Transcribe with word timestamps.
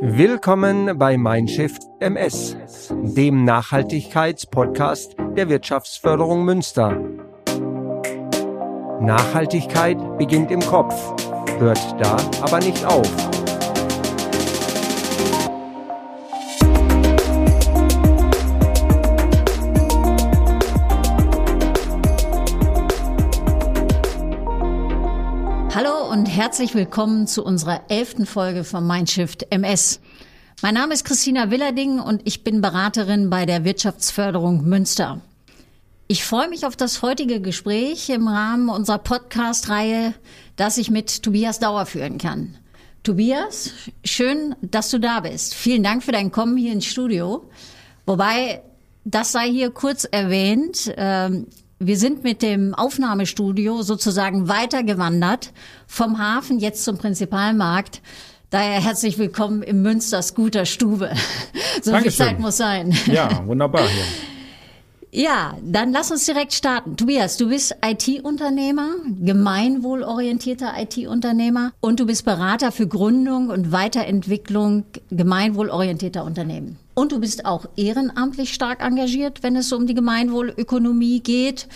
Willkommen 0.00 0.98
bei 0.98 1.16
Mindshift 1.16 1.80
MS, 2.00 2.58
dem 2.90 3.44
Nachhaltigkeitspodcast 3.44 5.16
der 5.34 5.48
Wirtschaftsförderung 5.48 6.44
Münster. 6.44 7.00
Nachhaltigkeit 9.00 9.96
beginnt 10.18 10.50
im 10.50 10.60
Kopf, 10.60 10.94
hört 11.58 11.80
da 11.98 12.18
aber 12.42 12.58
nicht 12.58 12.84
auf. 12.84 13.27
Herzlich 26.48 26.74
willkommen 26.74 27.26
zu 27.26 27.44
unserer 27.44 27.82
elften 27.90 28.24
Folge 28.24 28.64
von 28.64 28.86
Mindshift 28.86 29.46
MS. 29.50 30.00
Mein 30.62 30.72
Name 30.72 30.94
ist 30.94 31.04
Christina 31.04 31.50
Willerding 31.50 32.00
und 32.00 32.22
ich 32.24 32.42
bin 32.42 32.62
Beraterin 32.62 33.28
bei 33.28 33.44
der 33.44 33.64
Wirtschaftsförderung 33.64 34.64
Münster. 34.64 35.20
Ich 36.06 36.24
freue 36.24 36.48
mich 36.48 36.64
auf 36.64 36.74
das 36.74 37.02
heutige 37.02 37.42
Gespräch 37.42 38.08
im 38.08 38.26
Rahmen 38.28 38.70
unserer 38.70 38.96
Podcast-Reihe, 38.96 40.14
das 40.56 40.78
ich 40.78 40.90
mit 40.90 41.22
Tobias 41.22 41.58
Dauer 41.58 41.84
führen 41.84 42.16
kann. 42.16 42.56
Tobias, 43.02 43.72
schön, 44.02 44.54
dass 44.62 44.88
du 44.88 44.98
da 44.98 45.20
bist. 45.20 45.52
Vielen 45.54 45.82
Dank 45.82 46.02
für 46.02 46.12
dein 46.12 46.32
Kommen 46.32 46.56
hier 46.56 46.72
ins 46.72 46.86
Studio. 46.86 47.50
Wobei, 48.06 48.62
das 49.04 49.32
sei 49.32 49.50
hier 49.50 49.70
kurz 49.70 50.04
erwähnt, 50.10 50.94
ähm, 50.96 51.46
wir 51.80 51.96
sind 51.96 52.24
mit 52.24 52.42
dem 52.42 52.74
Aufnahmestudio 52.74 53.82
sozusagen 53.82 54.48
weitergewandert 54.48 55.52
vom 55.86 56.18
Hafen 56.18 56.58
jetzt 56.58 56.84
zum 56.84 56.98
Prinzipalmarkt. 56.98 58.02
Daher 58.50 58.82
herzlich 58.82 59.18
willkommen 59.18 59.62
im 59.62 59.82
Münster 59.82 60.22
Scooter 60.22 60.64
Stube. 60.64 61.12
so 61.82 61.92
Dankeschön. 61.92 62.00
viel 62.00 62.26
Zeit 62.26 62.40
muss 62.40 62.56
sein. 62.56 62.96
Ja, 63.06 63.46
wunderbar 63.46 63.86
hier. 63.88 64.04
Ja, 65.18 65.56
dann 65.64 65.90
lass 65.90 66.12
uns 66.12 66.26
direkt 66.26 66.52
starten. 66.52 66.96
Tobias, 66.96 67.36
du 67.38 67.48
bist 67.48 67.74
IT-Unternehmer, 67.84 68.90
gemeinwohlorientierter 69.20 70.74
IT-Unternehmer 70.78 71.72
und 71.80 71.98
du 71.98 72.06
bist 72.06 72.24
Berater 72.24 72.70
für 72.70 72.86
Gründung 72.86 73.48
und 73.48 73.72
Weiterentwicklung 73.72 74.84
gemeinwohlorientierter 75.10 76.22
Unternehmen. 76.22 76.78
Und 76.94 77.10
du 77.10 77.18
bist 77.18 77.46
auch 77.46 77.66
ehrenamtlich 77.74 78.54
stark 78.54 78.80
engagiert, 78.80 79.42
wenn 79.42 79.56
es 79.56 79.72
um 79.72 79.88
die 79.88 79.94
Gemeinwohlökonomie 79.94 81.18
geht. 81.18 81.66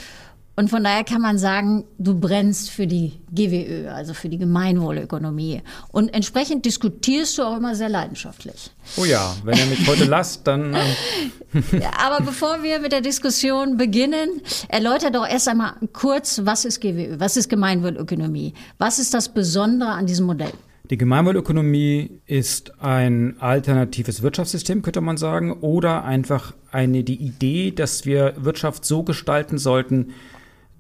Und 0.55 0.69
von 0.69 0.85
daher 0.85 1.03
kann 1.03 1.23
man 1.23 1.39
sagen, 1.39 1.85
du 1.99 2.19
brennst 2.19 2.71
für 2.71 2.87
die 2.87 3.21
GWÖ, 3.31 3.89
also 3.89 4.13
für 4.13 4.29
die 4.29 4.37
Gemeinwohlökonomie. 4.37 5.63
Und 5.91 6.13
entsprechend 6.13 6.67
diskutierst 6.67 7.39
du 7.39 7.43
auch 7.43 7.57
immer 7.57 7.75
sehr 7.75 7.89
leidenschaftlich. 7.89 8.71
Oh 8.99 9.07
ja, 9.07 9.35
wenn 9.45 9.57
ihr 9.57 9.67
mich 9.67 9.89
heute 9.89 10.05
lasst, 10.09 10.47
dann. 10.47 10.75
Äh 10.75 11.81
Aber 11.99 12.23
bevor 12.23 12.63
wir 12.63 12.81
mit 12.81 12.93
der 12.93 13.01
Diskussion 13.01 13.79
beginnen, 13.79 14.43
erläuter 14.69 15.11
doch 15.11 15.27
erst 15.27 15.49
einmal 15.49 15.73
kurz, 15.95 16.43
was 16.45 16.67
ist 16.67 16.81
GWÖ? 16.81 17.19
Was 17.19 17.39
ist 17.39 17.49
Gemeinwohlökonomie? 17.49 18.53
Was 18.77 18.99
ist 18.99 19.15
das 19.15 19.33
Besondere 19.33 19.91
an 19.91 20.07
diesem 20.07 20.27
Modell? 20.27 20.53
Die 20.91 20.99
Gemeinwohlökonomie 20.99 22.21
ist 22.27 22.79
ein 22.83 23.37
alternatives 23.41 24.21
Wirtschaftssystem, 24.21 24.83
könnte 24.83 25.01
man 25.01 25.17
sagen, 25.17 25.53
oder 25.61 26.05
einfach 26.05 26.53
eine 26.71 27.05
die 27.05 27.17
Idee, 27.17 27.71
dass 27.71 28.05
wir 28.05 28.35
Wirtschaft 28.37 28.85
so 28.85 29.03
gestalten 29.03 29.57
sollten, 29.57 30.13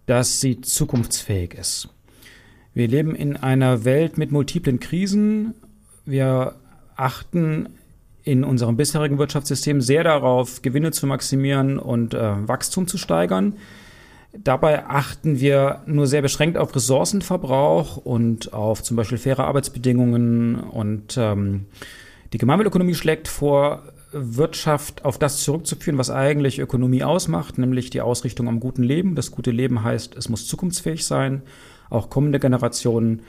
dass 0.06 0.40
sie 0.40 0.60
zukunftsfähig 0.60 1.54
ist. 1.54 1.88
Wir 2.74 2.88
leben 2.88 3.14
in 3.14 3.36
einer 3.36 3.84
Welt 3.84 4.18
mit 4.18 4.32
multiplen 4.32 4.80
Krisen. 4.80 5.54
Wir 6.04 6.54
achten 6.96 7.68
in 8.24 8.44
unserem 8.44 8.76
bisherigen 8.76 9.18
Wirtschaftssystem 9.18 9.80
sehr 9.80 10.04
darauf, 10.04 10.62
Gewinne 10.62 10.92
zu 10.92 11.06
maximieren 11.06 11.78
und 11.78 12.14
äh, 12.14 12.48
Wachstum 12.48 12.86
zu 12.86 12.96
steigern. 12.96 13.54
Dabei 14.32 14.86
achten 14.86 15.40
wir 15.40 15.82
nur 15.86 16.06
sehr 16.06 16.22
beschränkt 16.22 16.56
auf 16.56 16.74
Ressourcenverbrauch 16.74 17.98
und 17.98 18.52
auf 18.54 18.82
zum 18.82 18.96
Beispiel 18.96 19.18
faire 19.18 19.44
Arbeitsbedingungen. 19.44 20.58
Und 20.58 21.16
ähm, 21.18 21.66
die 22.32 22.38
Gemeinwohlökonomie 22.38 22.94
schlägt 22.94 23.28
vor, 23.28 23.82
Wirtschaft 24.12 25.04
auf 25.04 25.18
das 25.18 25.42
zurückzuführen, 25.42 25.98
was 25.98 26.10
eigentlich 26.10 26.58
Ökonomie 26.58 27.02
ausmacht, 27.02 27.58
nämlich 27.58 27.90
die 27.90 28.00
Ausrichtung 28.00 28.48
am 28.48 28.60
guten 28.60 28.82
Leben. 28.82 29.14
Das 29.14 29.30
gute 29.30 29.50
Leben 29.50 29.82
heißt, 29.82 30.16
es 30.16 30.28
muss 30.28 30.46
zukunftsfähig 30.46 31.04
sein. 31.04 31.42
Auch 31.90 32.10
kommende 32.10 32.38
Generationen 32.38 33.22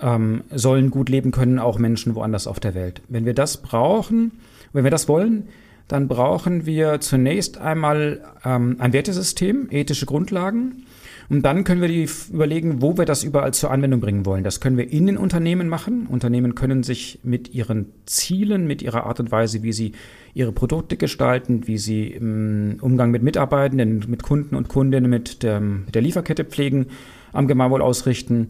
ähm, 0.00 0.42
sollen 0.50 0.90
gut 0.90 1.08
leben 1.08 1.30
können, 1.30 1.58
auch 1.58 1.78
Menschen 1.78 2.14
woanders 2.14 2.46
auf 2.46 2.60
der 2.60 2.74
Welt. 2.74 3.02
Wenn 3.08 3.24
wir 3.26 3.34
das 3.34 3.58
brauchen, 3.58 4.32
wenn 4.72 4.84
wir 4.84 4.90
das 4.90 5.08
wollen, 5.08 5.48
dann 5.88 6.06
brauchen 6.06 6.66
wir 6.66 7.00
zunächst 7.00 7.58
einmal 7.58 8.22
ähm, 8.44 8.76
ein 8.78 8.92
Wertesystem, 8.92 9.68
ethische 9.70 10.06
Grundlagen. 10.06 10.84
Und 11.30 11.42
dann 11.42 11.64
können 11.64 11.82
wir 11.82 11.88
die 11.88 12.08
überlegen, 12.32 12.80
wo 12.80 12.96
wir 12.96 13.04
das 13.04 13.22
überall 13.22 13.52
zur 13.52 13.70
Anwendung 13.70 14.00
bringen 14.00 14.24
wollen. 14.24 14.44
Das 14.44 14.60
können 14.60 14.78
wir 14.78 14.90
in 14.90 15.06
den 15.06 15.18
Unternehmen 15.18 15.68
machen. 15.68 16.06
Unternehmen 16.06 16.54
können 16.54 16.82
sich 16.82 17.20
mit 17.22 17.52
ihren 17.52 17.92
Zielen, 18.06 18.66
mit 18.66 18.80
ihrer 18.80 19.04
Art 19.04 19.20
und 19.20 19.30
Weise, 19.30 19.62
wie 19.62 19.72
sie 19.72 19.92
ihre 20.32 20.52
Produkte 20.52 20.96
gestalten, 20.96 21.66
wie 21.66 21.76
sie 21.76 22.06
im 22.06 22.78
Umgang 22.80 23.10
mit 23.10 23.22
Mitarbeitenden, 23.22 24.04
mit 24.08 24.22
Kunden 24.22 24.54
und 24.54 24.68
Kundinnen, 24.68 25.10
mit 25.10 25.42
der, 25.42 25.60
mit 25.60 25.94
der 25.94 26.02
Lieferkette 26.02 26.44
pflegen, 26.44 26.86
am 27.32 27.46
Gemeinwohl 27.46 27.82
ausrichten. 27.82 28.48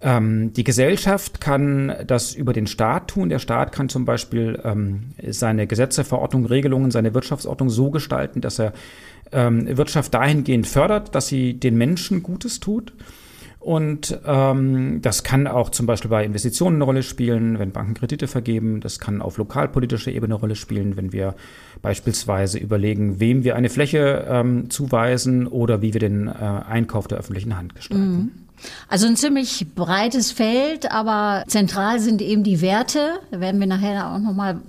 Ähm, 0.00 0.52
die 0.52 0.64
Gesellschaft 0.64 1.40
kann 1.40 1.92
das 2.06 2.34
über 2.34 2.52
den 2.52 2.66
Staat 2.66 3.08
tun. 3.08 3.30
Der 3.30 3.40
Staat 3.40 3.72
kann 3.72 3.88
zum 3.88 4.04
Beispiel 4.04 4.60
ähm, 4.64 5.14
seine 5.28 5.66
Gesetze, 5.66 6.04
Verordnungen, 6.04 6.46
Regelungen, 6.46 6.90
seine 6.90 7.14
Wirtschaftsordnung 7.14 7.68
so 7.68 7.90
gestalten, 7.90 8.40
dass 8.40 8.60
er 8.60 8.74
ähm, 9.32 9.76
Wirtschaft 9.76 10.14
dahingehend 10.14 10.66
fördert, 10.66 11.14
dass 11.14 11.28
sie 11.28 11.54
den 11.54 11.76
Menschen 11.76 12.22
Gutes 12.22 12.60
tut. 12.60 12.92
Und 13.60 14.18
ähm, 14.24 15.02
das 15.02 15.24
kann 15.24 15.46
auch 15.46 15.70
zum 15.70 15.86
Beispiel 15.86 16.10
bei 16.10 16.24
Investitionen 16.24 16.76
eine 16.76 16.84
Rolle 16.84 17.02
spielen, 17.02 17.58
wenn 17.58 17.72
Banken 17.72 17.94
Kredite 17.94 18.28
vergeben. 18.28 18.80
Das 18.80 18.98
kann 19.00 19.20
auf 19.20 19.36
lokalpolitischer 19.36 20.12
Ebene 20.12 20.34
eine 20.34 20.40
Rolle 20.40 20.54
spielen, 20.54 20.96
wenn 20.96 21.12
wir 21.12 21.34
beispielsweise 21.82 22.58
überlegen, 22.58 23.20
wem 23.20 23.44
wir 23.44 23.56
eine 23.56 23.68
Fläche 23.68 24.26
ähm, 24.28 24.70
zuweisen 24.70 25.46
oder 25.46 25.82
wie 25.82 25.92
wir 25.92 26.00
den 26.00 26.28
äh, 26.28 26.30
Einkauf 26.30 27.08
der 27.08 27.18
öffentlichen 27.18 27.56
Hand 27.56 27.74
gestalten. 27.74 28.16
Mhm. 28.16 28.30
Also 28.88 29.06
ein 29.06 29.16
ziemlich 29.16 29.66
breites 29.74 30.32
Feld, 30.32 30.90
aber 30.90 31.44
zentral 31.46 32.00
sind 32.00 32.22
eben 32.22 32.44
die 32.44 32.60
Werte. 32.60 33.20
Da 33.30 33.40
werden 33.40 33.60
wir 33.60 33.66
nachher 33.66 34.12
auch 34.12 34.18
nochmal 34.18 34.60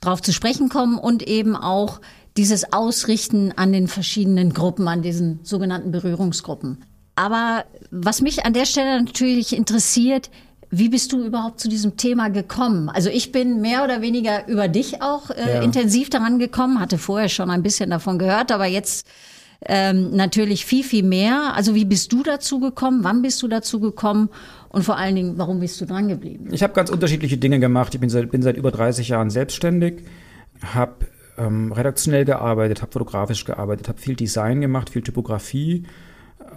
drauf 0.00 0.22
zu 0.22 0.32
sprechen 0.32 0.68
kommen 0.68 0.98
und 0.98 1.22
eben 1.22 1.56
auch 1.56 2.00
dieses 2.36 2.72
Ausrichten 2.72 3.52
an 3.56 3.72
den 3.72 3.88
verschiedenen 3.88 4.52
Gruppen, 4.52 4.88
an 4.88 5.02
diesen 5.02 5.40
sogenannten 5.42 5.90
Berührungsgruppen. 5.90 6.78
Aber 7.14 7.64
was 7.90 8.20
mich 8.20 8.44
an 8.44 8.52
der 8.52 8.66
Stelle 8.66 9.02
natürlich 9.02 9.56
interessiert, 9.56 10.30
wie 10.70 10.88
bist 10.88 11.12
du 11.12 11.24
überhaupt 11.24 11.60
zu 11.60 11.68
diesem 11.68 11.96
Thema 11.96 12.28
gekommen? 12.28 12.88
Also 12.88 13.08
ich 13.08 13.32
bin 13.32 13.60
mehr 13.60 13.84
oder 13.84 14.02
weniger 14.02 14.46
über 14.48 14.68
dich 14.68 15.00
auch 15.00 15.30
äh, 15.30 15.54
ja. 15.54 15.62
intensiv 15.62 16.10
daran 16.10 16.38
gekommen, 16.38 16.80
hatte 16.80 16.98
vorher 16.98 17.28
schon 17.28 17.50
ein 17.50 17.62
bisschen 17.62 17.90
davon 17.90 18.18
gehört, 18.18 18.52
aber 18.52 18.66
jetzt 18.66 19.06
ähm, 19.64 20.14
natürlich 20.14 20.66
viel, 20.66 20.84
viel 20.84 21.04
mehr. 21.04 21.54
Also 21.54 21.74
wie 21.74 21.84
bist 21.84 22.12
du 22.12 22.22
dazu 22.22 22.60
gekommen? 22.60 23.04
Wann 23.04 23.22
bist 23.22 23.42
du 23.42 23.48
dazu 23.48 23.80
gekommen? 23.80 24.28
Und 24.68 24.82
vor 24.82 24.98
allen 24.98 25.14
Dingen, 25.14 25.38
warum 25.38 25.60
bist 25.60 25.80
du 25.80 25.86
dran 25.86 26.08
geblieben? 26.08 26.48
Ich 26.52 26.62
habe 26.62 26.74
ganz 26.74 26.90
unterschiedliche 26.90 27.38
Dinge 27.38 27.60
gemacht. 27.60 27.94
Ich 27.94 28.00
bin 28.00 28.10
seit, 28.10 28.30
bin 28.30 28.42
seit 28.42 28.56
über 28.56 28.70
30 28.70 29.08
Jahren 29.08 29.30
selbstständig, 29.30 30.02
habe 30.74 31.06
ähm, 31.38 31.72
redaktionell 31.72 32.24
gearbeitet, 32.24 32.82
habe 32.82 32.92
fotografisch 32.92 33.44
gearbeitet, 33.44 33.88
habe 33.88 33.98
viel 33.98 34.16
Design 34.16 34.60
gemacht, 34.60 34.90
viel 34.90 35.02
Typografie 35.02 35.84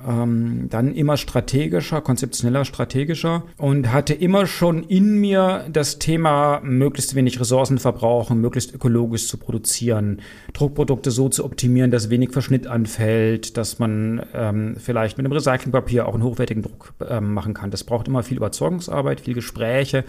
ähm, 0.08 0.68
dann 0.70 0.94
immer 0.94 1.18
strategischer, 1.18 2.02
konzeptioneller, 2.02 2.66
strategischer 2.66 3.44
und 3.58 3.92
hatte 3.92 4.14
immer 4.14 4.46
schon 4.46 4.84
in 4.84 5.16
mir 5.16 5.66
das 5.72 6.00
Thema, 6.00 6.62
möglichst 6.64 7.16
wenig 7.16 7.40
Ressourcen 7.40 7.80
verbrauchen, 7.80 8.40
möglichst 8.40 8.74
ökologisch 8.74 9.28
zu 9.28 9.38
produzieren, 9.38 10.22
Druckprodukte 10.54 11.12
so 11.12 11.30
zu 11.30 11.46
optimieren, 11.46 11.92
dass 11.92 12.10
wenig 12.10 12.32
Verschnitt 12.32 12.68
anfällt, 12.68 13.58
dass 13.58 13.80
man 13.80 14.26
ähm, 14.34 14.76
vielleicht 14.78 15.18
mit 15.18 15.26
einem 15.26 15.34
Recyclingpapier 15.34 16.08
auch 16.08 16.14
einen 16.14 16.24
hochwertigen 16.24 16.64
Druck 16.64 16.94
ähm, 17.08 17.34
machen 17.34 17.54
kann. 17.54 17.72
Das 17.72 17.84
braucht 17.84 18.08
immer 18.08 18.24
viel 18.24 18.38
Überzeugungsarbeit, 18.38 19.22
viel 19.22 19.34
Gespräche 19.34 20.04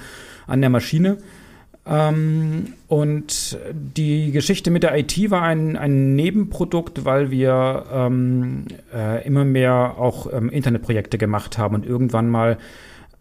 an 0.46 0.60
der 0.60 0.70
Maschine. 0.70 1.18
Ähm, 1.90 2.74
und 2.86 3.58
die 3.72 4.30
Geschichte 4.30 4.70
mit 4.70 4.84
der 4.84 4.96
IT 4.96 5.30
war 5.30 5.42
ein, 5.42 5.76
ein 5.76 6.14
Nebenprodukt, 6.14 7.04
weil 7.04 7.32
wir 7.32 7.84
ähm, 7.92 8.66
äh, 8.94 9.26
immer 9.26 9.44
mehr 9.44 9.96
auch 9.98 10.32
ähm, 10.32 10.50
Internetprojekte 10.50 11.18
gemacht 11.18 11.58
haben 11.58 11.74
und 11.74 11.84
irgendwann 11.84 12.30
mal 12.30 12.58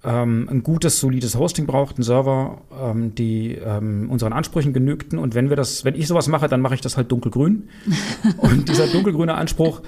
ähm, 0.03 0.47
ein 0.49 0.61
gutes, 0.61 0.99
solides 0.99 1.35
Hosting 1.35 1.65
braucht, 1.65 1.97
einen 1.97 2.03
Server, 2.03 2.61
ähm, 2.79 3.15
die 3.15 3.55
ähm, 3.55 4.07
unseren 4.09 4.33
Ansprüchen 4.33 4.71
genügten. 4.71 5.17
Und 5.17 5.33
wenn 5.33 5.49
wir 5.49 5.55
das, 5.55 5.83
wenn 5.83 5.95
ich 5.95 6.07
sowas 6.07 6.27
mache, 6.27 6.47
dann 6.47 6.61
mache 6.61 6.75
ich 6.75 6.81
das 6.81 6.95
halt 6.95 7.11
dunkelgrün. 7.11 7.69
und 8.37 8.69
dieser 8.69 8.87
dunkelgrüne 8.87 9.33
Anspruch, 9.33 9.81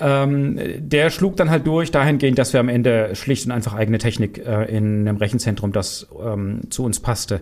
ähm, 0.00 0.58
der 0.78 1.10
schlug 1.10 1.36
dann 1.36 1.50
halt 1.50 1.66
durch 1.66 1.90
dahingehend, 1.90 2.38
dass 2.38 2.52
wir 2.52 2.60
am 2.60 2.68
Ende 2.68 3.14
schlicht 3.16 3.46
und 3.46 3.52
einfach 3.52 3.74
eigene 3.74 3.98
Technik 3.98 4.38
äh, 4.38 4.64
in 4.64 5.08
einem 5.08 5.16
Rechenzentrum, 5.16 5.72
das 5.72 6.06
ähm, 6.24 6.60
zu 6.70 6.84
uns 6.84 7.00
passte, 7.00 7.40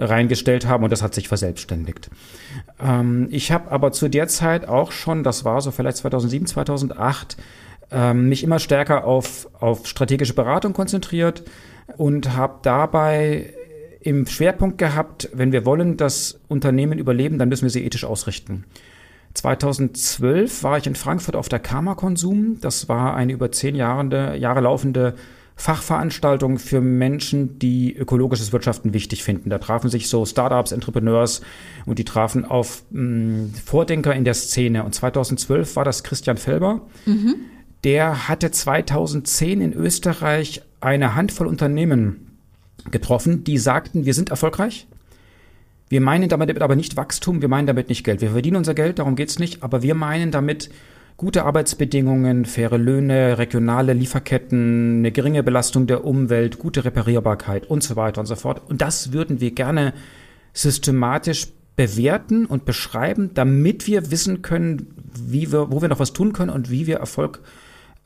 reingestellt 0.00 0.66
haben 0.66 0.82
und 0.82 0.90
das 0.90 1.02
hat 1.02 1.14
sich 1.14 1.28
verselbstständigt. 1.28 2.10
Ähm, 2.80 3.28
ich 3.30 3.52
habe 3.52 3.70
aber 3.70 3.92
zu 3.92 4.08
der 4.08 4.28
Zeit 4.28 4.66
auch 4.66 4.92
schon, 4.92 5.22
das 5.22 5.44
war 5.44 5.60
so 5.60 5.70
vielleicht 5.70 5.98
2007, 5.98 6.46
2008, 6.46 7.36
ähm, 7.92 8.28
mich 8.28 8.42
immer 8.42 8.58
stärker 8.58 9.04
auf, 9.04 9.48
auf 9.60 9.86
strategische 9.86 10.34
Beratung 10.34 10.72
konzentriert 10.72 11.42
und 11.96 12.36
habe 12.36 12.60
dabei 12.62 13.52
im 14.00 14.26
Schwerpunkt 14.26 14.78
gehabt, 14.78 15.28
wenn 15.34 15.52
wir 15.52 15.66
wollen, 15.66 15.96
dass 15.96 16.40
Unternehmen 16.48 16.98
überleben, 16.98 17.38
dann 17.38 17.50
müssen 17.50 17.64
wir 17.64 17.70
sie 17.70 17.84
ethisch 17.84 18.04
ausrichten. 18.04 18.64
2012 19.34 20.62
war 20.64 20.78
ich 20.78 20.86
in 20.86 20.94
Frankfurt 20.94 21.36
auf 21.36 21.48
der 21.48 21.58
Karma 21.58 21.94
Konsum. 21.94 22.58
Das 22.60 22.88
war 22.88 23.14
eine 23.14 23.32
über 23.32 23.52
zehn 23.52 23.76
Jahre, 23.76 24.36
Jahre 24.36 24.60
laufende 24.60 25.14
Fachveranstaltung 25.60 26.58
für 26.58 26.80
Menschen, 26.80 27.58
die 27.58 27.94
ökologisches 27.94 28.50
Wirtschaften 28.50 28.94
wichtig 28.94 29.22
finden. 29.22 29.50
Da 29.50 29.58
trafen 29.58 29.90
sich 29.90 30.08
so 30.08 30.24
Startups, 30.24 30.72
Entrepreneurs 30.72 31.42
und 31.84 31.98
die 31.98 32.04
trafen 32.04 32.46
auf 32.46 32.82
mh, 32.90 33.02
mm, 33.02 33.54
Vordenker 33.62 34.14
in 34.14 34.24
der 34.24 34.32
Szene. 34.32 34.84
Und 34.84 34.94
2012 34.94 35.76
war 35.76 35.84
das 35.84 36.02
Christian 36.02 36.38
Felber. 36.38 36.80
Mhm. 37.04 37.34
Der 37.84 38.26
hatte 38.26 38.50
2010 38.50 39.60
in 39.60 39.72
Österreich 39.74 40.62
eine 40.80 41.14
Handvoll 41.14 41.46
Unternehmen 41.46 42.38
getroffen, 42.90 43.44
die 43.44 43.58
sagten, 43.58 44.06
wir 44.06 44.14
sind 44.14 44.30
erfolgreich. 44.30 44.86
Wir 45.90 46.00
meinen 46.00 46.30
damit 46.30 46.62
aber 46.62 46.76
nicht 46.76 46.96
Wachstum, 46.96 47.42
wir 47.42 47.48
meinen 47.48 47.66
damit 47.66 47.90
nicht 47.90 48.04
Geld. 48.04 48.22
Wir 48.22 48.30
verdienen 48.30 48.56
unser 48.56 48.74
Geld, 48.74 48.98
darum 48.98 49.14
geht's 49.14 49.38
nicht, 49.38 49.62
aber 49.62 49.82
wir 49.82 49.94
meinen 49.94 50.30
damit 50.30 50.70
gute 51.20 51.44
Arbeitsbedingungen, 51.44 52.46
faire 52.46 52.78
Löhne, 52.78 53.36
regionale 53.36 53.92
Lieferketten, 53.92 55.00
eine 55.00 55.12
geringe 55.12 55.42
Belastung 55.42 55.86
der 55.86 56.06
Umwelt, 56.06 56.58
gute 56.58 56.86
Reparierbarkeit 56.86 57.66
und 57.68 57.82
so 57.82 57.94
weiter 57.94 58.22
und 58.22 58.26
so 58.26 58.36
fort. 58.36 58.62
Und 58.70 58.80
das 58.80 59.12
würden 59.12 59.38
wir 59.38 59.50
gerne 59.50 59.92
systematisch 60.54 61.48
bewerten 61.76 62.46
und 62.46 62.64
beschreiben, 62.64 63.32
damit 63.34 63.86
wir 63.86 64.10
wissen 64.10 64.40
können, 64.40 64.94
wie 65.14 65.52
wir, 65.52 65.70
wo 65.70 65.82
wir 65.82 65.90
noch 65.90 65.98
was 65.98 66.14
tun 66.14 66.32
können 66.32 66.48
und 66.48 66.70
wie 66.70 66.86
wir 66.86 66.96
Erfolg 66.96 67.40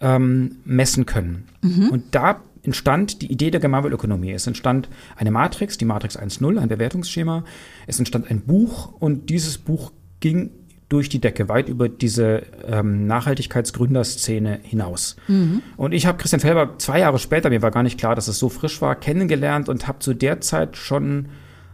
ähm, 0.00 0.56
messen 0.64 1.06
können. 1.06 1.46
Mhm. 1.62 1.90
Und 1.90 2.17
da 2.17 2.40
entstand 2.64 3.22
die 3.22 3.31
Idee 3.31 3.52
der 3.52 3.60
Gemeinwohlökonomie. 3.60 4.32
Es 4.32 4.49
entstand 4.49 4.88
eine 5.14 5.31
Matrix, 5.31 5.78
die 5.78 5.84
Matrix 5.84 6.19
1.0, 6.19 6.58
ein 6.58 6.69
Bewertungsschema. 6.69 7.44
Es 7.87 8.00
entstand 8.00 8.28
ein 8.28 8.40
Buch 8.40 8.93
und 8.99 9.31
dieses 9.31 9.58
Buch 9.58 9.93
ging 10.19 10.50
durch 10.88 11.08
die 11.08 11.20
Decke, 11.20 11.48
weit 11.48 11.69
über 11.69 11.88
diese 11.88 12.42
ähm, 12.66 13.06
Nachhaltigkeitsgründerszene 13.06 14.60
hinaus. 14.62 15.16
Mhm. 15.28 15.62
Und 15.76 15.92
ich 15.92 16.06
habe 16.06 16.19
Christian 16.19 16.40
Felber 16.40 16.78
zwei 16.78 17.00
Jahre 17.00 17.19
später, 17.19 17.50
mir 17.50 17.62
war 17.62 17.70
gar 17.70 17.82
nicht 17.82 17.98
klar, 17.98 18.14
dass 18.14 18.28
es 18.28 18.38
so 18.38 18.48
frisch 18.48 18.81
war, 18.82 18.94
kennengelernt 18.94 19.69
und 19.69 19.88
habe 19.88 20.00
zu 20.00 20.14
der 20.14 20.40
Zeit 20.40 20.76
schon 20.76 21.28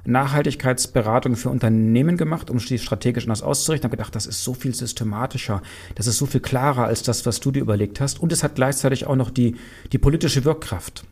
Nachhaltigkeitsberatung 0.04 1.36
für 1.36 1.50
Unternehmen 1.50 2.16
gemacht, 2.16 2.50
um 2.50 2.58
die 2.58 2.78
strategisch 2.78 3.24
anders 3.24 3.42
auszurichten. 3.42 3.86
Ich 3.86 3.90
habe 3.90 3.96
gedacht, 3.96 4.14
das 4.14 4.26
ist 4.26 4.42
so 4.44 4.54
viel 4.54 4.74
systematischer, 4.74 5.62
das 5.94 6.06
ist 6.06 6.18
so 6.18 6.26
viel 6.26 6.40
klarer 6.40 6.84
als 6.84 7.02
das, 7.02 7.26
was 7.26 7.40
du 7.40 7.50
dir 7.50 7.60
überlegt 7.60 8.00
hast. 8.00 8.20
Und 8.20 8.32
es 8.32 8.42
hat 8.42 8.54
gleichzeitig 8.54 9.06
auch 9.06 9.16
noch 9.16 9.30
die, 9.30 9.56
die 9.92 9.98
politische 9.98 10.44
Wirkkraft. 10.44 11.04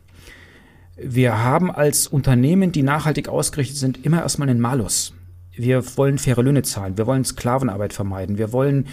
Wir 1.01 1.43
haben 1.43 1.71
als 1.71 2.07
Unternehmen, 2.07 2.71
die 2.71 2.83
nachhaltig 2.83 3.29
ausgerichtet 3.29 3.77
sind, 3.77 4.05
immer 4.05 4.21
erstmal 4.21 4.49
einen 4.49 4.59
Malus. 4.59 5.13
Wir 5.59 5.83
wollen 5.97 6.17
faire 6.17 6.41
Löhne 6.41 6.61
zahlen, 6.61 6.97
wir 6.97 7.05
wollen 7.05 7.25
Sklavenarbeit 7.25 7.91
vermeiden, 7.91 8.37
wir 8.37 8.53
wollen 8.53 8.87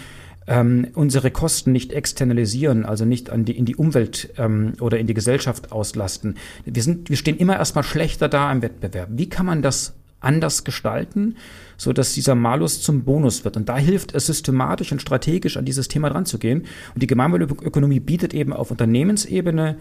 ähm, 0.47 0.87
unsere 0.95 1.31
Kosten 1.31 1.71
nicht 1.71 1.93
externalisieren, 1.93 2.85
also 2.85 3.05
nicht 3.05 3.29
an 3.29 3.45
die, 3.45 3.57
in 3.57 3.63
die 3.63 3.77
Umwelt 3.77 4.33
ähm, 4.37 4.73
oder 4.81 4.99
in 4.99 5.07
die 5.07 5.13
Gesellschaft 5.13 5.71
auslasten. 5.71 6.35
Wir, 6.65 6.83
sind, 6.83 7.09
wir 7.09 7.15
stehen 7.15 7.37
immer 7.37 7.57
erstmal 7.57 7.85
schlechter 7.85 8.27
da 8.27 8.51
im 8.51 8.61
Wettbewerb. 8.61 9.09
Wie 9.13 9.29
kann 9.29 9.45
man 9.45 9.61
das 9.61 9.93
anders 10.19 10.63
gestalten, 10.63 11.35
so 11.77 11.93
dass 11.93 12.13
dieser 12.13 12.33
Malus 12.33 12.81
zum 12.81 13.03
Bonus 13.03 13.45
wird. 13.45 13.55
Und 13.55 13.69
da 13.69 13.77
hilft 13.77 14.15
es 14.15 14.25
systematisch 14.25 14.91
und 14.91 14.99
strategisch 14.99 15.57
an 15.57 15.65
dieses 15.65 15.87
Thema 15.87 16.09
dran 16.09 16.25
zu 16.25 16.39
gehen. 16.39 16.65
Und 16.95 17.03
die 17.03 17.07
Gemeinwohlökonomie 17.07 17.99
bietet 17.99 18.33
eben 18.33 18.51
auf 18.51 18.71
Unternehmensebene 18.71 19.77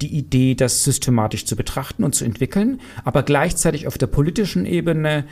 die 0.00 0.16
Idee, 0.16 0.56
das 0.56 0.82
systematisch 0.82 1.46
zu 1.46 1.54
betrachten 1.54 2.02
und 2.02 2.14
zu 2.14 2.24
entwickeln, 2.24 2.80
aber 3.04 3.22
gleichzeitig 3.22 3.86
auf 3.86 3.96
der 3.96 4.08
politischen 4.08 4.66
Ebene 4.66 5.24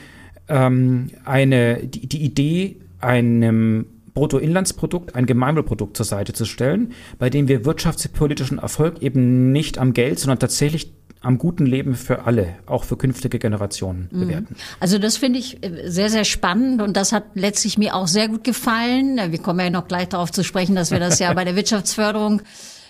ähm, 0.49 1.11
eine, 1.25 1.87
die, 1.87 2.07
die 2.07 2.23
Idee, 2.23 2.77
einem 3.01 3.87
Bruttoinlandsprodukt, 4.15 5.15
ein 5.15 5.27
Gemeinwohlprodukt 5.27 5.97
zur 5.97 6.07
Seite 6.07 6.33
zu 6.33 6.47
stellen, 6.47 6.93
bei 7.19 7.29
dem 7.29 7.49
wir 7.49 7.65
wirtschaftspolitischen 7.65 8.59
Erfolg 8.59 9.03
eben 9.03 9.53
nicht 9.53 9.79
am 9.79 9.93
Geld, 9.93 10.19
sondern 10.19 10.39
tatsächlich 10.39 10.93
am 11.21 11.39
guten 11.39 11.67
Leben 11.67 11.95
für 11.95 12.25
alle, 12.25 12.55
auch 12.67 12.85
für 12.85 12.97
künftige 12.97 13.39
Generationen 13.39 14.09
mhm. 14.11 14.21
bewerten. 14.21 14.57
Also 14.81 14.99
das 14.99 15.17
finde 15.17 15.39
ich 15.39 15.63
äh, 15.63 15.91
sehr, 15.91 16.09
sehr 16.09 16.25
spannend 16.25 16.81
und 16.81 16.97
das 16.97 17.13
hat 17.13 17.25
letztlich 17.35 17.79
mir 17.79 17.95
auch 17.95 18.07
sehr 18.07 18.29
gut 18.29 18.45
gefallen. 18.45 19.21
Wir 19.31 19.39
kommen 19.39 19.61
ja 19.61 19.71
noch 19.71 19.89
gleich 19.89 20.09
darauf 20.09 20.31
zu 20.31 20.45
sprechen, 20.45 20.77
dass 20.77 20.91
wir 20.91 21.01
das 21.01 21.19
ja 21.19 21.33
bei 21.35 21.45
der 21.45 21.57
Wirtschaftsförderung 21.57 22.43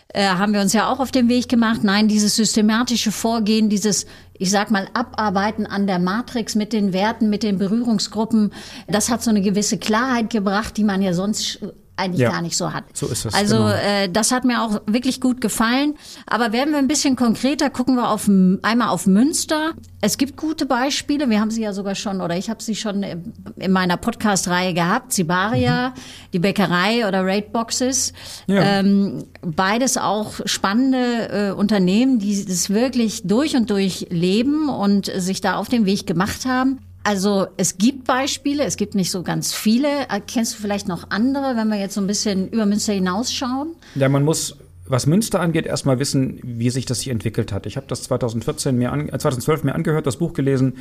äh, 0.08 0.26
haben 0.26 0.52
wir 0.52 0.60
uns 0.60 0.72
ja 0.72 0.90
auch 0.90 1.00
auf 1.00 1.10
den 1.10 1.28
Weg 1.28 1.48
gemacht. 1.48 1.84
Nein, 1.84 2.08
dieses 2.08 2.36
systematische 2.36 3.12
Vorgehen, 3.12 3.68
dieses, 3.68 4.06
ich 4.34 4.50
sag 4.50 4.70
mal, 4.70 4.88
Abarbeiten 4.94 5.66
an 5.66 5.86
der 5.86 5.98
Matrix 5.98 6.54
mit 6.54 6.72
den 6.72 6.92
Werten, 6.92 7.28
mit 7.28 7.42
den 7.42 7.58
Berührungsgruppen, 7.58 8.52
das 8.88 9.10
hat 9.10 9.22
so 9.22 9.30
eine 9.30 9.42
gewisse 9.42 9.78
Klarheit 9.78 10.30
gebracht, 10.30 10.76
die 10.76 10.84
man 10.84 11.02
ja 11.02 11.12
sonst 11.12 11.60
eigentlich 11.96 12.20
ja, 12.20 12.30
gar 12.30 12.42
nicht 12.42 12.56
so 12.56 12.72
hat. 12.72 12.84
So 12.92 13.06
ist 13.06 13.24
es. 13.24 13.34
Also 13.34 13.56
genau. 13.56 13.68
äh, 13.70 14.08
das 14.08 14.32
hat 14.32 14.44
mir 14.44 14.62
auch 14.62 14.82
wirklich 14.86 15.20
gut 15.20 15.40
gefallen. 15.40 15.94
Aber 16.26 16.52
werden 16.52 16.72
wir 16.72 16.78
ein 16.78 16.88
bisschen 16.88 17.16
konkreter, 17.16 17.70
gucken 17.70 17.96
wir 17.96 18.10
auf 18.10 18.28
einmal 18.28 18.88
auf 18.88 19.06
Münster. 19.06 19.72
Es 20.00 20.18
gibt 20.18 20.36
gute 20.36 20.66
Beispiele. 20.66 21.30
Wir 21.30 21.40
haben 21.40 21.50
sie 21.50 21.62
ja 21.62 21.72
sogar 21.72 21.94
schon, 21.94 22.20
oder 22.20 22.36
ich 22.36 22.50
habe 22.50 22.62
sie 22.62 22.76
schon 22.76 23.02
in 23.02 23.72
meiner 23.72 23.96
Podcast-Reihe 23.96 24.74
gehabt. 24.74 25.12
Sibaria, 25.12 25.90
mhm. 25.90 26.00
die 26.32 26.38
Bäckerei 26.38 27.08
oder 27.08 27.24
Raidboxes. 27.24 28.12
Ja. 28.46 28.62
Ähm, 28.62 29.24
beides 29.42 29.96
auch 29.96 30.34
spannende 30.44 31.50
äh, 31.50 31.50
Unternehmen, 31.52 32.18
die 32.18 32.44
das 32.44 32.70
wirklich 32.70 33.22
durch 33.24 33.56
und 33.56 33.70
durch 33.70 34.06
leben 34.10 34.68
und 34.68 35.06
sich 35.06 35.40
da 35.40 35.56
auf 35.56 35.68
den 35.68 35.86
Weg 35.86 36.06
gemacht 36.06 36.44
haben. 36.44 36.78
Also 37.06 37.46
es 37.56 37.78
gibt 37.78 38.04
Beispiele, 38.04 38.64
es 38.64 38.76
gibt 38.76 38.96
nicht 38.96 39.12
so 39.12 39.22
ganz 39.22 39.54
viele. 39.54 39.86
Kennst 40.26 40.54
du 40.54 40.58
vielleicht 40.60 40.88
noch 40.88 41.08
andere, 41.10 41.54
wenn 41.54 41.68
wir 41.68 41.78
jetzt 41.78 41.94
so 41.94 42.00
ein 42.00 42.08
bisschen 42.08 42.48
über 42.48 42.66
Münster 42.66 42.94
hinausschauen? 42.94 43.76
Ja, 43.94 44.08
man 44.08 44.24
muss 44.24 44.56
was 44.88 45.06
Münster 45.06 45.40
angeht, 45.40 45.66
erstmal 45.66 46.00
wissen, 46.00 46.40
wie 46.42 46.68
sich 46.70 46.84
das 46.84 47.00
hier 47.00 47.12
entwickelt 47.12 47.52
hat. 47.52 47.66
Ich 47.66 47.76
habe 47.76 47.86
das 47.86 48.02
2014 48.04 48.76
mir 48.76 48.90
an, 48.92 49.08
2012 49.08 49.62
äh, 49.62 49.66
mir 49.66 49.74
angehört, 49.76 50.06
das 50.08 50.16
Buch 50.16 50.32
gelesen. 50.32 50.78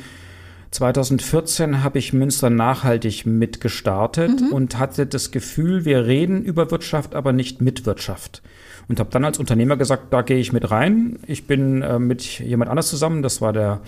2014 0.72 1.84
habe 1.84 2.00
ich 2.00 2.12
Münster 2.12 2.50
nachhaltig 2.50 3.24
mitgestartet 3.24 4.40
mhm. 4.40 4.52
und 4.52 4.78
hatte 4.80 5.06
das 5.06 5.30
Gefühl, 5.30 5.84
wir 5.84 6.06
reden 6.06 6.42
über 6.42 6.72
Wirtschaft, 6.72 7.14
aber 7.14 7.32
nicht 7.32 7.60
mit 7.60 7.86
Wirtschaft. 7.86 8.42
Und 8.88 8.98
habe 8.98 9.10
dann 9.10 9.24
als 9.24 9.38
Unternehmer 9.38 9.76
gesagt, 9.76 10.12
da 10.12 10.22
gehe 10.22 10.38
ich 10.38 10.52
mit 10.52 10.72
rein. 10.72 11.20
Ich 11.28 11.46
bin 11.46 11.82
äh, 11.82 12.00
mit 12.00 12.40
jemand 12.40 12.68
anders 12.68 12.88
zusammen, 12.88 13.22
das 13.22 13.40
war 13.40 13.52
der 13.52 13.80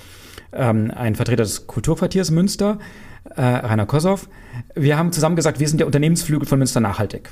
ähm, 0.53 0.91
ein 0.95 1.15
Vertreter 1.15 1.43
des 1.43 1.67
Kulturquartiers 1.67 2.31
Münster, 2.31 2.79
äh, 3.37 3.43
Rainer 3.43 3.87
Kossow. 3.87 4.29
Wir 4.75 4.97
haben 4.97 5.13
zusammen 5.13 5.37
gesagt, 5.37 5.61
wir 5.61 5.69
sind 5.69 5.79
der 5.79 5.87
Unternehmensflügel 5.87 6.47
von 6.47 6.59
Münster 6.59 6.81
nachhaltig. 6.81 7.31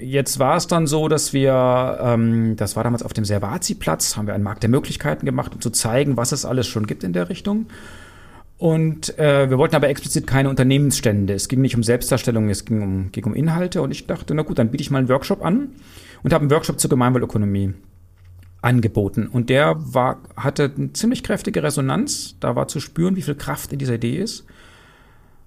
Jetzt 0.00 0.38
war 0.38 0.56
es 0.56 0.66
dann 0.66 0.86
so, 0.86 1.08
dass 1.08 1.32
wir, 1.32 1.98
ähm, 2.02 2.56
das 2.56 2.76
war 2.76 2.84
damals 2.84 3.02
auf 3.02 3.12
dem 3.12 3.24
Servazi-Platz, 3.24 4.16
haben 4.16 4.26
wir 4.26 4.34
einen 4.34 4.44
Markt 4.44 4.62
der 4.62 4.70
Möglichkeiten 4.70 5.24
gemacht, 5.24 5.54
um 5.54 5.60
zu 5.60 5.70
zeigen, 5.70 6.16
was 6.16 6.32
es 6.32 6.44
alles 6.44 6.66
schon 6.66 6.86
gibt 6.86 7.02
in 7.02 7.12
der 7.12 7.28
Richtung. 7.28 7.66
Und 8.58 9.18
äh, 9.18 9.50
wir 9.50 9.58
wollten 9.58 9.76
aber 9.76 9.88
explizit 9.88 10.26
keine 10.26 10.48
Unternehmensstände. 10.48 11.34
Es 11.34 11.48
ging 11.48 11.60
nicht 11.60 11.76
um 11.76 11.82
Selbstdarstellung, 11.82 12.48
es 12.48 12.64
ging 12.64 12.82
um, 12.82 13.12
ging 13.12 13.24
um 13.24 13.34
Inhalte. 13.34 13.82
Und 13.82 13.90
ich 13.90 14.06
dachte, 14.06 14.34
na 14.34 14.42
gut, 14.42 14.58
dann 14.58 14.70
biete 14.70 14.82
ich 14.82 14.90
mal 14.90 14.98
einen 14.98 15.08
Workshop 15.08 15.44
an 15.44 15.68
und 16.22 16.32
habe 16.32 16.42
einen 16.42 16.50
Workshop 16.50 16.80
zur 16.80 16.88
Gemeinwohlökonomie 16.90 17.74
angeboten. 18.66 19.28
Und 19.28 19.48
der 19.48 19.76
war, 19.78 20.18
hatte 20.36 20.72
eine 20.76 20.92
ziemlich 20.92 21.22
kräftige 21.22 21.62
Resonanz. 21.62 22.36
Da 22.40 22.56
war 22.56 22.66
zu 22.66 22.80
spüren, 22.80 23.16
wie 23.16 23.22
viel 23.22 23.36
Kraft 23.36 23.72
in 23.72 23.78
dieser 23.78 23.94
Idee 23.94 24.16
ist. 24.16 24.44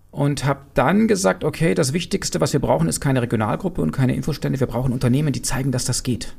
Und 0.09 0.45
habe 0.45 0.61
dann 0.73 1.07
gesagt, 1.07 1.43
okay, 1.43 1.75
das 1.75 1.93
Wichtigste, 1.93 2.41
was 2.41 2.53
wir 2.53 2.59
brauchen, 2.59 2.87
ist 2.87 3.01
keine 3.01 3.21
Regionalgruppe 3.21 3.81
und 3.81 3.91
keine 3.91 4.15
Infostände. 4.15 4.59
Wir 4.59 4.67
brauchen 4.67 4.93
Unternehmen, 4.93 5.33
die 5.33 5.41
zeigen, 5.41 5.71
dass 5.71 5.85
das 5.85 6.01
geht. 6.01 6.35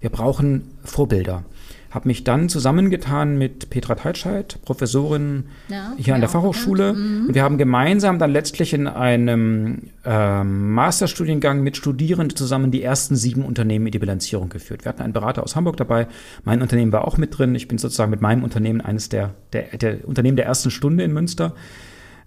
Wir 0.00 0.10
brauchen 0.10 0.72
Vorbilder 0.82 1.44
habe 1.94 2.08
mich 2.08 2.24
dann 2.24 2.48
zusammengetan 2.48 3.38
mit 3.38 3.70
Petra 3.70 3.94
Teitscheid, 3.94 4.58
Professorin 4.64 5.44
ja, 5.68 5.92
hier 5.96 6.16
an 6.16 6.20
der 6.20 6.28
Fachhochschule. 6.28 6.92
Mhm. 6.92 7.26
Und 7.28 7.34
wir 7.36 7.44
haben 7.44 7.56
gemeinsam 7.56 8.18
dann 8.18 8.32
letztlich 8.32 8.74
in 8.74 8.88
einem 8.88 9.90
äh, 10.04 10.42
Masterstudiengang 10.42 11.62
mit 11.62 11.76
Studierenden 11.76 12.36
zusammen 12.36 12.72
die 12.72 12.82
ersten 12.82 13.14
sieben 13.14 13.44
Unternehmen 13.44 13.86
in 13.86 13.92
die 13.92 14.00
Bilanzierung 14.00 14.48
geführt. 14.48 14.84
Wir 14.84 14.88
hatten 14.88 15.02
einen 15.02 15.12
Berater 15.12 15.44
aus 15.44 15.54
Hamburg 15.54 15.76
dabei. 15.76 16.08
Mein 16.42 16.62
Unternehmen 16.62 16.90
war 16.90 17.06
auch 17.06 17.16
mit 17.16 17.38
drin. 17.38 17.54
Ich 17.54 17.68
bin 17.68 17.78
sozusagen 17.78 18.10
mit 18.10 18.20
meinem 18.20 18.42
Unternehmen 18.42 18.80
eines 18.80 19.08
der, 19.08 19.34
der, 19.52 19.76
der 19.78 20.08
Unternehmen 20.08 20.36
der 20.36 20.46
ersten 20.46 20.72
Stunde 20.72 21.04
in 21.04 21.12
Münster 21.12 21.54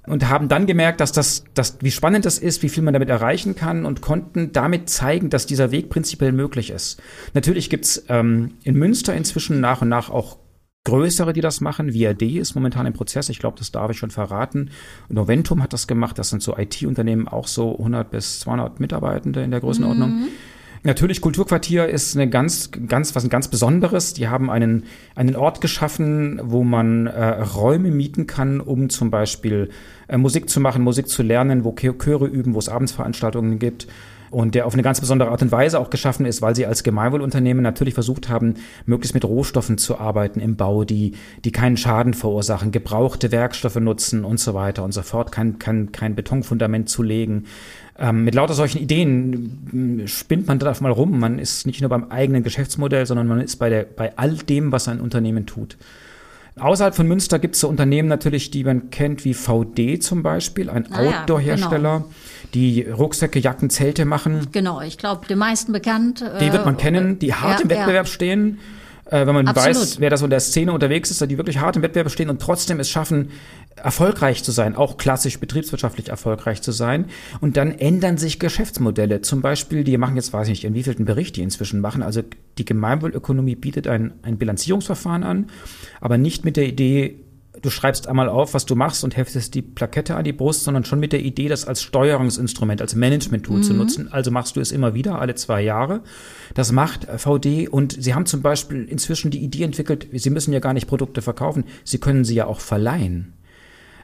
und 0.07 0.29
haben 0.29 0.47
dann 0.47 0.65
gemerkt, 0.65 0.99
dass 1.01 1.11
das, 1.11 1.43
dass, 1.53 1.77
wie 1.81 1.91
spannend 1.91 2.25
das 2.25 2.39
ist, 2.39 2.63
wie 2.63 2.69
viel 2.69 2.83
man 2.83 2.93
damit 2.93 3.09
erreichen 3.09 3.55
kann 3.55 3.85
und 3.85 4.01
konnten 4.01 4.51
damit 4.53 4.89
zeigen, 4.89 5.29
dass 5.29 5.45
dieser 5.45 5.71
Weg 5.71 5.89
prinzipiell 5.89 6.31
möglich 6.31 6.69
ist. 6.69 7.01
Natürlich 7.33 7.69
gibt's 7.69 8.03
ähm, 8.09 8.53
in 8.63 8.75
Münster 8.75 9.13
inzwischen 9.13 9.59
nach 9.59 9.81
und 9.81 9.89
nach 9.89 10.09
auch 10.09 10.37
größere, 10.85 11.33
die 11.33 11.41
das 11.41 11.59
machen. 11.59 11.91
VRD 11.91 12.37
ist 12.37 12.55
momentan 12.55 12.85
im 12.85 12.93
Prozess. 12.93 13.27
Ich 13.27 13.39
glaube, 13.39 13.57
das 13.57 13.71
darf 13.71 13.91
ich 13.91 13.97
schon 13.97 14.09
verraten. 14.09 14.69
Noventum 15.09 15.61
hat 15.61 15.73
das 15.73 15.85
gemacht. 15.85 16.17
Das 16.17 16.29
sind 16.29 16.41
so 16.41 16.57
IT-Unternehmen, 16.57 17.27
auch 17.27 17.47
so 17.47 17.77
100 17.77 18.09
bis 18.09 18.39
200 18.39 18.79
Mitarbeitende 18.79 19.43
in 19.43 19.51
der 19.51 19.59
Größenordnung. 19.59 20.21
Mhm. 20.21 20.27
Natürlich, 20.87 21.19
Kulturquartier 21.19 21.89
ist 21.89 22.15
eine 22.15 22.29
ganz, 22.29 22.71
ganz, 22.71 23.13
was 23.13 23.25
ein 23.25 23.29
ganz 23.29 23.49
Besonderes. 23.49 24.13
Die 24.13 24.29
haben 24.29 24.49
einen, 24.49 24.85
einen 25.15 25.35
Ort 25.35 25.59
geschaffen, 25.59 26.39
wo 26.41 26.63
man 26.63 27.07
äh, 27.07 27.41
Räume 27.41 27.91
mieten 27.91 28.25
kann, 28.25 28.61
um 28.61 28.89
zum 28.89 29.11
Beispiel 29.11 29.67
äh, 30.07 30.15
Musik 30.15 30.49
zu 30.49 30.61
machen, 30.61 30.83
Musik 30.83 31.09
zu 31.09 31.23
lernen, 31.23 31.65
wo 31.65 31.73
Chöre 31.73 32.27
üben, 32.27 32.53
wo 32.53 32.59
es 32.59 32.69
Abendsveranstaltungen 32.69 33.59
gibt 33.59 33.87
und 34.29 34.55
der 34.55 34.65
auf 34.65 34.73
eine 34.73 34.83
ganz 34.83 34.99
besondere 34.99 35.29
Art 35.29 35.41
und 35.41 35.51
Weise 35.51 35.79
auch 35.79 35.89
geschaffen 35.89 36.25
ist, 36.25 36.41
weil 36.41 36.55
sie 36.55 36.65
als 36.65 36.83
Gemeinwohlunternehmen 36.83 37.63
natürlich 37.63 37.93
versucht 37.93 38.29
haben, 38.29 38.55
möglichst 38.85 39.13
mit 39.13 39.25
Rohstoffen 39.25 39.77
zu 39.77 39.97
arbeiten 39.97 40.39
im 40.39 40.55
Bau, 40.55 40.83
die, 40.83 41.13
die 41.45 41.51
keinen 41.51 41.77
Schaden 41.77 42.13
verursachen, 42.13 42.71
gebrauchte 42.71 43.31
Werkstoffe 43.31 43.79
nutzen 43.79 44.25
und 44.25 44.39
so 44.39 44.53
weiter 44.53 44.83
und 44.83 44.93
so 44.93 45.01
fort, 45.01 45.31
kein, 45.31 45.59
kein, 45.59 45.91
kein 45.91 46.15
Betonfundament 46.15 46.89
zu 46.89 47.03
legen. 47.03 47.45
Ähm, 47.99 48.23
mit 48.23 48.35
lauter 48.35 48.53
solchen 48.53 48.79
Ideen 48.79 50.03
spinnt 50.05 50.47
man 50.47 50.59
da 50.59 50.73
mal 50.79 50.91
rum. 50.91 51.19
Man 51.19 51.39
ist 51.39 51.65
nicht 51.65 51.81
nur 51.81 51.89
beim 51.89 52.05
eigenen 52.11 52.43
Geschäftsmodell, 52.43 53.05
sondern 53.05 53.27
man 53.27 53.41
ist 53.41 53.55
bei, 53.57 53.69
der, 53.69 53.83
bei 53.83 54.15
all 54.17 54.35
dem, 54.35 54.71
was 54.71 54.87
ein 54.87 55.01
Unternehmen 55.01 55.45
tut. 55.45 55.77
Außerhalb 56.59 56.95
von 56.95 57.07
Münster 57.07 57.37
gibt 57.37 57.55
es 57.55 57.61
so 57.61 57.67
Unternehmen 57.67 58.07
natürlich, 58.07 58.49
die 58.49 58.63
man 58.63 58.89
kennt, 58.89 59.25
wie 59.25 59.33
VD 59.33 60.01
zum 60.01 60.23
Beispiel, 60.23 60.69
ein 60.69 60.91
ah, 60.91 61.01
Outdoor-Hersteller, 61.01 61.99
genau. 61.99 62.11
die 62.53 62.81
Rucksäcke, 62.81 63.39
Jacken, 63.39 63.69
Zelte 63.69 64.05
machen. 64.05 64.47
Genau, 64.51 64.81
ich 64.81 64.97
glaube, 64.97 65.27
den 65.27 65.37
meisten 65.37 65.71
bekannt. 65.71 66.23
Die 66.39 66.51
wird 66.51 66.65
man 66.65 66.75
äh, 66.75 66.79
kennen, 66.79 67.19
die 67.19 67.33
hart 67.33 67.59
ja, 67.59 67.63
im 67.63 67.69
Wettbewerb 67.69 68.07
ja. 68.07 68.11
stehen 68.11 68.59
äh, 69.09 69.25
wenn 69.25 69.35
man 69.35 69.47
Absolut. 69.47 69.75
weiß, 69.75 69.99
wer 69.99 70.09
da 70.09 70.17
so 70.17 70.25
in 70.25 70.29
der 70.29 70.39
Szene 70.39 70.71
unterwegs 70.71 71.11
ist, 71.11 71.21
die 71.21 71.37
wirklich 71.37 71.59
hart 71.59 71.75
im 71.75 71.81
Wettbewerb 71.81 72.11
stehen 72.11 72.29
und 72.29 72.41
trotzdem 72.41 72.79
es 72.79 72.89
schaffen, 72.89 73.29
erfolgreich 73.75 74.43
zu 74.43 74.51
sein, 74.51 74.75
auch 74.75 74.97
klassisch 74.97 75.39
betriebswirtschaftlich 75.39 76.09
erfolgreich 76.09 76.61
zu 76.61 76.71
sein. 76.71 77.05
Und 77.39 77.57
dann 77.57 77.71
ändern 77.71 78.17
sich 78.17 78.39
Geschäftsmodelle. 78.39 79.21
Zum 79.21 79.41
Beispiel, 79.41 79.83
die 79.83 79.97
machen 79.97 80.15
jetzt, 80.15 80.33
weiß 80.33 80.47
ich 80.47 80.51
nicht, 80.51 80.63
in 80.65 80.73
wievielten 80.73 81.05
Bericht 81.05 81.35
die 81.35 81.41
inzwischen 81.41 81.79
machen. 81.79 82.03
Also 82.03 82.21
die 82.57 82.65
Gemeinwohlökonomie 82.65 83.55
bietet 83.55 83.87
ein, 83.87 84.13
ein 84.23 84.37
Bilanzierungsverfahren 84.37 85.23
an, 85.23 85.49
aber 86.01 86.17
nicht 86.17 86.43
mit 86.43 86.57
der 86.57 86.65
Idee, 86.65 87.19
du 87.61 87.69
schreibst 87.69 88.07
einmal 88.07 88.29
auf, 88.29 88.53
was 88.53 88.65
du 88.65 88.75
machst 88.75 89.03
und 89.03 89.17
heftest 89.17 89.53
die 89.55 89.61
Plakette 89.61 90.15
an 90.15 90.23
die 90.23 90.33
Brust, 90.33 90.63
sondern 90.63 90.85
schon 90.85 90.99
mit 90.99 91.13
der 91.13 91.21
Idee, 91.21 91.47
das 91.47 91.65
als 91.65 91.81
Steuerungsinstrument, 91.81 92.81
als 92.81 92.95
Management-Tool 92.95 93.57
mhm. 93.57 93.63
zu 93.63 93.73
nutzen. 93.73 94.11
Also 94.11 94.31
machst 94.31 94.55
du 94.55 94.61
es 94.61 94.71
immer 94.71 94.93
wieder, 94.93 95.19
alle 95.19 95.35
zwei 95.35 95.61
Jahre. 95.61 96.01
Das 96.53 96.71
macht 96.71 97.05
VD 97.05 97.67
und 97.69 97.95
sie 98.01 98.13
haben 98.13 98.25
zum 98.25 98.41
Beispiel 98.41 98.85
inzwischen 98.85 99.31
die 99.31 99.43
Idee 99.43 99.63
entwickelt, 99.63 100.07
sie 100.11 100.29
müssen 100.29 100.53
ja 100.53 100.59
gar 100.59 100.73
nicht 100.73 100.87
Produkte 100.87 101.21
verkaufen, 101.21 101.65
sie 101.83 101.99
können 101.99 102.25
sie 102.25 102.35
ja 102.35 102.47
auch 102.47 102.59
verleihen. 102.59 103.33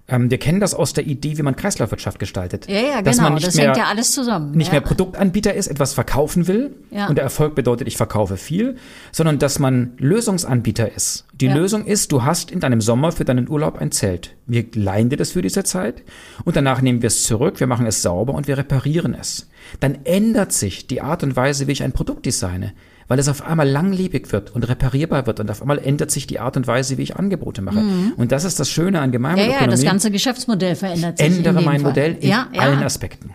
Ähm, 0.05 0.29
wir 0.29 0.37
kennen 0.37 0.59
das 0.59 0.73
aus 0.73 0.91
der 0.91 1.07
Idee, 1.07 1.37
wie 1.37 1.43
man 1.43 1.55
Kreislaufwirtschaft 1.55 2.19
gestaltet. 2.19 2.67
Ja, 2.67 2.81
ja, 2.81 3.01
dass 3.01 3.15
genau. 3.15 3.29
Man 3.29 3.35
nicht 3.35 3.47
das 3.47 3.55
mehr, 3.55 3.67
hängt 3.67 3.77
ja 3.77 3.85
alles 3.85 4.11
zusammen. 4.11 4.51
Nicht 4.51 4.67
ja. 4.67 4.73
mehr 4.73 4.81
Produktanbieter 4.81 5.53
ist, 5.53 5.67
etwas 5.67 5.93
verkaufen 5.93 6.47
will. 6.47 6.75
Ja. 6.91 7.07
Und 7.07 7.15
der 7.15 7.23
Erfolg 7.23 7.55
bedeutet, 7.55 7.87
ich 7.87 7.95
verkaufe 7.95 8.35
viel, 8.35 8.75
sondern 9.13 9.39
dass 9.39 9.59
man 9.59 9.93
Lösungsanbieter 9.97 10.91
ist. 10.93 11.25
Die 11.33 11.45
ja. 11.45 11.55
Lösung 11.55 11.85
ist, 11.85 12.11
du 12.11 12.23
hast 12.23 12.51
in 12.51 12.59
deinem 12.59 12.81
Sommer 12.81 13.13
für 13.13 13.23
deinen 13.23 13.47
Urlaub 13.47 13.77
ein 13.79 13.91
Zelt. 13.91 14.35
Wir 14.45 14.65
leihen 14.75 15.09
dir 15.09 15.17
das 15.17 15.31
für 15.31 15.41
diese 15.41 15.63
Zeit 15.63 16.03
und 16.43 16.57
danach 16.57 16.81
nehmen 16.81 17.01
wir 17.01 17.07
es 17.07 17.23
zurück, 17.23 17.61
wir 17.61 17.67
machen 17.67 17.85
es 17.85 18.01
sauber 18.01 18.33
und 18.33 18.47
wir 18.47 18.57
reparieren 18.57 19.13
es. 19.13 19.49
Dann 19.79 19.99
ändert 20.03 20.51
sich 20.51 20.87
die 20.87 21.01
Art 21.01 21.23
und 21.23 21.37
Weise, 21.37 21.67
wie 21.67 21.71
ich 21.71 21.83
ein 21.83 21.93
Produkt 21.93 22.25
designe 22.25 22.73
weil 23.07 23.19
es 23.19 23.27
auf 23.27 23.45
einmal 23.45 23.67
langlebig 23.67 24.31
wird 24.31 24.51
und 24.51 24.67
reparierbar 24.67 25.25
wird 25.27 25.39
und 25.39 25.49
auf 25.49 25.61
einmal 25.61 25.79
ändert 25.79 26.11
sich 26.11 26.27
die 26.27 26.39
Art 26.39 26.57
und 26.57 26.67
Weise, 26.67 26.97
wie 26.97 27.03
ich 27.03 27.15
Angebote 27.15 27.61
mache. 27.61 27.79
Mhm. 27.79 28.13
Und 28.17 28.31
das 28.31 28.43
ist 28.43 28.59
das 28.59 28.69
Schöne 28.69 29.01
an 29.01 29.11
Gemeinwohlökonomie. 29.11 29.59
Ja, 29.59 29.65
ja, 29.65 29.71
das 29.71 29.83
ganze 29.83 30.11
Geschäftsmodell 30.11 30.75
verändert 30.75 31.17
sich. 31.17 31.27
Ändere 31.27 31.61
mein 31.61 31.81
Fall. 31.81 31.91
Modell 31.91 32.17
in 32.19 32.29
ja, 32.29 32.47
ja. 32.53 32.61
allen 32.61 32.83
Aspekten. 32.83 33.33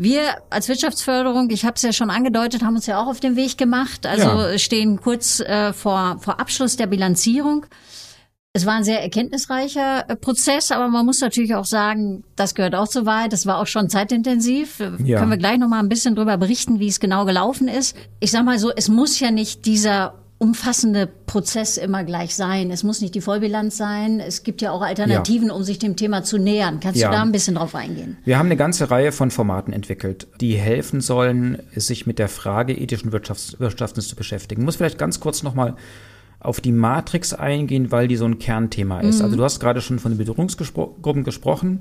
Wir 0.00 0.22
als 0.50 0.68
Wirtschaftsförderung, 0.68 1.50
ich 1.50 1.64
habe 1.64 1.74
es 1.74 1.82
ja 1.82 1.92
schon 1.92 2.10
angedeutet, 2.10 2.62
haben 2.62 2.76
uns 2.76 2.86
ja 2.86 3.02
auch 3.02 3.08
auf 3.08 3.18
den 3.18 3.34
Weg 3.34 3.58
gemacht. 3.58 4.06
Also 4.06 4.28
ja. 4.28 4.58
stehen 4.58 5.00
kurz 5.00 5.40
äh, 5.40 5.72
vor, 5.72 6.18
vor 6.20 6.38
Abschluss 6.38 6.76
der 6.76 6.86
Bilanzierung. 6.86 7.66
Es 8.54 8.66
war 8.66 8.74
ein 8.74 8.84
sehr 8.84 9.02
erkenntnisreicher 9.02 10.08
äh, 10.08 10.16
Prozess, 10.16 10.72
aber 10.72 10.88
man 10.88 11.04
muss 11.04 11.20
natürlich 11.20 11.54
auch 11.54 11.66
sagen, 11.66 12.24
das 12.34 12.54
gehört 12.54 12.74
auch 12.74 12.88
zu 12.88 13.06
weit. 13.06 13.32
Das 13.32 13.46
war 13.46 13.58
auch 13.58 13.66
schon 13.66 13.88
zeitintensiv. 13.88 14.80
Äh, 14.80 14.92
ja. 15.04 15.18
Können 15.18 15.30
wir 15.30 15.38
gleich 15.38 15.58
noch 15.58 15.68
mal 15.68 15.80
ein 15.80 15.88
bisschen 15.88 16.14
drüber 16.14 16.36
berichten, 16.38 16.80
wie 16.80 16.88
es 16.88 16.98
genau 16.98 17.24
gelaufen 17.24 17.68
ist. 17.68 17.96
Ich 18.20 18.30
sag 18.30 18.44
mal 18.44 18.58
so, 18.58 18.72
es 18.74 18.88
muss 18.88 19.20
ja 19.20 19.30
nicht 19.30 19.66
dieser 19.66 20.14
umfassende 20.38 21.08
Prozess 21.26 21.76
immer 21.76 22.04
gleich 22.04 22.34
sein. 22.34 22.70
Es 22.70 22.84
muss 22.84 23.00
nicht 23.00 23.14
die 23.14 23.20
Vollbilanz 23.20 23.76
sein. 23.76 24.20
Es 24.20 24.44
gibt 24.44 24.62
ja 24.62 24.70
auch 24.70 24.82
Alternativen, 24.82 25.48
ja. 25.48 25.54
um 25.54 25.64
sich 25.64 25.80
dem 25.80 25.96
Thema 25.96 26.22
zu 26.22 26.38
nähern. 26.38 26.78
Kannst 26.80 27.00
ja. 27.00 27.08
du 27.08 27.16
da 27.16 27.22
ein 27.22 27.32
bisschen 27.32 27.56
drauf 27.56 27.74
eingehen? 27.74 28.18
Wir 28.24 28.38
haben 28.38 28.46
eine 28.46 28.56
ganze 28.56 28.90
Reihe 28.90 29.10
von 29.10 29.32
Formaten 29.32 29.72
entwickelt, 29.72 30.28
die 30.40 30.54
helfen 30.54 31.00
sollen, 31.00 31.58
sich 31.74 32.06
mit 32.06 32.20
der 32.20 32.28
Frage 32.28 32.72
ethischen 32.72 33.10
Wirtschafts 33.10 33.58
Wirtschaftens 33.58 34.08
zu 34.08 34.14
beschäftigen. 34.14 34.62
Ich 34.62 34.64
muss 34.64 34.76
vielleicht 34.76 34.98
ganz 34.98 35.18
kurz 35.18 35.42
noch 35.42 35.54
mal 35.54 35.74
auf 36.40 36.60
die 36.60 36.72
Matrix 36.72 37.34
eingehen, 37.34 37.90
weil 37.90 38.08
die 38.08 38.16
so 38.16 38.24
ein 38.24 38.38
Kernthema 38.38 39.00
ist. 39.00 39.18
Mhm. 39.18 39.24
Also 39.24 39.36
du 39.36 39.44
hast 39.44 39.60
gerade 39.60 39.80
schon 39.80 39.98
von 39.98 40.12
den 40.12 40.18
Bedrohungsgruppen 40.18 41.24
gesprochen. 41.24 41.80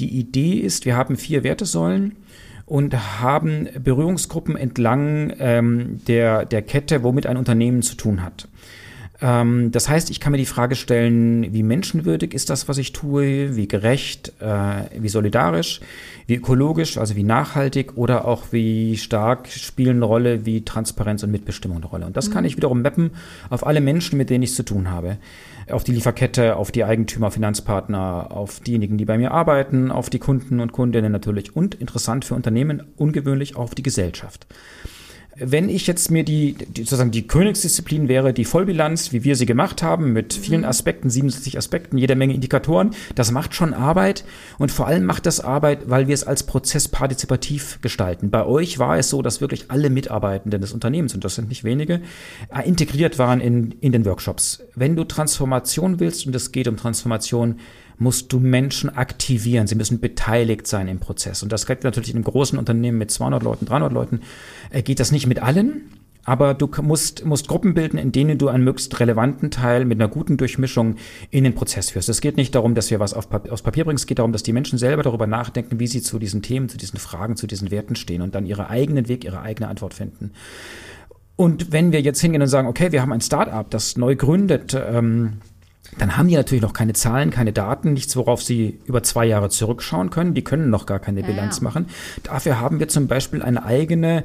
Die 0.00 0.18
Idee 0.18 0.54
ist, 0.54 0.86
wir 0.86 0.96
haben 0.96 1.16
vier 1.16 1.44
Wertesäulen 1.44 2.16
und 2.64 3.20
haben 3.20 3.68
Berührungsgruppen 3.82 4.56
entlang 4.56 5.32
ähm, 5.38 6.00
der, 6.06 6.44
der 6.44 6.62
Kette, 6.62 7.02
womit 7.02 7.26
ein 7.26 7.36
Unternehmen 7.36 7.82
zu 7.82 7.96
tun 7.96 8.22
hat. 8.22 8.48
Ähm, 9.20 9.72
das 9.72 9.88
heißt, 9.88 10.10
ich 10.10 10.20
kann 10.20 10.32
mir 10.32 10.38
die 10.38 10.46
Frage 10.46 10.76
stellen, 10.76 11.52
wie 11.52 11.62
menschenwürdig 11.62 12.34
ist 12.34 12.50
das, 12.50 12.68
was 12.68 12.78
ich 12.78 12.92
tue, 12.92 13.56
wie 13.56 13.66
gerecht, 13.66 14.32
äh, 14.40 15.00
wie 15.00 15.08
solidarisch, 15.08 15.80
wie 16.26 16.36
ökologisch, 16.36 16.98
also 16.98 17.16
wie 17.16 17.24
nachhaltig 17.24 17.96
oder 17.96 18.26
auch 18.26 18.44
wie 18.52 18.96
stark 18.96 19.48
spielen 19.48 19.96
eine 19.96 20.04
Rolle, 20.04 20.46
wie 20.46 20.64
Transparenz 20.64 21.22
und 21.24 21.32
Mitbestimmung 21.32 21.78
eine 21.78 21.86
Rolle. 21.86 22.06
Und 22.06 22.16
das 22.16 22.28
mhm. 22.28 22.34
kann 22.34 22.44
ich 22.44 22.56
wiederum 22.56 22.82
mappen 22.82 23.10
auf 23.50 23.66
alle 23.66 23.80
Menschen, 23.80 24.18
mit 24.18 24.30
denen 24.30 24.44
ich 24.44 24.54
zu 24.54 24.64
tun 24.64 24.90
habe. 24.90 25.18
Auf 25.68 25.84
die 25.84 25.92
Lieferkette, 25.92 26.56
auf 26.56 26.70
die 26.70 26.84
Eigentümer, 26.84 27.30
Finanzpartner, 27.30 28.28
auf 28.30 28.60
diejenigen, 28.60 28.98
die 28.98 29.04
bei 29.04 29.18
mir 29.18 29.32
arbeiten, 29.32 29.90
auf 29.90 30.10
die 30.10 30.18
Kunden 30.18 30.60
und 30.60 30.72
Kundinnen 30.72 31.12
natürlich 31.12 31.56
und 31.56 31.74
interessant 31.74 32.24
für 32.24 32.34
Unternehmen, 32.34 32.84
ungewöhnlich 32.96 33.56
auch 33.56 33.64
auf 33.64 33.74
die 33.74 33.82
Gesellschaft 33.82 34.46
wenn 35.38 35.68
ich 35.68 35.86
jetzt 35.86 36.10
mir 36.10 36.24
die, 36.24 36.54
die, 36.54 36.82
sozusagen 36.82 37.10
die 37.10 37.26
Königsdisziplin 37.26 38.08
wäre, 38.08 38.32
die 38.32 38.44
Vollbilanz, 38.44 39.12
wie 39.12 39.24
wir 39.24 39.36
sie 39.36 39.46
gemacht 39.46 39.82
haben, 39.82 40.12
mit 40.12 40.34
vielen 40.34 40.62
mhm. 40.62 40.68
Aspekten, 40.68 41.10
67 41.10 41.56
Aspekten, 41.58 41.98
jeder 41.98 42.14
Menge 42.14 42.34
Indikatoren, 42.34 42.90
das 43.14 43.30
macht 43.30 43.54
schon 43.54 43.74
Arbeit 43.74 44.24
und 44.58 44.72
vor 44.72 44.86
allem 44.86 45.04
macht 45.04 45.26
das 45.26 45.40
Arbeit, 45.40 45.88
weil 45.88 46.08
wir 46.08 46.14
es 46.14 46.24
als 46.24 46.42
Prozess 46.42 46.88
partizipativ 46.88 47.78
gestalten. 47.82 48.30
Bei 48.30 48.44
euch 48.44 48.78
war 48.78 48.98
es 48.98 49.10
so, 49.10 49.22
dass 49.22 49.40
wirklich 49.40 49.70
alle 49.70 49.90
Mitarbeitenden 49.90 50.60
des 50.60 50.72
Unternehmens, 50.72 51.14
und 51.14 51.24
das 51.24 51.34
sind 51.36 51.48
nicht 51.48 51.64
wenige, 51.64 52.00
äh, 52.54 52.66
integriert 52.66 53.18
waren 53.18 53.40
in, 53.40 53.72
in 53.80 53.92
den 53.92 54.04
Workshops. 54.04 54.62
Wenn 54.74 54.96
du 54.96 55.04
Transformation 55.04 56.00
willst, 56.00 56.26
und 56.26 56.34
es 56.34 56.52
geht 56.52 56.68
um 56.68 56.76
Transformation, 56.76 57.56
musst 57.98 58.32
du 58.32 58.38
Menschen 58.38 58.90
aktivieren. 58.90 59.66
Sie 59.66 59.74
müssen 59.74 60.00
beteiligt 60.00 60.66
sein 60.66 60.88
im 60.88 61.00
Prozess. 61.00 61.42
Und 61.42 61.52
das 61.52 61.66
geht 61.66 61.84
natürlich 61.84 62.10
in 62.10 62.16
einem 62.16 62.24
großen 62.24 62.58
Unternehmen 62.58 62.98
mit 62.98 63.10
200 63.10 63.42
Leuten, 63.42 63.66
300 63.66 63.92
Leuten, 63.92 64.20
äh, 64.70 64.82
geht 64.82 65.00
das 65.00 65.12
nicht 65.12 65.26
mit 65.26 65.42
allen. 65.42 65.90
Aber 66.24 66.52
du 66.52 66.68
musst, 66.82 67.24
musst 67.24 67.48
Gruppen 67.48 67.72
bilden, 67.72 67.96
in 67.96 68.12
denen 68.12 68.36
du 68.36 68.48
einen 68.48 68.62
möglichst 68.62 69.00
relevanten 69.00 69.50
Teil 69.50 69.86
mit 69.86 69.98
einer 69.98 70.08
guten 70.08 70.36
Durchmischung 70.36 70.96
in 71.30 71.42
den 71.42 71.54
Prozess 71.54 71.90
führst. 71.90 72.10
Es 72.10 72.20
geht 72.20 72.36
nicht 72.36 72.54
darum, 72.54 72.74
dass 72.74 72.90
wir 72.90 73.00
was 73.00 73.14
auf 73.14 73.30
Papier, 73.30 73.50
aufs 73.50 73.62
Papier 73.62 73.86
bringen. 73.86 73.96
Es 73.96 74.06
geht 74.06 74.18
darum, 74.18 74.32
dass 74.32 74.42
die 74.42 74.52
Menschen 74.52 74.78
selber 74.78 75.02
darüber 75.02 75.26
nachdenken, 75.26 75.80
wie 75.80 75.86
sie 75.86 76.02
zu 76.02 76.18
diesen 76.18 76.42
Themen, 76.42 76.68
zu 76.68 76.76
diesen 76.76 76.98
Fragen, 76.98 77.36
zu 77.36 77.46
diesen 77.46 77.70
Werten 77.70 77.96
stehen 77.96 78.20
und 78.20 78.34
dann 78.34 78.44
ihren 78.44 78.66
eigenen 78.66 79.08
Weg, 79.08 79.24
ihre 79.24 79.40
eigene 79.40 79.68
Antwort 79.68 79.94
finden. 79.94 80.32
Und 81.34 81.72
wenn 81.72 81.92
wir 81.92 82.02
jetzt 82.02 82.20
hingehen 82.20 82.42
und 82.42 82.48
sagen, 82.48 82.68
okay, 82.68 82.92
wir 82.92 83.00
haben 83.00 83.12
ein 83.12 83.22
Start-up, 83.22 83.70
das 83.70 83.96
neu 83.96 84.14
gründet, 84.14 84.74
ähm, 84.74 85.38
dann 85.96 86.16
haben 86.16 86.28
die 86.28 86.36
natürlich 86.36 86.62
noch 86.62 86.74
keine 86.74 86.92
Zahlen, 86.92 87.30
keine 87.30 87.52
Daten, 87.52 87.94
nichts, 87.94 88.14
worauf 88.16 88.42
sie 88.42 88.78
über 88.84 89.02
zwei 89.02 89.24
Jahre 89.24 89.48
zurückschauen 89.48 90.10
können. 90.10 90.34
Die 90.34 90.44
können 90.44 90.70
noch 90.70 90.86
gar 90.86 90.98
keine 90.98 91.22
Bilanz 91.22 91.56
ja, 91.56 91.62
ja. 91.62 91.64
machen. 91.64 91.86
Dafür 92.24 92.60
haben 92.60 92.78
wir 92.78 92.88
zum 92.88 93.08
Beispiel 93.08 93.42
eine 93.42 93.64
eigene 93.64 94.24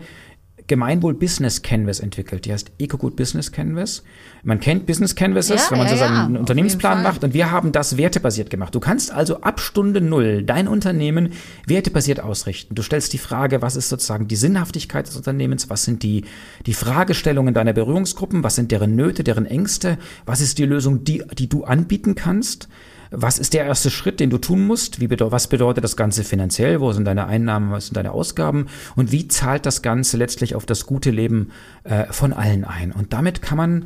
Gemeinwohl 0.68 1.14
Business 1.14 1.62
Canvas 1.62 2.00
entwickelt. 2.00 2.46
Die 2.46 2.54
heißt 2.54 2.72
EcoGood 2.78 3.16
Business 3.16 3.52
Canvas. 3.52 4.04
Man 4.44 4.60
kennt 4.60 4.86
Business 4.86 5.16
Canvases, 5.16 5.66
Ja, 5.66 5.72
wenn 5.72 5.78
man 5.80 5.88
ja, 5.88 5.94
so 5.94 6.00
seinen 6.00 6.34
ja, 6.34 6.40
Unternehmensplan 6.40 7.04
macht. 7.04 7.24
Und 7.24 7.34
wir 7.34 7.52
haben 7.52 7.72
das 7.72 7.98
wertebasiert 7.98 8.50
gemacht. 8.50 8.74
Du 8.74 8.80
kannst 8.80 9.12
also 9.12 9.42
ab 9.42 9.60
Stunde 9.60 10.02
Null 10.02 10.44
dein 10.44 10.68
Unternehmen 10.68 11.34
wertebasiert 11.68 12.20
ausrichten. 12.20 12.76
Du 12.76 12.82
stellst 12.82 13.14
die 13.14 13.18
Frage, 13.18 13.62
was 13.62 13.76
ist 13.76 13.90
sozusagen 13.90 14.28
die 14.28 14.36
Sinnhaftigkeit 14.36 15.08
des 15.08 15.18
Unternehmens? 15.18 15.70
Was 15.70 15.84
sind 15.84 16.04
die, 16.04 16.26
die 16.66 16.74
Fragestellungen 16.74 17.54
deiner 17.54 17.74
Berührungsgruppen? 17.74 18.44
Was 18.44 18.56
sind 18.56 18.72
deren 18.72 18.96
Nöte, 18.96 19.24
deren 19.24 19.46
Ängste? 19.46 19.98
Was 20.26 20.42
ist 20.42 20.58
die 20.58 20.66
Lösung, 20.66 21.04
die, 21.04 21.24
die 21.38 21.50
du 21.50 21.64
anbieten 21.66 22.16
kannst? 22.16 22.70
Was 23.16 23.38
ist 23.38 23.54
der 23.54 23.66
erste 23.66 23.92
Schritt, 23.92 24.20
den 24.20 24.30
du 24.30 24.40
tun 24.40 24.66
musst? 24.66 25.00
Wie 25.00 25.08
bedeu 25.08 25.32
was 25.32 25.48
bedeutet 25.48 25.84
das 25.84 25.96
Ganze 25.96 26.24
finanziell? 26.24 26.82
Wo 26.82 26.92
sind 26.94 27.06
deine 27.06 27.28
Einnahmen? 27.28 27.72
Was 27.72 27.86
sind 27.86 27.96
deine 27.96 28.12
Ausgaben? 28.12 28.68
Und 28.96 29.12
wie 29.12 29.28
zahlt 29.28 29.66
das 29.66 29.82
Ganze 29.84 30.18
letztlich 30.18 30.56
auf 30.56 30.66
das 30.66 30.86
gute 30.86 31.12
Leben 31.12 31.52
äh, 31.84 32.06
von 32.12 32.34
allen 32.34 32.64
ein? 32.66 32.92
Und 32.92 33.14
damit 33.14 33.42
kann 33.42 33.58
man 33.58 33.86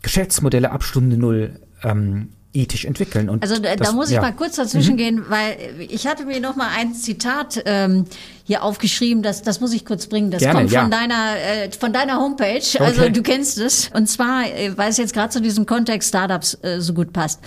Geschäftsmodelle 0.00 0.70
ab 0.70 0.84
Stunde 0.84 1.16
Null 1.16 1.60
ähm, 1.84 2.28
ethisch 2.54 2.84
entwickeln. 2.84 3.28
Und 3.28 3.42
Also 3.42 3.58
da, 3.58 3.76
das, 3.76 3.88
da 3.88 3.94
muss 3.94 4.08
ich 4.08 4.14
ja. 4.14 4.20
Mhm. 4.20 4.26
mal 4.28 4.32
kurz 4.34 4.56
dazwischen 4.56 4.96
gehen, 4.96 5.24
weil 5.28 5.56
ich 5.88 6.06
hatte 6.06 6.24
mir 6.26 6.40
noch 6.40 6.56
mal 6.56 6.68
ein 6.76 6.94
Zitat 6.94 7.62
ähm, 7.64 8.04
hier 8.44 8.62
aufgeschrieben, 8.62 9.22
das, 9.22 9.42
das 9.42 9.60
muss 9.60 9.72
ich 9.72 9.84
kurz 9.84 10.06
bringen. 10.06 10.30
Das 10.30 10.40
Gerne, 10.40 10.60
kommt 10.60 10.70
von 10.70 10.80
ja. 10.82 10.88
deiner 10.88 11.36
äh, 11.36 11.70
von 11.72 11.92
deiner 11.92 12.18
Homepage. 12.18 12.62
Also 12.78 13.02
Okay. 13.02 13.12
du 13.12 13.22
kennst 13.22 13.58
es. 13.58 13.90
Und 13.94 14.08
zwar, 14.08 14.44
äh, 14.44 14.76
weil 14.76 14.90
es 14.90 14.98
jetzt 14.98 15.14
gerade 15.14 15.30
zu 15.30 15.40
diesem 15.40 15.64
Kontext 15.66 16.10
Startups 16.10 16.58
äh, 16.62 16.80
so 16.80 16.92
gut 16.92 17.12
passt. 17.12 17.40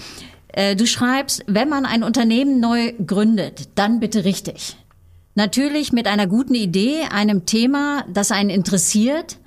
Äh, 0.55 0.77
du 0.77 0.87
schreibst, 0.87 1.43
wenn 1.47 1.67
man 1.67 1.85
ein 1.85 2.01
Unternehmen 2.01 2.61
neu 2.61 2.93
gründet, 3.05 3.67
dann 3.75 3.99
bitte 3.99 4.23
richtig. 4.23 4.77
Natürlich 5.35 5.91
mit 5.91 6.07
einer 6.07 6.27
guten 6.27 6.55
Idee, 6.55 7.01
einem 7.11 7.45
Thema, 7.45 8.05
das 8.07 8.31
einen 8.31 8.49
interessiert, 8.49 9.37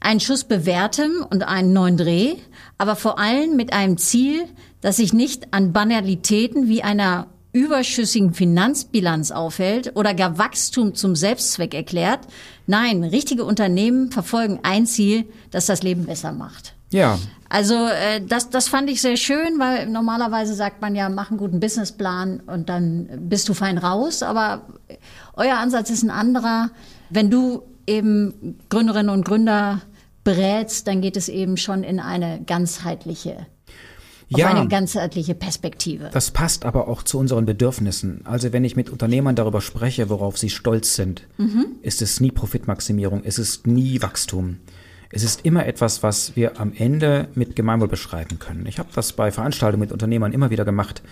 einen 0.00 0.18
Schuss 0.18 0.44
bewährtem 0.44 1.26
und 1.30 1.42
einen 1.42 1.74
neuen 1.74 1.98
Dreh, 1.98 2.36
aber 2.78 2.96
vor 2.96 3.18
allem 3.18 3.54
mit 3.54 3.74
einem 3.74 3.98
Ziel, 3.98 4.44
das 4.80 4.96
sich 4.96 5.12
nicht 5.12 5.52
an 5.52 5.74
Banalitäten 5.74 6.68
wie 6.68 6.82
einer 6.82 7.26
überschüssigen 7.52 8.32
Finanzbilanz 8.32 9.32
aufhält 9.32 9.92
oder 9.94 10.14
gar 10.14 10.38
Wachstum 10.38 10.94
zum 10.94 11.16
Selbstzweck 11.16 11.74
erklärt. 11.74 12.20
Nein, 12.66 13.04
richtige 13.04 13.44
Unternehmen 13.44 14.10
verfolgen 14.10 14.60
ein 14.62 14.86
Ziel, 14.86 15.26
das 15.50 15.66
das 15.66 15.82
Leben 15.82 16.06
besser 16.06 16.32
macht. 16.32 16.75
Ja, 16.96 17.18
Also 17.48 17.74
äh, 17.74 18.20
das, 18.26 18.50
das 18.50 18.68
fand 18.68 18.90
ich 18.90 19.00
sehr 19.00 19.16
schön, 19.16 19.58
weil 19.58 19.86
normalerweise 19.86 20.54
sagt 20.54 20.80
man 20.80 20.94
ja, 20.94 21.08
mach 21.08 21.30
einen 21.30 21.38
guten 21.38 21.60
Businessplan 21.60 22.40
und 22.40 22.68
dann 22.68 23.08
bist 23.28 23.48
du 23.48 23.54
fein 23.54 23.78
raus. 23.78 24.22
Aber 24.22 24.62
euer 25.34 25.56
Ansatz 25.56 25.90
ist 25.90 26.02
ein 26.02 26.10
anderer. 26.10 26.70
Wenn 27.08 27.30
du 27.30 27.62
eben 27.86 28.58
Gründerinnen 28.68 29.10
und 29.10 29.24
Gründer 29.24 29.82
berätst, 30.24 30.88
dann 30.88 31.00
geht 31.00 31.16
es 31.16 31.28
eben 31.28 31.56
schon 31.56 31.84
in 31.84 32.00
eine 32.00 32.40
ganzheitliche, 32.44 33.46
auf 34.32 34.40
ja. 34.40 34.48
eine 34.48 34.66
ganzheitliche 34.66 35.36
Perspektive. 35.36 36.10
Das 36.12 36.32
passt 36.32 36.64
aber 36.64 36.88
auch 36.88 37.04
zu 37.04 37.16
unseren 37.18 37.46
Bedürfnissen. 37.46 38.22
Also 38.24 38.52
wenn 38.52 38.64
ich 38.64 38.74
mit 38.74 38.90
Unternehmern 38.90 39.36
darüber 39.36 39.60
spreche, 39.60 40.10
worauf 40.10 40.36
sie 40.36 40.50
stolz 40.50 40.96
sind, 40.96 41.22
ist 41.82 42.02
es 42.02 42.18
nie 42.18 42.32
Profitmaximierung, 42.32 43.22
es 43.24 43.38
ist 43.38 43.68
nie 43.68 44.02
Wachstum. 44.02 44.56
Es 45.10 45.22
ist 45.22 45.44
immer 45.44 45.66
etwas, 45.66 46.02
was 46.02 46.34
wir 46.34 46.60
am 46.60 46.72
Ende 46.76 47.28
mit 47.34 47.54
Gemeinwohl 47.54 47.88
beschreiben 47.88 48.38
können. 48.38 48.66
Ich 48.66 48.78
habe 48.78 48.88
das 48.94 49.12
bei 49.12 49.30
Veranstaltungen 49.30 49.80
mit 49.80 49.92
Unternehmern 49.92 50.32
immer 50.32 50.50
wieder 50.50 50.64
gemacht. 50.64 51.02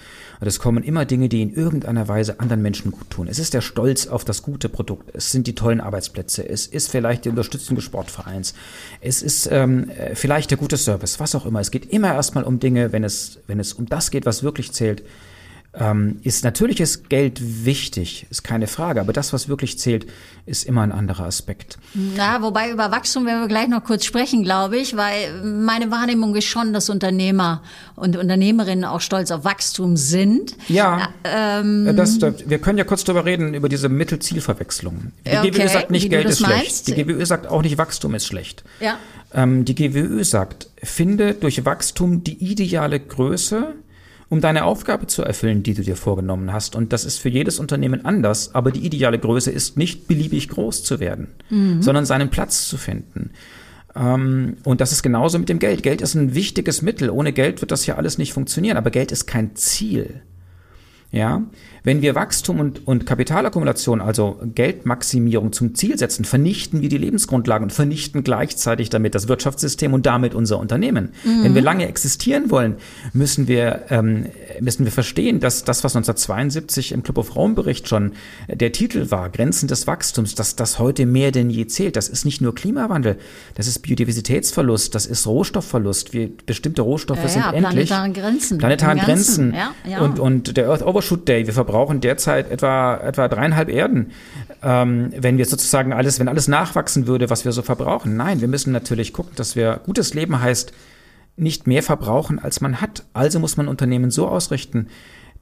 Und 0.41 0.47
es 0.49 0.59
kommen 0.59 0.83
immer 0.83 1.05
Dinge, 1.05 1.29
die 1.29 1.43
in 1.43 1.55
irgendeiner 1.55 2.09
Weise 2.09 2.41
anderen 2.41 2.61
Menschen 2.61 2.91
gut 2.91 3.09
tun. 3.11 3.29
Es 3.29 3.39
ist 3.39 3.55
der 3.55 3.61
Stolz 3.61 4.09
auf 4.09 4.25
das 4.25 4.43
gute 4.43 4.69
Produkt. 4.69 5.11
Es 5.15 5.31
sind 5.31 5.47
die 5.47 5.55
tollen 5.55 5.81
Arbeitsplätze. 5.81 6.49
Es 6.49 6.67
ist 6.67 6.91
vielleicht 6.91 7.25
die 7.25 7.29
Unterstützung 7.29 7.77
des 7.77 7.85
Sportvereins. 7.85 8.55
Es 9.01 9.23
ist 9.23 9.49
ähm, 9.53 9.89
äh, 9.91 10.17
vielleicht 10.17 10.51
der 10.51 10.59
gute 10.59 10.77
Service, 10.77 11.21
was 11.21 11.35
auch 11.37 11.47
immer. 11.47 11.61
Es 11.61 11.71
geht 11.71 11.87
immer 11.87 12.15
erstmal 12.15 12.45
um 12.45 12.59
Dinge, 12.59 12.93
wenn 12.93 13.05
es, 13.05 13.39
wenn 13.47 13.61
es 13.61 13.73
um 13.75 13.87
das 13.87 14.11
geht, 14.11 14.27
was 14.27 14.43
wirklich 14.43 14.73
zählt, 14.73 15.05
ähm, 15.79 16.21
ist 16.23 16.45
natürlich 16.45 16.81
ist 16.81 17.09
Geld 17.09 17.65
wichtig, 17.65 18.27
ist 18.31 18.45
keine 18.45 18.67
Frage, 18.67 19.01
aber 19.01 19.13
das, 19.13 19.33
was 19.33 19.49
wirklich 19.49 19.79
zählt, 19.79 20.07
ist 20.47 20.65
immer 20.65 20.83
ein 20.83 20.93
anderer 20.93 21.25
Aspekt. 21.25 21.79
Na, 21.95 22.43
wobei 22.43 22.71
über 22.71 22.93
Wachstum 22.93 23.27
werden 23.27 23.41
wir 23.41 23.49
gleich 23.49 23.69
noch 23.69 23.83
kurz 23.83 24.05
sprechen, 24.05 24.45
glaube 24.45 24.77
ich, 24.77 24.97
weil 24.97 25.43
meine 25.43 25.91
Wahrnehmung 25.91 26.35
ist 26.37 26.45
schon, 26.45 26.73
dass 26.73 26.91
Unternehmer 26.91 27.63
und 27.97 28.17
Unternehmerinnen 28.17 28.85
auch 28.85 29.01
stolz 29.01 29.31
auf 29.31 29.45
Wachstum 29.45 29.97
sind. 29.97 30.57
Ja, 30.69 31.09
Ähm, 31.25 31.87
äh, 31.87 31.95
das, 31.95 32.19
das, 32.19 32.49
wir 32.49 32.59
können 32.59 32.79
ja 32.79 32.85
kurz 32.85 33.05
drüber 33.05 33.25
reden, 33.25 33.55
über 33.55 33.69
diese 33.69 33.89
Mittel-Ziel-Verwechslung. 33.89 35.13
Die 35.27 35.37
okay, 35.37 35.51
GWÖ 35.51 35.69
sagt 35.69 35.91
nicht, 35.91 36.11
Geld 36.11 36.29
ist 36.29 36.39
schlecht. 36.39 36.53
meinst. 36.53 36.89
Die 36.89 36.95
GWÖ 36.95 37.25
sagt 37.25 37.47
auch 37.47 37.63
nicht, 37.63 37.79
Wachstum 37.79 38.15
ist 38.15 38.27
schlecht. 38.27 38.65
Ja. 38.81 38.99
Ähm, 39.33 39.65
die 39.65 39.75
GWÖ 39.75 40.23
sagt, 40.25 40.69
finde 40.83 41.35
durch 41.35 41.65
Wachstum 41.65 42.23
die 42.23 42.37
ideale 42.45 43.01
Größe, 43.01 43.75
um 44.35 44.41
deine 44.41 44.65
Aufgabe 44.65 45.07
zu 45.07 45.23
erfüllen, 45.23 45.63
die 45.63 45.75
du 45.75 45.83
dir 45.83 45.95
vorgenommen 45.95 46.53
hast. 46.53 46.75
Und 46.75 46.93
das 46.93 47.05
ist 47.05 47.19
für 47.19 47.29
jedes 47.29 47.61
Unternehmen 47.61 48.05
anders, 48.05 48.53
aber 48.53 48.73
die 48.73 48.85
ideale 48.85 49.17
Größe 49.17 49.53
ist 49.53 49.77
nicht 49.77 50.09
beliebig 50.09 50.49
groß 50.49 50.83
zu 50.83 50.99
werden, 50.99 51.29
sondern 51.81 52.05
seinen 52.05 52.31
Platz 52.31 52.67
zu 52.67 52.77
finden. 52.77 53.31
Ähm, 53.95 54.57
und 54.65 54.81
das 54.81 54.91
ist 54.91 55.05
genauso 55.05 55.39
mit 55.39 55.49
dem 55.49 55.61
Geld. 55.61 55.85
Geld 55.85 56.01
ist 56.01 56.17
ein 56.17 56.35
wichtiges 56.35 56.83
Mittel. 56.83 57.11
Ohne 57.11 57.33
Geld 57.33 57.61
wird 57.61 57.71
das 57.71 57.87
ja 57.87 57.95
alles 57.95 58.19
nicht 58.19 58.33
funktionieren, 58.33 58.77
aber 58.77 58.91
Geld 58.91 59.13
ist 59.13 59.27
kein 59.27 59.55
Ziel. 59.55 60.23
Ja, 61.15 61.43
wenn 61.85 62.01
wir 62.01 62.15
Wachstum 62.15 62.61
und, 62.61 62.89
und 62.89 63.05
Kapitalakkumulation, 63.05 64.01
also 64.01 64.41
Geldmaximierung 64.55 65.53
zum 65.53 65.75
Ziel 65.75 65.99
setzen, 65.99 66.25
vernichten 66.25 66.81
wir 66.81 66.89
die 66.89 66.97
Lebensgrundlagen 66.97 67.65
und 67.65 67.73
vernichten 67.73 68.25
gleichzeitig 68.25 68.89
damit 68.89 69.15
das 69.15 69.29
Wirtschaftssystem 69.29 69.93
und 69.93 70.07
damit 70.07 70.35
unser 70.35 70.59
Unternehmen. 70.59 71.11
Wenn 71.25 71.55
wir 71.55 71.61
lange 71.61 71.87
existieren 71.87 72.51
wollen, 72.51 72.77
müssen 73.13 73.49
wir, 73.49 73.83
ähm, 73.91 74.27
müssen 74.61 74.87
wir 74.87 74.93
verstehen, 74.93 75.41
dass 75.41 75.65
das, 75.65 75.85
was 75.85 75.95
1972 75.95 76.93
im 76.93 77.03
Club 77.03 77.19
of 77.19 77.37
Rome 77.37 77.53
Bericht 77.55 77.87
schon 77.87 78.13
der 78.49 78.73
Titel 78.73 79.11
war, 79.11 79.29
Grenzen 79.29 79.69
des 79.69 79.87
Wachstums, 79.87 80.35
dass 80.35 80.57
das 80.57 80.79
heute 80.79 81.05
mehr 81.05 81.33
denn 81.33 81.51
je 81.51 81.67
zählt. 81.67 81.97
Das 81.97 82.09
ist 82.09 82.25
nicht 82.25 82.41
nur 82.41 82.55
Klimawandel, 82.55 83.19
das 83.57 83.67
ist 83.67 83.81
Biodiversitätsverlust, 83.81 84.95
das 84.95 85.05
ist 85.05 85.27
Rohstoffverlust. 85.27 86.15
Wir, 86.15 86.31
bestimmte 86.47 86.81
Rohstoffe 86.81 87.23
Ja, 87.23 87.29
sind 87.29 87.43
ja, 87.43 87.53
endlich. 87.53 87.89
planetare 87.89 88.11
Grenzen. 88.13 88.57
Planetaren 88.57 88.99
Grenzen. 88.99 89.53
ja, 89.55 89.75
ja. 89.87 90.01
Und, 90.01 90.19
und 90.19 90.57
der 90.57 90.71
Earth 90.71 90.83
Overshoot 90.83 91.04
Day, 91.29 91.47
wir 91.47 91.55
verbrauchen 91.55 92.01
derzeit 92.01 92.51
etwa, 92.51 92.97
etwa 92.97 93.29
dreieinhalb 93.29 93.69
Erden, 93.69 94.13
ähm, 94.63 95.11
wenn 95.17 95.39
wir 95.39 95.47
sozusagen 95.47 95.93
alles, 95.93 96.19
wenn 96.21 96.29
alles 96.29 96.49
nachwachsen 96.49 97.07
würde, 97.07 97.31
was 97.31 97.45
wir 97.45 97.53
so 97.53 97.63
verbrauchen. 97.63 98.17
Nein, 98.17 98.41
wir 98.41 98.49
müssen 98.49 98.73
natürlich 98.73 99.13
gucken, 99.13 99.33
dass 99.37 99.57
wir, 99.57 99.81
gutes 99.85 100.15
Leben 100.15 100.41
heißt, 100.41 100.73
nicht 101.37 101.67
mehr 101.67 101.83
verbrauchen, 101.83 102.39
als 102.39 102.61
man 102.61 102.81
hat. 102.81 103.05
Also 103.13 103.41
muss 103.41 103.57
man 103.57 103.69
Unternehmen 103.69 104.11
so 104.11 104.29
ausrichten, 104.29 104.89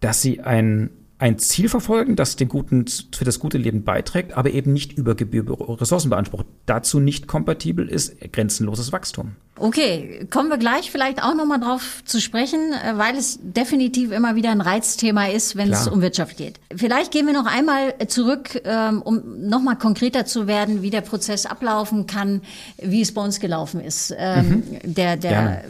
dass 0.01 0.23
sie 0.23 0.41
ein, 0.41 0.91
ein 1.23 1.39
Ziel 1.39 1.69
verfolgen, 1.69 2.17
das 2.17 2.35
dem 2.35 2.49
guten, 2.49 2.85
für 3.15 3.25
das 3.25 3.39
gute 3.39 3.57
Leben 3.57 3.85
beiträgt, 3.85 4.37
aber 4.37 4.51
eben 4.51 4.73
nicht 4.73 4.93
über 4.95 5.15
Gebühr 5.15 5.45
Ressourcen 5.81 6.11
beansprucht. 6.11 6.47
Dazu 6.67 6.99
nicht 6.99 7.29
kompatibel 7.29 7.89
ist 7.89 8.17
grenzenloses 8.33 8.91
Wachstum. 8.91 9.37
Okay, 9.57 10.27
kommen 10.31 10.49
wir 10.49 10.59
gleich 10.59 10.91
vielleicht 10.91 11.23
auch 11.23 11.37
nochmal 11.37 11.61
drauf 11.61 12.03
zu 12.05 12.21
sprechen, 12.21 12.73
äh, 12.73 12.99
weil 12.99 13.17
es 13.17 13.39
definitiv 13.41 14.11
immer 14.11 14.35
wieder 14.35 14.51
ein 14.51 14.61
Reizthema 14.61 15.27
ist, 15.27 15.55
wenn 15.55 15.71
es 15.71 15.83
Klar. 15.83 15.95
um 15.95 16.03
Wirtschaft 16.03 16.37
geht. 16.37 16.59
Vielleicht 16.75 17.13
gehen 17.13 17.27
wir 17.27 17.35
noch 17.35 17.47
einmal 17.47 17.95
zurück, 18.09 18.61
ähm, 18.65 19.01
um 19.03 19.49
nochmal 19.49 19.79
konkreter 19.79 20.27
zu 20.27 20.49
werden, 20.49 20.83
wie 20.83 20.91
der 20.91 21.03
Prozess 21.03 21.47
ablaufen 21.47 22.09
kann, 22.09 22.41
wie 22.83 23.01
es 23.01 23.15
bei 23.15 23.23
uns 23.23 23.39
gelaufen 23.39 23.81
ist. 23.81 24.13
Ähm, 24.19 24.65
Der, 24.83 25.17
der 25.17 25.31
Gerne. 25.31 25.65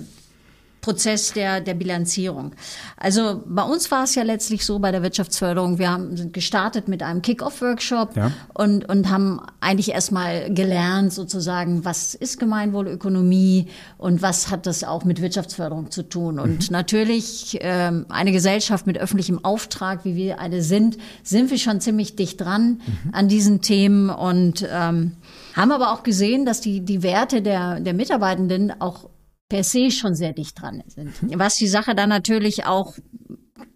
Prozess 0.83 1.33
der, 1.33 1.61
der 1.61 1.75
Bilanzierung. 1.75 2.53
Also 2.97 3.43
bei 3.47 3.63
uns 3.63 3.91
war 3.93 4.03
es 4.03 4.17
ja 4.17 4.25
letztlich 4.25 4.67
so 4.67 4.81
bei 4.81 4.91
der 4.91 5.03
Wirtschaftsförderung, 5.05 5.79
wir 5.79 5.91
haben, 5.91 6.17
sind 6.17 6.33
gestartet 6.35 6.89
mit 6.89 7.05
einem 7.05 7.23
Kick-Off-Workshop 7.23 8.17
Ja. 8.17 8.33
und, 8.53 8.89
und 8.89 9.09
haben 9.09 9.41
eigentlich 9.61 9.93
erstmal 9.93 10.53
gelernt 10.53 11.13
sozusagen, 11.13 11.85
was 11.85 12.15
ist 12.15 12.41
Gemeinwohlökonomie 12.41 13.69
und 13.97 14.23
was 14.23 14.51
hat 14.51 14.67
das 14.67 14.83
auch 14.83 15.05
mit 15.05 15.23
Wirtschaftsförderung 15.23 15.93
zu 15.93 16.03
tun. 16.03 16.41
Und 16.41 16.73
natürlich 16.73 17.59
ähm, 17.61 18.07
eine 18.09 18.33
Gesellschaft 18.33 18.85
mit 18.87 18.99
öffentlichem 18.99 19.45
Auftrag, 19.45 20.05
wie 20.05 20.17
wir 20.17 20.41
eine 20.41 20.63
sind, 20.63 20.99
sind 21.23 21.53
wir 21.53 21.59
schon 21.59 21.81
ziemlich 21.81 22.17
dicht 22.17 22.41
dran 22.41 22.81
an 23.13 23.29
diesen 23.29 23.61
Themen 23.61 24.11
und 24.11 24.67
ähm, 24.69 25.13
haben 25.55 25.71
aber 25.71 25.93
auch 25.93 26.03
gesehen, 26.03 26.45
dass 26.45 26.61
die, 26.61 26.81
die 26.81 27.05
Werte 27.05 27.41
der, 27.41 27.79
der 27.79 27.95
Mitarbeitenden 27.95 28.73
auch 28.81 29.09
per 29.53 29.65
se 29.65 29.91
schon 29.91 30.15
sehr 30.15 30.33
dicht 30.33 30.63
dran 30.63 30.83
sind. 30.87 31.13
Was 31.35 31.57
die 31.57 31.69
Sache 31.69 31.95
dann 31.95 32.09
natürlich 32.09 32.65
auch 32.65 32.95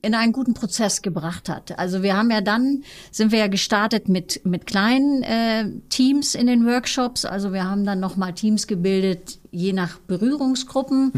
in 0.01 0.15
einen 0.15 0.33
guten 0.33 0.55
Prozess 0.55 1.03
gebracht 1.03 1.51
hat. 1.51 1.79
Also 1.79 2.03
wir 2.03 2.17
haben 2.17 2.31
ja 2.31 2.41
dann, 2.41 2.83
sind 3.11 3.31
wir 3.31 3.41
ja 3.41 3.49
gestartet 3.49 4.09
mit, 4.09 4.41
mit 4.47 4.65
kleinen 4.65 5.23
äh, 5.23 5.69
Teams 5.91 6.35
in 6.35 6.47
den 6.47 6.65
Workshops. 6.65 7.27
Also 7.27 7.53
wir 7.53 7.69
haben 7.69 7.85
dann 7.85 8.01
nochmal 8.01 8.33
Teams 8.33 8.67
gebildet, 8.67 9.39
je 9.51 9.75
nach 9.75 9.99
Berührungsgruppen 9.99 11.12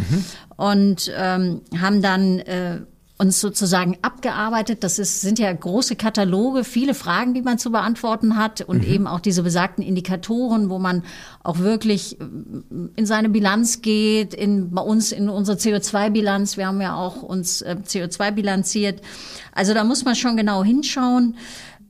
und 0.56 1.12
ähm, 1.16 1.60
haben 1.80 2.02
dann 2.02 2.40
äh, 2.40 2.80
uns 3.18 3.40
sozusagen 3.40 3.98
abgearbeitet. 4.00 4.84
Das 4.84 5.00
ist, 5.00 5.20
sind 5.20 5.40
ja 5.40 5.52
große 5.52 5.96
Kataloge, 5.96 6.62
viele 6.62 6.94
Fragen, 6.94 7.34
die 7.34 7.42
man 7.42 7.58
zu 7.58 7.72
beantworten 7.72 8.36
hat 8.36 8.60
und 8.60 8.86
mhm. 8.86 8.92
eben 8.92 9.06
auch 9.08 9.18
diese 9.18 9.42
besagten 9.42 9.84
Indikatoren, 9.84 10.70
wo 10.70 10.78
man 10.78 11.02
auch 11.42 11.58
wirklich 11.58 12.20
äh, 12.20 12.24
in 12.94 13.06
seine 13.06 13.28
Bilanz 13.28 13.82
geht, 13.82 14.34
in, 14.34 14.70
bei 14.70 14.82
uns 14.82 15.10
in 15.10 15.28
unsere 15.28 15.58
CO2-Bilanz. 15.58 16.56
Wir 16.56 16.68
haben 16.68 16.80
ja 16.80 16.94
auch 16.94 17.22
uns 17.22 17.60
äh, 17.62 17.76
CO2 17.84 18.30
bilanziert. 18.30 19.00
Also 19.52 19.74
da 19.74 19.82
muss 19.82 20.04
man 20.04 20.14
schon 20.14 20.36
genau 20.36 20.62
hinschauen. 20.62 21.34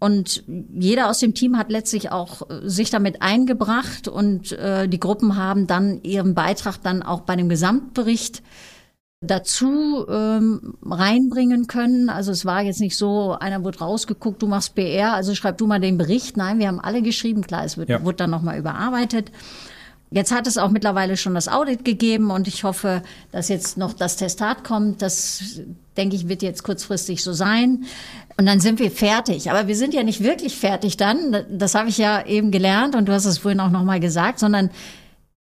Und 0.00 0.44
jeder 0.46 1.10
aus 1.10 1.18
dem 1.18 1.34
Team 1.34 1.58
hat 1.58 1.70
letztlich 1.70 2.10
auch 2.10 2.48
äh, 2.48 2.68
sich 2.68 2.88
damit 2.88 3.20
eingebracht 3.20 4.08
und 4.08 4.52
äh, 4.52 4.88
die 4.88 5.00
Gruppen 5.00 5.36
haben 5.36 5.66
dann 5.66 6.02
ihren 6.04 6.34
Beitrag 6.34 6.82
dann 6.82 7.02
auch 7.02 7.22
bei 7.22 7.36
dem 7.36 7.50
Gesamtbericht 7.50 8.42
dazu 9.20 10.06
ähm, 10.08 10.74
reinbringen 10.82 11.66
können. 11.66 12.08
Also 12.08 12.30
es 12.30 12.44
war 12.44 12.62
jetzt 12.62 12.80
nicht 12.80 12.96
so, 12.96 13.36
einer 13.38 13.64
wurde 13.64 13.78
rausgeguckt, 13.78 14.40
du 14.40 14.46
machst 14.46 14.74
BR, 14.74 15.12
also 15.14 15.34
schreib 15.34 15.58
du 15.58 15.66
mal 15.66 15.80
den 15.80 15.98
Bericht. 15.98 16.36
Nein, 16.36 16.58
wir 16.58 16.68
haben 16.68 16.80
alle 16.80 17.02
geschrieben, 17.02 17.42
klar, 17.42 17.64
es 17.64 17.76
wird, 17.76 17.88
ja. 17.88 18.04
wurde 18.04 18.18
dann 18.18 18.30
nochmal 18.30 18.58
überarbeitet. 18.58 19.32
Jetzt 20.10 20.32
hat 20.32 20.46
es 20.46 20.56
auch 20.56 20.70
mittlerweile 20.70 21.16
schon 21.16 21.34
das 21.34 21.48
Audit 21.48 21.84
gegeben 21.84 22.30
und 22.30 22.48
ich 22.48 22.64
hoffe, 22.64 23.02
dass 23.30 23.48
jetzt 23.48 23.76
noch 23.76 23.92
das 23.92 24.16
Testat 24.16 24.64
kommt. 24.64 25.02
Das, 25.02 25.60
denke 25.98 26.16
ich, 26.16 26.28
wird 26.28 26.42
jetzt 26.42 26.62
kurzfristig 26.62 27.22
so 27.22 27.34
sein. 27.34 27.84
Und 28.38 28.46
dann 28.46 28.60
sind 28.60 28.78
wir 28.78 28.90
fertig. 28.90 29.50
Aber 29.50 29.66
wir 29.66 29.76
sind 29.76 29.92
ja 29.92 30.02
nicht 30.04 30.22
wirklich 30.22 30.56
fertig 30.56 30.96
dann. 30.96 31.44
Das 31.50 31.74
habe 31.74 31.90
ich 31.90 31.98
ja 31.98 32.24
eben 32.24 32.52
gelernt 32.52 32.94
und 32.94 33.06
du 33.06 33.12
hast 33.12 33.26
es 33.26 33.38
vorhin 33.38 33.60
auch 33.60 33.70
nochmal 33.70 34.00
gesagt, 34.00 34.38
sondern 34.38 34.70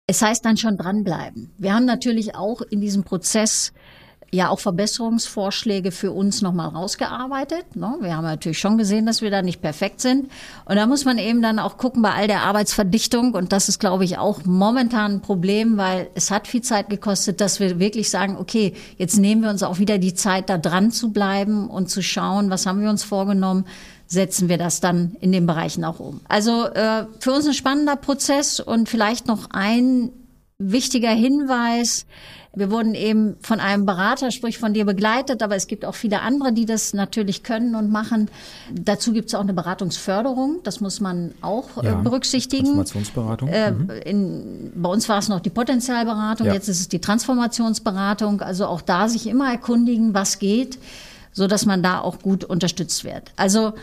es 0.10 0.24
heißt 0.24 0.44
dann 0.44 0.58
schon 0.58 0.76
dranbleiben. 0.76 1.52
Wir 1.60 1.76
haben 1.76 1.86
natürlich 1.86 2.34
auch 2.34 2.62
in 2.62 2.82
diesem 2.82 3.04
Prozess 3.04 3.74
ja 4.32 4.50
auch 4.50 4.60
Verbesserungsvorschläge 4.60 5.92
für 5.92 6.12
uns 6.12 6.42
nochmal 6.42 6.70
rausgearbeitet. 6.70 7.76
Ne? 7.76 7.96
Wir 8.02 8.18
haben 8.18 8.24
natürlich 8.24 8.58
schon 8.58 8.80
gesehen, 8.80 9.06
dass 9.06 9.22
wir 9.22 9.30
da 9.30 9.44
nicht 9.44 9.62
perfekt 9.62 10.02
sind. 10.02 10.32
Und 10.66 10.78
da 10.78 10.88
muss 10.88 11.06
man 11.06 11.20
eben 11.20 11.44
dann 11.44 11.60
auch 11.60 11.78
gucken 11.78 12.02
bei 12.02 12.12
all 12.12 12.28
der 12.28 12.42
Arbeitsverdichtung. 12.42 13.36
Und 13.36 13.52
das 13.52 13.70
ist, 13.70 13.80
glaube 13.80 14.04
ich, 14.04 14.18
auch 14.18 14.46
momentan 14.46 15.14
ein 15.14 15.22
Problem, 15.22 15.78
weil 15.78 16.10
es 16.16 16.32
hat 16.32 16.48
viel 16.48 16.62
Zeit 16.64 16.90
gekostet, 16.90 17.40
dass 17.40 17.60
wir 17.60 17.78
wirklich 17.80 18.10
sagen, 18.10 18.36
okay, 18.40 18.74
jetzt 18.98 19.18
nehmen 19.18 19.44
wir 19.44 19.52
uns 19.52 19.62
auch 19.62 19.78
wieder 19.78 20.00
die 20.00 20.16
Zeit, 20.16 20.50
da 20.50 20.58
dran 20.58 20.90
zu 20.90 21.12
bleiben 21.12 21.70
und 21.70 21.92
zu 21.92 22.02
schauen, 22.02 22.50
was 22.50 22.66
haben 22.66 22.82
wir 22.82 22.90
uns 22.90 23.04
vorgenommen, 23.04 23.66
setzen 24.10 24.50
wir 24.50 24.58
das 24.58 24.82
dann 24.82 25.16
in 25.22 25.32
den 25.32 25.46
Bereichen 25.46 25.86
auch 25.86 26.00
um. 26.00 26.20
Also 26.28 26.66
äh, 26.66 27.06
für 27.20 27.32
uns 27.32 27.46
ein 27.46 27.54
spannender 27.54 27.96
Prozess 27.96 28.60
und 28.60 28.90
vielleicht 28.90 29.28
noch 29.28 29.52
ein 29.52 30.10
wichtiger 30.58 31.12
Hinweis. 31.12 32.06
Wir 32.56 32.72
wurden 32.72 32.96
eben 32.96 33.36
von 33.42 33.60
einem 33.60 33.86
Berater, 33.86 34.32
sprich 34.32 34.58
von 34.58 34.74
dir 34.74 34.84
begleitet, 34.84 35.44
aber 35.44 35.56
es 35.56 35.68
gibt 35.68 35.86
auch 35.86 35.94
viele 35.94 36.22
andere, 36.22 36.52
die 36.52 36.66
das 36.66 36.96
natürlich 36.96 37.44
können 37.44 37.76
und 37.76 37.92
machen. 37.92 38.32
Dazu 38.74 39.14
gibt 39.14 39.30
es 39.30 39.36
auch 39.36 39.42
eine 39.42 39.54
Beratungsförderung, 39.54 40.58
das 40.64 40.82
muss 40.82 41.00
man 41.00 41.36
auch 41.42 41.82
äh, 41.82 41.86
ja, 41.86 41.96
berücksichtigen. 41.96 42.66
Transformationsberatung. 42.66 43.50
Äh, 43.50 43.72
mhm. 43.72 43.90
in, 44.04 44.72
bei 44.76 44.90
uns 44.90 45.08
war 45.08 45.20
es 45.20 45.30
noch 45.30 45.40
die 45.40 45.52
Potenzialberatung, 45.52 46.48
ja. 46.48 46.54
jetzt 46.54 46.68
ist 46.68 46.80
es 46.80 46.90
die 46.90 47.00
Transformationsberatung. 47.00 48.42
Also 48.42 48.66
auch 48.66 48.82
da 48.82 49.08
sich 49.08 49.28
immer 49.28 49.52
erkundigen, 49.52 50.16
was 50.16 50.40
geht 50.40 50.80
so 51.32 51.48
dass 51.48 51.66
man 51.66 51.82
da 51.84 52.02
auch 52.02 52.20
gut 52.20 52.44
unterstützt 52.44 53.04
wird. 53.04 53.32
Also 53.36 53.74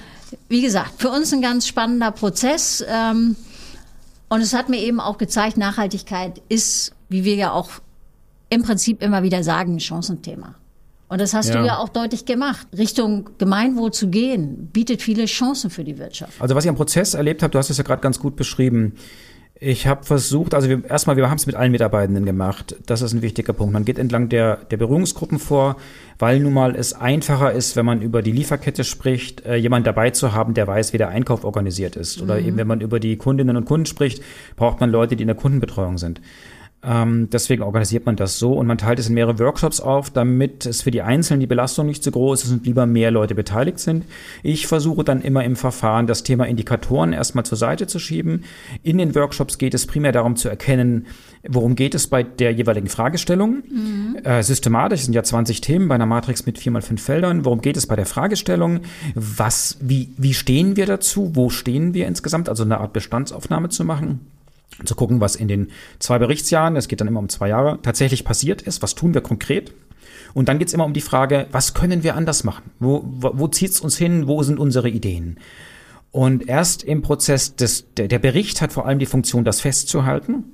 wie 0.48 0.62
gesagt, 0.62 1.00
für 1.00 1.10
uns 1.10 1.32
ein 1.32 1.42
ganz 1.42 1.66
spannender 1.66 2.10
Prozess. 2.10 2.84
Ähm, 2.88 3.36
und 4.28 4.40
es 4.40 4.54
hat 4.54 4.68
mir 4.68 4.78
eben 4.78 5.00
auch 5.00 5.18
gezeigt, 5.18 5.56
Nachhaltigkeit 5.56 6.42
ist, 6.48 6.92
wie 7.08 7.24
wir 7.24 7.36
ja 7.36 7.52
auch 7.52 7.70
im 8.50 8.62
Prinzip 8.62 9.02
immer 9.02 9.22
wieder 9.22 9.42
sagen, 9.42 9.76
ein 9.76 9.80
Chancenthema. 9.80 10.54
Und 11.08 11.20
das 11.20 11.34
hast 11.34 11.50
ja. 11.50 11.60
du 11.60 11.66
ja 11.66 11.78
auch 11.78 11.88
deutlich 11.88 12.24
gemacht. 12.24 12.66
Richtung 12.76 13.30
Gemeinwohl 13.38 13.92
zu 13.92 14.08
gehen, 14.08 14.68
bietet 14.72 15.02
viele 15.02 15.26
Chancen 15.26 15.70
für 15.70 15.84
die 15.84 15.98
Wirtschaft. 15.98 16.40
Also 16.40 16.56
was 16.56 16.64
ich 16.64 16.68
am 16.68 16.74
Prozess 16.74 17.14
erlebt 17.14 17.42
habe, 17.42 17.52
du 17.52 17.58
hast 17.58 17.70
es 17.70 17.76
ja 17.76 17.84
gerade 17.84 18.02
ganz 18.02 18.18
gut 18.18 18.34
beschrieben. 18.34 18.94
Ich 19.58 19.86
habe 19.86 20.04
versucht, 20.04 20.52
also 20.52 20.68
wir, 20.68 20.84
erstmal, 20.84 21.16
wir 21.16 21.30
haben 21.30 21.38
es 21.38 21.46
mit 21.46 21.54
allen 21.54 21.72
Mitarbeitenden 21.72 22.26
gemacht. 22.26 22.76
Das 22.84 23.00
ist 23.00 23.14
ein 23.14 23.22
wichtiger 23.22 23.54
Punkt. 23.54 23.72
Man 23.72 23.86
geht 23.86 23.98
entlang 23.98 24.28
der, 24.28 24.56
der 24.56 24.76
Berührungsgruppen 24.76 25.38
vor, 25.38 25.76
weil 26.18 26.40
nun 26.40 26.52
mal 26.52 26.76
es 26.76 26.92
einfacher 26.92 27.52
ist, 27.52 27.74
wenn 27.74 27.86
man 27.86 28.02
über 28.02 28.20
die 28.20 28.32
Lieferkette 28.32 28.84
spricht, 28.84 29.46
äh, 29.46 29.56
jemand 29.56 29.86
dabei 29.86 30.10
zu 30.10 30.34
haben, 30.34 30.52
der 30.52 30.66
weiß, 30.66 30.92
wie 30.92 30.98
der 30.98 31.08
Einkauf 31.08 31.42
organisiert 31.42 31.96
ist. 31.96 32.20
Oder 32.20 32.38
mhm. 32.38 32.46
eben, 32.48 32.56
wenn 32.58 32.66
man 32.66 32.80
über 32.82 33.00
die 33.00 33.16
Kundinnen 33.16 33.56
und 33.56 33.64
Kunden 33.64 33.86
spricht, 33.86 34.22
braucht 34.56 34.80
man 34.80 34.90
Leute, 34.90 35.16
die 35.16 35.22
in 35.22 35.28
der 35.28 35.36
Kundenbetreuung 35.36 35.96
sind. 35.96 36.20
Ähm, 36.86 37.28
deswegen 37.30 37.62
organisiert 37.62 38.06
man 38.06 38.14
das 38.14 38.38
so 38.38 38.52
und 38.52 38.66
man 38.66 38.78
teilt 38.78 38.98
es 38.98 39.08
in 39.08 39.14
mehrere 39.14 39.38
Workshops 39.40 39.80
auf, 39.80 40.10
damit 40.10 40.66
es 40.66 40.82
für 40.82 40.92
die 40.92 41.02
Einzelnen 41.02 41.40
die 41.40 41.46
Belastung 41.46 41.86
nicht 41.86 42.04
zu 42.04 42.12
groß 42.12 42.44
ist 42.44 42.52
und 42.52 42.66
lieber 42.66 42.86
mehr 42.86 43.10
Leute 43.10 43.34
beteiligt 43.34 43.80
sind. 43.80 44.04
Ich 44.42 44.68
versuche 44.68 45.02
dann 45.02 45.20
immer 45.20 45.42
im 45.42 45.56
Verfahren 45.56 46.06
das 46.06 46.22
Thema 46.22 46.46
Indikatoren 46.46 47.12
erstmal 47.12 47.44
zur 47.44 47.58
Seite 47.58 47.88
zu 47.88 47.98
schieben. 47.98 48.44
In 48.84 48.98
den 48.98 49.14
Workshops 49.16 49.58
geht 49.58 49.74
es 49.74 49.86
primär 49.86 50.12
darum 50.12 50.36
zu 50.36 50.48
erkennen, 50.48 51.06
worum 51.48 51.74
geht 51.74 51.94
es 51.94 52.06
bei 52.06 52.22
der 52.22 52.52
jeweiligen 52.52 52.88
Fragestellung. 52.88 53.62
Mhm. 53.68 54.16
Äh, 54.22 54.42
systematisch 54.42 55.02
sind 55.02 55.14
ja 55.14 55.24
20 55.24 55.60
Themen 55.60 55.88
bei 55.88 55.96
einer 55.96 56.06
Matrix 56.06 56.46
mit 56.46 56.58
vier 56.58 56.70
mal 56.70 56.82
fünf 56.82 57.02
Feldern. 57.02 57.44
Worum 57.44 57.60
geht 57.60 57.76
es 57.76 57.86
bei 57.86 57.96
der 57.96 58.06
Fragestellung? 58.06 58.80
Was, 59.14 59.78
wie, 59.80 60.10
wie 60.16 60.34
stehen 60.34 60.76
wir 60.76 60.86
dazu? 60.86 61.32
Wo 61.34 61.50
stehen 61.50 61.94
wir 61.94 62.06
insgesamt? 62.06 62.48
Also 62.48 62.62
eine 62.62 62.78
Art 62.78 62.92
Bestandsaufnahme 62.92 63.70
zu 63.70 63.84
machen 63.84 64.20
zu 64.84 64.94
gucken, 64.94 65.20
was 65.20 65.36
in 65.36 65.48
den 65.48 65.68
zwei 65.98 66.18
Berichtsjahren, 66.18 66.76
es 66.76 66.88
geht 66.88 67.00
dann 67.00 67.08
immer 67.08 67.20
um 67.20 67.28
zwei 67.28 67.48
Jahre, 67.48 67.78
tatsächlich 67.82 68.24
passiert 68.24 68.62
ist, 68.62 68.82
was 68.82 68.94
tun 68.94 69.14
wir 69.14 69.20
konkret. 69.20 69.72
Und 70.34 70.48
dann 70.48 70.58
geht's 70.58 70.74
immer 70.74 70.84
um 70.84 70.92
die 70.92 71.00
Frage, 71.00 71.46
was 71.50 71.72
können 71.72 72.02
wir 72.02 72.14
anders 72.14 72.44
machen? 72.44 72.70
Wo, 72.78 73.02
wo, 73.06 73.32
wo 73.34 73.48
zieht's 73.48 73.80
uns 73.80 73.96
hin? 73.96 74.26
Wo 74.26 74.42
sind 74.42 74.58
unsere 74.58 74.90
Ideen? 74.90 75.38
Und 76.10 76.48
erst 76.48 76.82
im 76.82 77.02
Prozess 77.02 77.56
des, 77.56 77.92
der, 77.94 78.08
der 78.08 78.18
Bericht 78.18 78.60
hat 78.60 78.72
vor 78.72 78.86
allem 78.86 78.98
die 78.98 79.06
Funktion, 79.06 79.44
das 79.44 79.60
festzuhalten. 79.60 80.44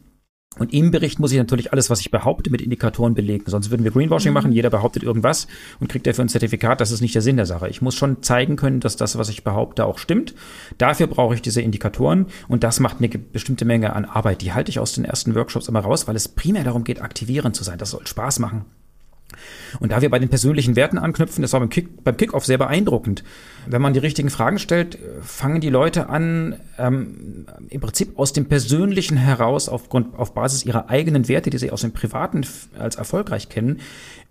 Und 0.58 0.72
im 0.72 0.90
Bericht 0.90 1.18
muss 1.18 1.32
ich 1.32 1.38
natürlich 1.38 1.72
alles, 1.72 1.88
was 1.88 2.00
ich 2.00 2.10
behaupte, 2.10 2.50
mit 2.50 2.60
Indikatoren 2.60 3.14
belegen. 3.14 3.44
Sonst 3.46 3.70
würden 3.70 3.84
wir 3.84 3.90
Greenwashing 3.90 4.32
machen. 4.32 4.52
Jeder 4.52 4.70
behauptet 4.70 5.02
irgendwas 5.02 5.46
und 5.80 5.88
kriegt 5.88 6.06
dafür 6.06 6.24
ein 6.24 6.28
Zertifikat. 6.28 6.80
Das 6.80 6.90
ist 6.90 7.00
nicht 7.00 7.14
der 7.14 7.22
Sinn 7.22 7.36
der 7.36 7.46
Sache. 7.46 7.68
Ich 7.68 7.80
muss 7.80 7.94
schon 7.94 8.22
zeigen 8.22 8.56
können, 8.56 8.80
dass 8.80 8.96
das, 8.96 9.16
was 9.16 9.28
ich 9.30 9.44
behaupte, 9.44 9.86
auch 9.86 9.98
stimmt. 9.98 10.34
Dafür 10.76 11.06
brauche 11.06 11.34
ich 11.34 11.42
diese 11.42 11.62
Indikatoren. 11.62 12.26
Und 12.48 12.64
das 12.64 12.80
macht 12.80 12.98
eine 12.98 13.08
bestimmte 13.08 13.64
Menge 13.64 13.94
an 13.94 14.04
Arbeit. 14.04 14.42
Die 14.42 14.52
halte 14.52 14.70
ich 14.70 14.78
aus 14.78 14.92
den 14.92 15.04
ersten 15.04 15.34
Workshops 15.34 15.68
immer 15.68 15.80
raus, 15.80 16.06
weil 16.06 16.16
es 16.16 16.28
primär 16.28 16.64
darum 16.64 16.84
geht, 16.84 17.00
aktivierend 17.00 17.56
zu 17.56 17.64
sein. 17.64 17.78
Das 17.78 17.90
soll 17.90 18.06
Spaß 18.06 18.38
machen. 18.38 18.66
Und 19.80 19.92
da 19.92 20.02
wir 20.02 20.10
bei 20.10 20.18
den 20.18 20.28
persönlichen 20.28 20.76
Werten 20.76 20.98
anknüpfen, 20.98 21.42
das 21.42 21.52
war 21.52 21.60
beim, 21.60 21.70
Kick, 21.70 22.04
beim 22.04 22.16
Kickoff 22.16 22.44
sehr 22.44 22.58
beeindruckend. 22.58 23.24
Wenn 23.66 23.82
man 23.82 23.92
die 23.92 24.00
richtigen 24.00 24.30
Fragen 24.30 24.58
stellt, 24.58 24.98
fangen 25.22 25.60
die 25.60 25.70
Leute 25.70 26.08
an, 26.08 26.56
ähm, 26.78 27.46
im 27.68 27.80
Prinzip 27.80 28.18
aus 28.18 28.32
dem 28.32 28.46
Persönlichen 28.46 29.16
heraus, 29.16 29.68
aufgrund, 29.68 30.18
auf 30.18 30.34
Basis 30.34 30.64
ihrer 30.64 30.90
eigenen 30.90 31.28
Werte, 31.28 31.50
die 31.50 31.58
sie 31.58 31.70
aus 31.70 31.82
dem 31.82 31.92
Privaten 31.92 32.46
als 32.78 32.96
erfolgreich 32.96 33.48
kennen, 33.48 33.80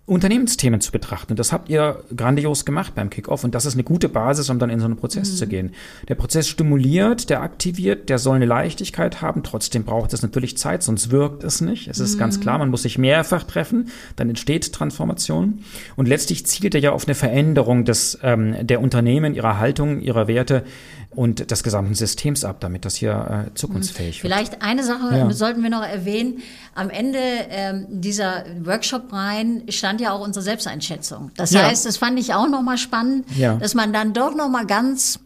Unternehmensthemen 0.07 0.81
zu 0.81 0.91
betrachten. 0.91 1.33
Und 1.33 1.39
das 1.39 1.53
habt 1.53 1.69
ihr 1.69 2.03
grandios 2.15 2.65
gemacht 2.65 2.95
beim 2.95 3.09
Kickoff. 3.09 3.43
Und 3.43 3.53
das 3.53 3.65
ist 3.65 3.75
eine 3.75 3.83
gute 3.83 4.09
Basis, 4.09 4.49
um 4.49 4.57
dann 4.57 4.69
in 4.69 4.79
so 4.79 4.85
einen 4.85 4.97
Prozess 4.97 5.31
mhm. 5.31 5.35
zu 5.35 5.47
gehen. 5.47 5.71
Der 6.09 6.15
Prozess 6.15 6.49
stimuliert, 6.49 7.29
der 7.29 7.41
aktiviert, 7.41 8.09
der 8.09 8.17
soll 8.17 8.35
eine 8.35 8.45
Leichtigkeit 8.45 9.21
haben. 9.21 9.43
Trotzdem 9.43 9.83
braucht 9.83 10.11
es 10.13 10.21
natürlich 10.23 10.57
Zeit, 10.57 10.81
sonst 10.83 11.11
wirkt 11.11 11.43
es 11.43 11.61
nicht. 11.61 11.87
Es 11.87 11.99
ist 11.99 12.15
mhm. 12.15 12.19
ganz 12.19 12.39
klar, 12.39 12.57
man 12.57 12.69
muss 12.69 12.81
sich 12.81 12.97
mehrfach 12.97 13.43
treffen, 13.43 13.89
dann 14.15 14.27
entsteht 14.27 14.73
Transformation. 14.73 15.59
Und 15.95 16.07
letztlich 16.07 16.45
zielt 16.45 16.73
er 16.73 16.81
ja 16.81 16.91
auf 16.91 17.07
eine 17.07 17.15
Veränderung 17.15 17.85
des, 17.85 18.17
ähm, 18.23 18.55
der 18.65 18.81
Unternehmen, 18.81 19.35
ihrer 19.35 19.59
Haltung, 19.59 20.01
ihrer 20.01 20.27
Werte 20.27 20.63
und 21.13 21.51
des 21.51 21.63
gesamten 21.63 21.93
Systems 21.93 22.45
ab, 22.45 22.57
damit 22.61 22.85
das 22.85 22.95
hier 22.95 23.47
äh, 23.47 23.53
zukunftsfähig 23.53 24.23
wird. 24.23 24.33
Vielleicht 24.33 24.61
eine 24.61 24.83
Sache 24.83 25.15
ja. 25.15 25.31
sollten 25.31 25.61
wir 25.61 25.69
noch 25.69 25.83
erwähnen. 25.83 26.41
Am 26.73 26.89
Ende 26.89 27.19
ähm, 27.49 27.85
dieser 27.89 28.45
Workshop 28.63 29.11
rein 29.11 29.63
stand 29.69 29.99
ja 29.99 30.13
auch 30.13 30.21
unsere 30.21 30.43
Selbsteinschätzung. 30.43 31.31
Das 31.35 31.51
ja. 31.51 31.63
heißt, 31.63 31.85
das 31.85 31.97
fand 31.97 32.17
ich 32.17 32.33
auch 32.33 32.47
nochmal 32.47 32.77
spannend, 32.77 33.25
ja. 33.37 33.55
dass 33.55 33.75
man 33.75 33.91
dann 33.91 34.13
doch 34.13 34.35
nochmal 34.35 34.65
ganz 34.65 35.19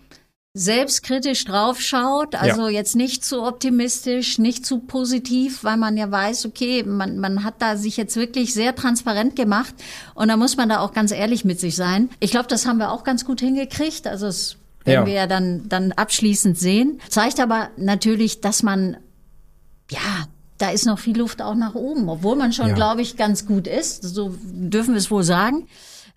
selbstkritisch 0.58 1.44
draufschaut, 1.44 2.34
also 2.34 2.70
ja. 2.70 2.76
jetzt 2.76 2.96
nicht 2.96 3.26
zu 3.26 3.44
optimistisch, 3.44 4.40
nicht 4.40 4.66
zu 4.66 4.80
positiv, 4.80 5.66
weil 5.66 5.76
man 5.76 5.98
ja 5.98 6.10
weiß, 6.10 6.46
okay, 6.46 6.84
man, 6.84 7.20
man 7.20 7.44
hat 7.44 7.56
da 7.60 7.76
sich 7.76 7.98
jetzt 7.98 8.16
wirklich 8.16 8.54
sehr 8.54 8.74
transparent 8.74 9.36
gemacht 9.36 9.76
und 10.14 10.30
da 10.30 10.38
muss 10.38 10.56
man 10.56 10.70
da 10.70 10.80
auch 10.80 10.94
ganz 10.94 11.12
ehrlich 11.12 11.44
mit 11.44 11.60
sich 11.60 11.76
sein. 11.76 12.10
Ich 12.22 12.32
glaube, 12.32 12.48
das 12.48 12.66
haben 12.66 12.78
wir 12.78 12.92
auch 12.92 13.04
ganz 13.04 13.26
gut 13.26 13.42
hingekriegt. 13.42 14.08
Also 14.08 14.28
es 14.28 14.56
werden 14.86 15.02
ja. 15.02 15.06
wir 15.06 15.14
ja 15.14 15.28
dann, 15.28 15.68
dann 15.68 15.92
abschließend 15.92 16.58
sehen. 16.58 17.02
Zeigt 17.10 17.40
aber 17.40 17.70
natürlich, 17.78 18.42
dass 18.42 18.64
man, 18.64 18.98
ja, 19.92 20.28
da 20.58 20.70
ist 20.70 20.86
noch 20.86 21.00
viel 21.00 21.18
Luft 21.18 21.42
auch 21.42 21.56
nach 21.56 21.76
oben, 21.76 22.08
obwohl 22.08 22.36
man 22.36 22.54
schon, 22.54 22.70
ja. 22.70 22.76
glaube 22.76 23.02
ich, 23.02 23.18
ganz 23.18 23.46
gut 23.46 23.68
ist. 23.68 24.04
So 24.04 24.36
dürfen 24.44 24.94
wir 24.94 25.00
es 25.00 25.12
wohl 25.12 25.24
sagen. 25.24 25.68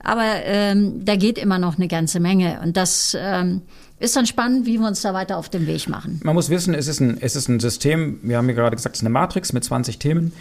Aber 0.00 0.22
ähm, 0.44 1.04
da 1.04 1.16
geht 1.16 1.38
immer 1.38 1.58
noch 1.58 1.76
eine 1.76 1.88
ganze 1.88 2.20
Menge. 2.20 2.60
Und 2.62 2.76
das 2.76 3.16
ähm, 3.18 3.62
ist 3.98 4.14
dann 4.14 4.26
spannend, 4.26 4.64
wie 4.64 4.78
wir 4.78 4.86
uns 4.86 5.02
da 5.02 5.12
weiter 5.12 5.36
auf 5.38 5.48
den 5.48 5.66
Weg 5.66 5.88
machen. 5.88 6.20
Man 6.22 6.34
muss 6.34 6.50
wissen, 6.50 6.74
es 6.74 6.86
ist 6.86 7.00
ein, 7.00 7.18
es 7.20 7.34
ist 7.34 7.48
ein 7.48 7.58
System, 7.58 8.20
wir 8.22 8.36
haben 8.36 8.48
ja 8.48 8.54
gerade 8.54 8.76
gesagt, 8.76 8.94
es 8.94 9.00
ist 9.00 9.06
eine 9.06 9.12
Matrix 9.12 9.52
mit 9.52 9.64
20 9.64 9.98
Themen. 9.98 10.32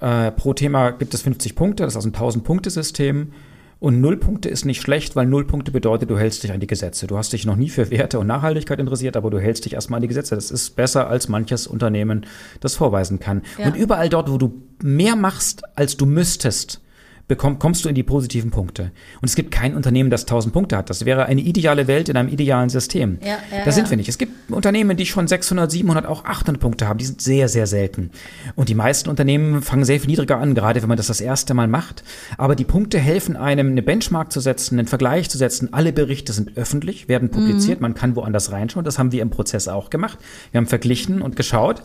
Äh, 0.00 0.30
pro 0.32 0.52
Thema 0.52 0.90
gibt 0.90 1.14
es 1.14 1.22
50 1.22 1.54
Punkte, 1.54 1.84
das 1.84 1.94
ist 1.94 1.96
also 1.96 2.08
ein 2.08 2.12
1000-Punkte-System. 2.12 3.32
Und 3.80 4.00
Nullpunkte 4.00 4.48
ist 4.48 4.64
nicht 4.64 4.82
schlecht, 4.82 5.14
weil 5.14 5.26
Nullpunkte 5.26 5.70
bedeutet, 5.70 6.10
du 6.10 6.18
hältst 6.18 6.42
dich 6.42 6.50
an 6.50 6.58
die 6.58 6.66
Gesetze. 6.66 7.06
Du 7.06 7.16
hast 7.16 7.32
dich 7.32 7.46
noch 7.46 7.54
nie 7.54 7.68
für 7.68 7.90
Werte 7.90 8.18
und 8.18 8.26
Nachhaltigkeit 8.26 8.80
interessiert, 8.80 9.16
aber 9.16 9.30
du 9.30 9.38
hältst 9.38 9.64
dich 9.64 9.74
erstmal 9.74 9.98
an 9.98 10.02
die 10.02 10.08
Gesetze. 10.08 10.34
Das 10.34 10.50
ist 10.50 10.74
besser, 10.74 11.08
als 11.08 11.28
manches 11.28 11.68
Unternehmen 11.68 12.26
das 12.60 12.74
vorweisen 12.74 13.20
kann. 13.20 13.42
Ja. 13.56 13.66
Und 13.66 13.76
überall 13.76 14.08
dort, 14.08 14.30
wo 14.30 14.36
du 14.36 14.62
mehr 14.82 15.14
machst, 15.14 15.62
als 15.76 15.96
du 15.96 16.06
müsstest, 16.06 16.80
bekomm, 17.28 17.58
kommst 17.58 17.84
du 17.84 17.88
in 17.90 17.94
die 17.94 18.02
positiven 18.02 18.50
Punkte. 18.50 18.90
Und 19.20 19.28
es 19.28 19.36
gibt 19.36 19.50
kein 19.50 19.76
Unternehmen, 19.76 20.08
das 20.08 20.22
1000 20.22 20.52
Punkte 20.52 20.76
hat. 20.76 20.88
Das 20.88 21.04
wäre 21.04 21.26
eine 21.26 21.42
ideale 21.42 21.86
Welt 21.86 22.08
in 22.08 22.16
einem 22.16 22.30
idealen 22.30 22.70
System. 22.70 23.18
Ja, 23.20 23.38
ja, 23.52 23.64
da 23.64 23.70
sind 23.70 23.84
ja. 23.84 23.90
wir 23.90 23.96
nicht. 23.98 24.08
Es 24.08 24.16
gibt 24.16 24.50
Unternehmen, 24.50 24.96
die 24.96 25.04
schon 25.04 25.28
600, 25.28 25.70
700, 25.70 26.06
auch 26.06 26.24
800 26.24 26.60
Punkte 26.60 26.88
haben. 26.88 26.98
Die 26.98 27.04
sind 27.04 27.20
sehr, 27.20 27.48
sehr 27.48 27.66
selten. 27.66 28.10
Und 28.56 28.70
die 28.70 28.74
meisten 28.74 29.10
Unternehmen 29.10 29.60
fangen 29.60 29.84
sehr 29.84 30.00
viel 30.00 30.08
niedriger 30.08 30.38
an, 30.38 30.54
gerade 30.54 30.80
wenn 30.80 30.88
man 30.88 30.96
das 30.96 31.08
das 31.08 31.20
erste 31.20 31.52
Mal 31.52 31.68
macht. 31.68 32.02
Aber 32.38 32.56
die 32.56 32.64
Punkte 32.64 32.98
helfen 32.98 33.36
einem, 33.36 33.68
eine 33.68 33.82
Benchmark 33.82 34.32
zu 34.32 34.40
setzen, 34.40 34.78
einen 34.78 34.88
Vergleich 34.88 35.28
zu 35.28 35.36
setzen. 35.36 35.72
Alle 35.72 35.92
Berichte 35.92 36.32
sind 36.32 36.56
öffentlich, 36.56 37.08
werden 37.08 37.28
publiziert. 37.28 37.80
Mhm. 37.80 37.82
Man 37.82 37.94
kann 37.94 38.16
woanders 38.16 38.52
reinschauen. 38.52 38.84
Das 38.84 38.98
haben 38.98 39.12
wir 39.12 39.20
im 39.20 39.30
Prozess 39.30 39.68
auch 39.68 39.90
gemacht. 39.90 40.18
Wir 40.50 40.58
haben 40.58 40.66
verglichen 40.66 41.20
und 41.20 41.36
geschaut. 41.36 41.82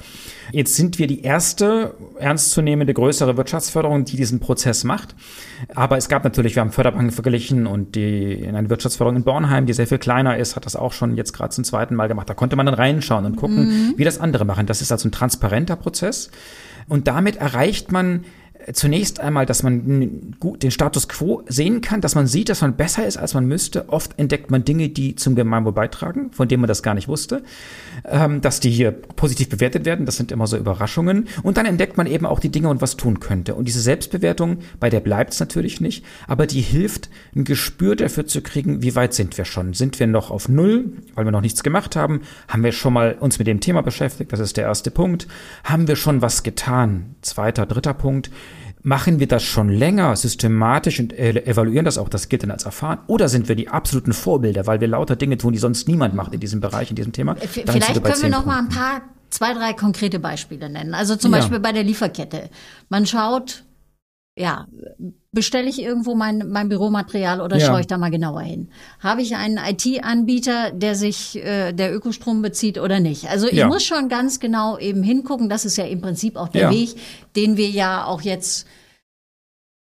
Jetzt 0.54 0.76
sind 0.76 1.00
wir 1.00 1.08
die 1.08 1.22
erste 1.22 1.96
ernstzunehmende 2.18 2.94
größere 2.94 3.36
Wirtschaftsförderung, 3.36 4.06
die 4.06 4.16
diesen 4.16 4.40
Prozess 4.40 4.86
macht. 4.86 5.16
Aber 5.74 5.98
es 5.98 6.10
gab 6.10 6.24
natürlich, 6.24 6.56
wir 6.56 6.62
haben 6.62 6.72
Förderbanken 6.72 7.12
verglichen 7.12 7.68
und 7.68 7.96
die 7.96 8.34
in 8.34 8.56
eine 8.56 8.70
Wirtschaftsförderung 8.70 9.18
in 9.18 9.24
Bornheim, 9.24 9.66
die 9.66 9.74
sehr 9.74 9.88
viel 9.88 9.98
kleiner 9.98 10.38
ist, 10.38 10.56
hat 10.56 10.66
das 10.66 10.76
auch 10.76 10.94
schon 10.94 11.16
jetzt 11.16 11.34
gerade 11.34 11.50
zum 11.52 11.64
zweiten 11.64 11.96
Mal 11.96 12.08
gemacht. 12.08 12.30
Da 12.30 12.34
konnte 12.34 12.56
man 12.56 12.66
dann 12.66 12.76
reinschauen 12.76 13.26
und 13.26 13.36
gucken, 13.36 13.68
mhm. 13.68 13.94
wie 13.98 14.04
das 14.04 14.20
andere 14.20 14.46
machen. 14.46 14.66
Das 14.66 14.82
ist 14.82 14.92
also 14.92 15.08
ein 15.08 15.12
transparenter 15.12 15.76
Prozess. 15.76 16.32
Und 16.88 17.08
damit 17.08 17.38
erreicht 17.38 17.92
man 17.92 18.26
zunächst 18.72 19.20
einmal, 19.20 19.46
dass 19.46 19.64
man 19.64 20.36
den 20.42 20.72
Status 20.72 21.10
quo 21.10 21.44
sehen 21.48 21.82
kann, 21.82 22.02
dass 22.02 22.16
man 22.16 22.28
sieht, 22.28 22.50
dass 22.50 22.62
man 22.62 22.76
besser 22.76 23.06
ist, 23.06 23.18
als 23.18 23.34
man 23.34 23.46
müsste. 23.46 23.90
Oft 23.90 24.18
entdeckt 24.18 24.52
man 24.52 24.64
Dinge, 24.64 24.90
die 24.90 25.16
zum 25.16 25.36
Gemeinwohl 25.36 25.74
beitragen, 25.74 26.32
von 26.32 26.48
denen 26.48 26.62
man 26.62 26.68
das 26.68 26.84
gar 26.84 26.94
nicht 26.94 27.08
wusste, 27.08 27.44
ähm, 28.06 28.42
dass 28.42 28.60
die 28.60 28.70
hier 28.70 28.92
positiv 28.92 29.50
bewertet 29.50 29.86
werden. 29.86 30.06
Das 30.06 30.18
sind 30.18 30.32
immer 30.32 30.48
so 30.48 30.58
Überraschungen. 30.58 31.28
Und 31.44 31.58
dann 31.58 31.66
entdeckt 31.66 31.98
man 31.98 32.08
eben 32.08 32.26
auch 32.26 32.40
die 32.40 32.50
Dinge 32.50 32.70
und 32.70 32.82
was 32.82 32.96
tun 32.96 33.20
könnte. 33.20 33.56
Und 33.56 33.66
diese 33.68 33.82
Selbstbewertung, 33.82 34.60
bei 34.80 34.90
der 34.90 35.00
bleibt 35.00 35.34
es 35.34 35.40
natürlich 35.40 35.82
nicht, 35.82 36.06
aber 36.28 36.48
die 36.48 36.62
hilft, 36.62 37.10
ein 37.36 37.44
Gespür 37.44 37.96
dafür 37.96 38.26
zu 38.26 38.42
kriegen, 38.42 38.82
wie 38.82 38.96
weit 38.96 39.14
sind 39.14 39.38
wir 39.38 39.46
schon? 39.46 39.74
Sind 39.74 40.00
wir 40.00 40.08
noch 40.08 40.32
auf 40.32 40.48
Null, 40.48 40.94
weil 41.16 41.26
wir 41.26 41.32
noch 41.32 41.42
nichts 41.42 41.64
gemacht 41.64 41.96
haben? 41.96 42.22
Haben 42.48 42.64
wir 42.64 42.72
schon 42.72 42.94
mal 42.94 43.18
uns 43.20 43.40
mit 43.40 43.48
dem 43.48 43.60
Thema 43.60 43.82
beschäftigt? 43.82 44.32
Das 44.32 44.40
ist 44.40 44.58
der 44.58 44.66
erste 44.66 44.92
Punkt. 44.92 45.28
Haben 45.64 45.88
wir 45.88 45.96
schon 45.96 46.22
was 46.22 46.44
getan? 46.44 47.16
Zweiter, 47.22 47.66
dritter 47.66 47.94
Punkt. 47.94 48.30
Machen 48.86 49.20
wir 49.20 49.28
das 49.28 49.44
schon 49.44 49.70
länger 49.70 50.14
systematisch 50.18 51.00
und 51.00 51.18
evaluieren 51.18 51.86
das 51.86 51.98
auch, 51.98 52.10
das 52.10 52.28
gilt 52.28 52.44
dann 52.44 52.52
als 52.52 52.66
erfahren? 52.66 53.00
Oder 53.08 53.30
sind 53.30 53.48
wir 53.48 53.56
die 53.56 53.70
absoluten 53.70 54.12
Vorbilder, 54.12 54.68
weil 54.68 54.82
wir 54.82 54.90
lauter 54.90 55.16
Dinge 55.16 55.38
tun, 55.38 55.54
die 55.54 55.60
sonst 55.60 55.88
niemand 55.88 56.14
macht 56.16 56.34
in 56.34 56.42
diesem 56.42 56.60
Bereich, 56.60 56.90
in 56.90 56.98
diesem 56.98 57.14
Thema? 57.14 57.36
Vielleicht 57.38 58.04
können 58.04 58.22
wir 58.22 58.30
noch 58.30 58.46
mal 58.46 58.60
ein 58.60 58.68
paar, 58.68 59.02
zwei, 59.30 59.54
drei 59.54 59.72
konkrete 59.72 60.20
Beispiele 60.20 60.70
nennen. 60.70 60.94
Also 60.94 61.16
zum 61.16 61.32
ja. 61.32 61.40
Beispiel 61.40 61.60
bei 61.60 61.72
der 61.72 61.84
Lieferkette. 61.84 62.50
Man 62.90 63.06
schaut, 63.06 63.64
ja, 64.36 64.68
bestelle 65.32 65.70
ich 65.70 65.80
irgendwo 65.80 66.16
mein, 66.16 66.50
mein 66.50 66.68
Büromaterial 66.68 67.40
oder 67.40 67.58
ja. 67.58 67.68
schaue 67.68 67.82
ich 67.82 67.88
da 67.88 67.98
mal 67.98 68.10
genauer 68.10 68.42
hin? 68.42 68.70
Habe 69.00 69.22
ich 69.22 69.36
einen 69.36 69.58
IT-Anbieter, 69.58 70.72
der 70.72 70.96
sich 70.96 71.36
äh, 71.36 71.72
der 71.72 71.94
Ökostrom 71.94 72.42
bezieht 72.42 72.80
oder 72.80 73.00
nicht? 73.00 73.30
Also 73.30 73.48
ich 73.48 73.54
ja. 73.54 73.68
muss 73.68 73.84
schon 73.84 74.10
ganz 74.10 74.40
genau 74.40 74.80
eben 74.80 75.04
hingucken. 75.04 75.50
Das 75.50 75.66
ist 75.66 75.78
ja 75.78 75.86
im 75.86 76.02
Prinzip 76.02 76.36
auch 76.36 76.50
der 76.50 76.64
ja. 76.64 76.72
Weg, 76.72 76.96
den 77.36 77.58
wir 77.58 77.70
ja 77.70 78.06
auch 78.06 78.22
jetzt 78.22 78.66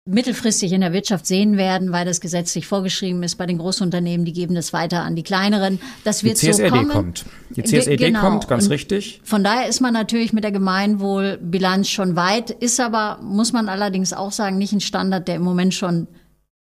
mittelfristig 0.08 0.72
in 0.72 0.80
der 0.80 0.92
Wirtschaft 0.92 1.26
sehen 1.26 1.56
werden, 1.56 1.92
weil 1.92 2.04
das 2.04 2.20
gesetzlich 2.20 2.66
vorgeschrieben 2.66 3.22
ist 3.22 3.36
bei 3.36 3.46
den 3.46 3.58
Großunternehmen, 3.58 4.24
die 4.24 4.32
geben 4.32 4.54
das 4.54 4.72
weiter 4.72 5.02
an 5.02 5.14
die 5.14 5.22
kleineren. 5.22 5.78
Das 6.04 6.24
wird 6.24 6.40
die 6.40 6.46
CSRD 6.46 6.68
so 6.68 6.74
kommen. 6.74 6.88
kommt. 6.88 7.24
Die 7.50 7.62
CSRD 7.62 7.96
genau. 7.98 8.20
kommt, 8.20 8.48
ganz 8.48 8.64
Und 8.64 8.72
richtig. 8.72 9.20
Von 9.22 9.44
daher 9.44 9.68
ist 9.68 9.80
man 9.80 9.92
natürlich 9.92 10.32
mit 10.32 10.44
der 10.44 10.52
Gemeinwohlbilanz 10.52 11.88
schon 11.88 12.16
weit, 12.16 12.50
ist 12.50 12.80
aber, 12.80 13.20
muss 13.22 13.52
man 13.52 13.68
allerdings 13.68 14.12
auch 14.12 14.32
sagen, 14.32 14.56
nicht 14.58 14.72
ein 14.72 14.80
Standard, 14.80 15.28
der 15.28 15.36
im 15.36 15.42
Moment 15.42 15.74
schon 15.74 16.08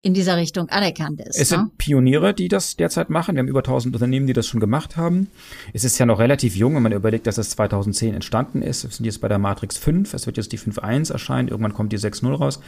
in 0.01 0.15
dieser 0.15 0.37
Richtung 0.37 0.69
anerkannt 0.69 1.21
ist. 1.21 1.41
Es 1.41 1.51
ne? 1.51 1.57
sind 1.57 1.79
Pioniere, 1.79 2.33
die 2.33 2.49
das 2.49 2.77
derzeit 2.77 3.11
machen. 3.11 3.35
Wir 3.35 3.41
haben 3.41 3.49
über 3.49 3.61
1000 3.61 3.97
Unternehmen, 3.97 4.29
die 4.29 4.33
das 4.33 4.47
schon 4.47 4.61
gemacht 4.61 4.97
haben. 4.97 5.29
Es 5.73 5.83
ist 5.83 5.99
ja 5.99 6.07
noch 6.07 6.21
relativ 6.21 6.55
jung, 6.55 6.77
wenn 6.77 6.85
man 6.85 6.93
überlegt, 6.93 7.27
dass 7.27 7.37
es 7.37 7.51
2010 7.51 8.15
entstanden 8.15 8.63
ist. 8.63 8.85
Wir 8.85 8.91
sind 8.91 9.07
jetzt 9.07 9.21
bei 9.21 9.27
der 9.27 9.39
Matrix 9.39 9.77
5. 9.77 10.15
Es 10.15 10.27
wird 10.27 10.37
jetzt 10.37 10.53
die 10.53 10.59
5.1 10.59 11.13
erscheinen. 11.13 11.49
Irgendwann 11.49 11.75
kommt 11.75 11.93
die 11.93 11.99
6.0 11.99 12.33
raus. 12.33 12.61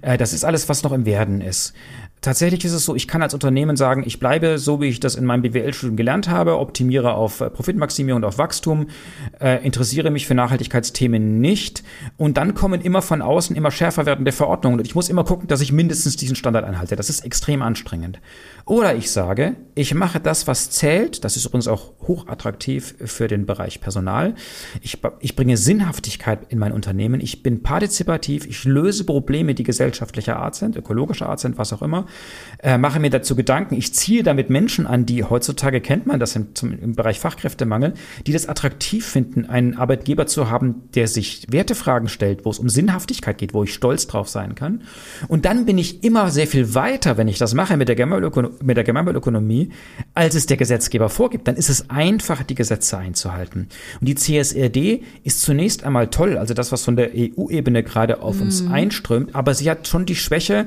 Äh, 0.00 0.16
das 0.16 0.32
ist 0.32 0.44
alles, 0.44 0.70
was 0.70 0.82
noch 0.82 0.92
im 0.92 1.04
Werden 1.04 1.42
ist. 1.42 1.74
Tatsächlich 2.20 2.64
ist 2.64 2.72
es 2.72 2.84
so, 2.84 2.96
ich 2.96 3.06
kann 3.06 3.22
als 3.22 3.32
Unternehmen 3.32 3.76
sagen, 3.76 4.02
ich 4.04 4.18
bleibe 4.18 4.58
so, 4.58 4.80
wie 4.80 4.86
ich 4.86 4.98
das 4.98 5.14
in 5.14 5.24
meinem 5.24 5.42
BWL-Studium 5.42 5.96
gelernt 5.96 6.28
habe, 6.28 6.58
optimiere 6.58 7.14
auf 7.14 7.40
äh, 7.40 7.48
Profitmaximierung 7.48 8.22
und 8.22 8.24
auf 8.24 8.38
Wachstum, 8.38 8.88
äh, 9.40 9.64
interessiere 9.64 10.10
mich 10.10 10.26
für 10.26 10.34
Nachhaltigkeitsthemen 10.34 11.40
nicht. 11.40 11.84
Und 12.16 12.36
dann 12.36 12.54
kommen 12.54 12.80
immer 12.80 13.02
von 13.02 13.22
außen 13.22 13.54
immer 13.54 13.70
schärfer 13.70 14.04
werdende 14.04 14.32
Verordnungen. 14.32 14.80
Und 14.80 14.86
ich 14.86 14.96
muss 14.96 15.08
immer 15.08 15.22
gucken, 15.22 15.46
dass 15.46 15.60
ich 15.60 15.70
mindestens 15.70 16.16
diesen 16.16 16.34
Standard 16.34 16.64
einhalte. 16.64 16.96
Das 16.96 17.08
ist 17.08 17.24
extrem 17.24 17.62
anstrengend. 17.62 18.20
Oder 18.64 18.96
ich 18.96 19.10
sage, 19.12 19.54
ich 19.76 19.94
mache 19.94 20.18
das, 20.18 20.46
was 20.48 20.70
zählt. 20.70 21.24
Das 21.24 21.36
ist 21.36 21.46
übrigens 21.46 21.68
auch 21.68 21.92
hochattraktiv 22.06 22.96
für 23.04 23.28
den 23.28 23.46
Bereich 23.46 23.80
Personal. 23.80 24.34
Ich, 24.82 24.98
ich 25.20 25.36
bringe 25.36 25.56
Sinnhaftigkeit 25.56 26.40
in 26.48 26.58
mein 26.58 26.72
Unternehmen. 26.72 27.20
Ich 27.20 27.44
bin 27.44 27.62
partizipativ. 27.62 28.44
Ich 28.46 28.64
löse 28.64 29.04
Probleme, 29.04 29.54
die 29.54 29.62
gesellschaftlicher 29.62 30.36
Art 30.36 30.56
sind, 30.56 30.76
ökologischer 30.76 31.28
Art 31.28 31.38
sind, 31.38 31.58
was 31.58 31.72
auch 31.72 31.82
immer 31.82 32.07
äh, 32.60 32.78
mache 32.78 33.00
mir 33.00 33.10
dazu 33.10 33.36
Gedanken. 33.36 33.74
Ich 33.74 33.94
ziehe 33.94 34.22
damit 34.22 34.50
Menschen 34.50 34.86
an, 34.86 35.06
die 35.06 35.24
heutzutage 35.24 35.80
kennt 35.80 36.06
man 36.06 36.18
das 36.18 36.34
im, 36.34 36.54
zum, 36.54 36.72
im 36.72 36.94
Bereich 36.94 37.20
Fachkräftemangel, 37.20 37.94
die 38.26 38.32
das 38.32 38.48
attraktiv 38.48 39.06
finden, 39.06 39.46
einen 39.46 39.76
Arbeitgeber 39.76 40.26
zu 40.26 40.50
haben, 40.50 40.82
der 40.94 41.06
sich 41.06 41.46
Wertefragen 41.50 42.08
stellt, 42.08 42.44
wo 42.44 42.50
es 42.50 42.58
um 42.58 42.68
Sinnhaftigkeit 42.68 43.38
geht, 43.38 43.54
wo 43.54 43.62
ich 43.62 43.72
stolz 43.72 44.06
drauf 44.06 44.28
sein 44.28 44.54
kann. 44.54 44.82
Und 45.28 45.44
dann 45.44 45.66
bin 45.66 45.78
ich 45.78 46.02
immer 46.02 46.30
sehr 46.30 46.46
viel 46.46 46.74
weiter, 46.74 47.16
wenn 47.16 47.28
ich 47.28 47.38
das 47.38 47.54
mache 47.54 47.76
mit 47.76 47.88
der, 47.88 47.96
Gemeinwohlökonomie, 47.96 49.70
als 50.14 50.34
es 50.34 50.46
der 50.46 50.56
Gesetzgeber 50.56 51.08
vorgibt. 51.08 51.46
Dann 51.46 51.56
ist 51.56 51.68
es 51.68 51.90
einfach, 51.90 52.42
die 52.42 52.54
Gesetze 52.54 52.98
einzuhalten. 52.98 53.68
Und 54.00 54.08
die 54.08 54.14
CSRD 54.14 55.02
ist 55.22 55.42
zunächst 55.42 55.84
einmal 55.84 56.08
toll, 56.08 56.36
also 56.36 56.54
das, 56.54 56.72
was 56.72 56.84
von 56.84 56.96
der 56.96 57.10
EU-Ebene 57.14 57.82
gerade 57.82 58.22
auf 58.22 58.36
mhm. 58.36 58.42
uns 58.42 58.66
einströmt, 58.66 59.34
aber 59.34 59.54
sie 59.54 59.70
hat 59.70 59.86
schon 59.86 60.06
die 60.06 60.16
Schwäche, 60.16 60.66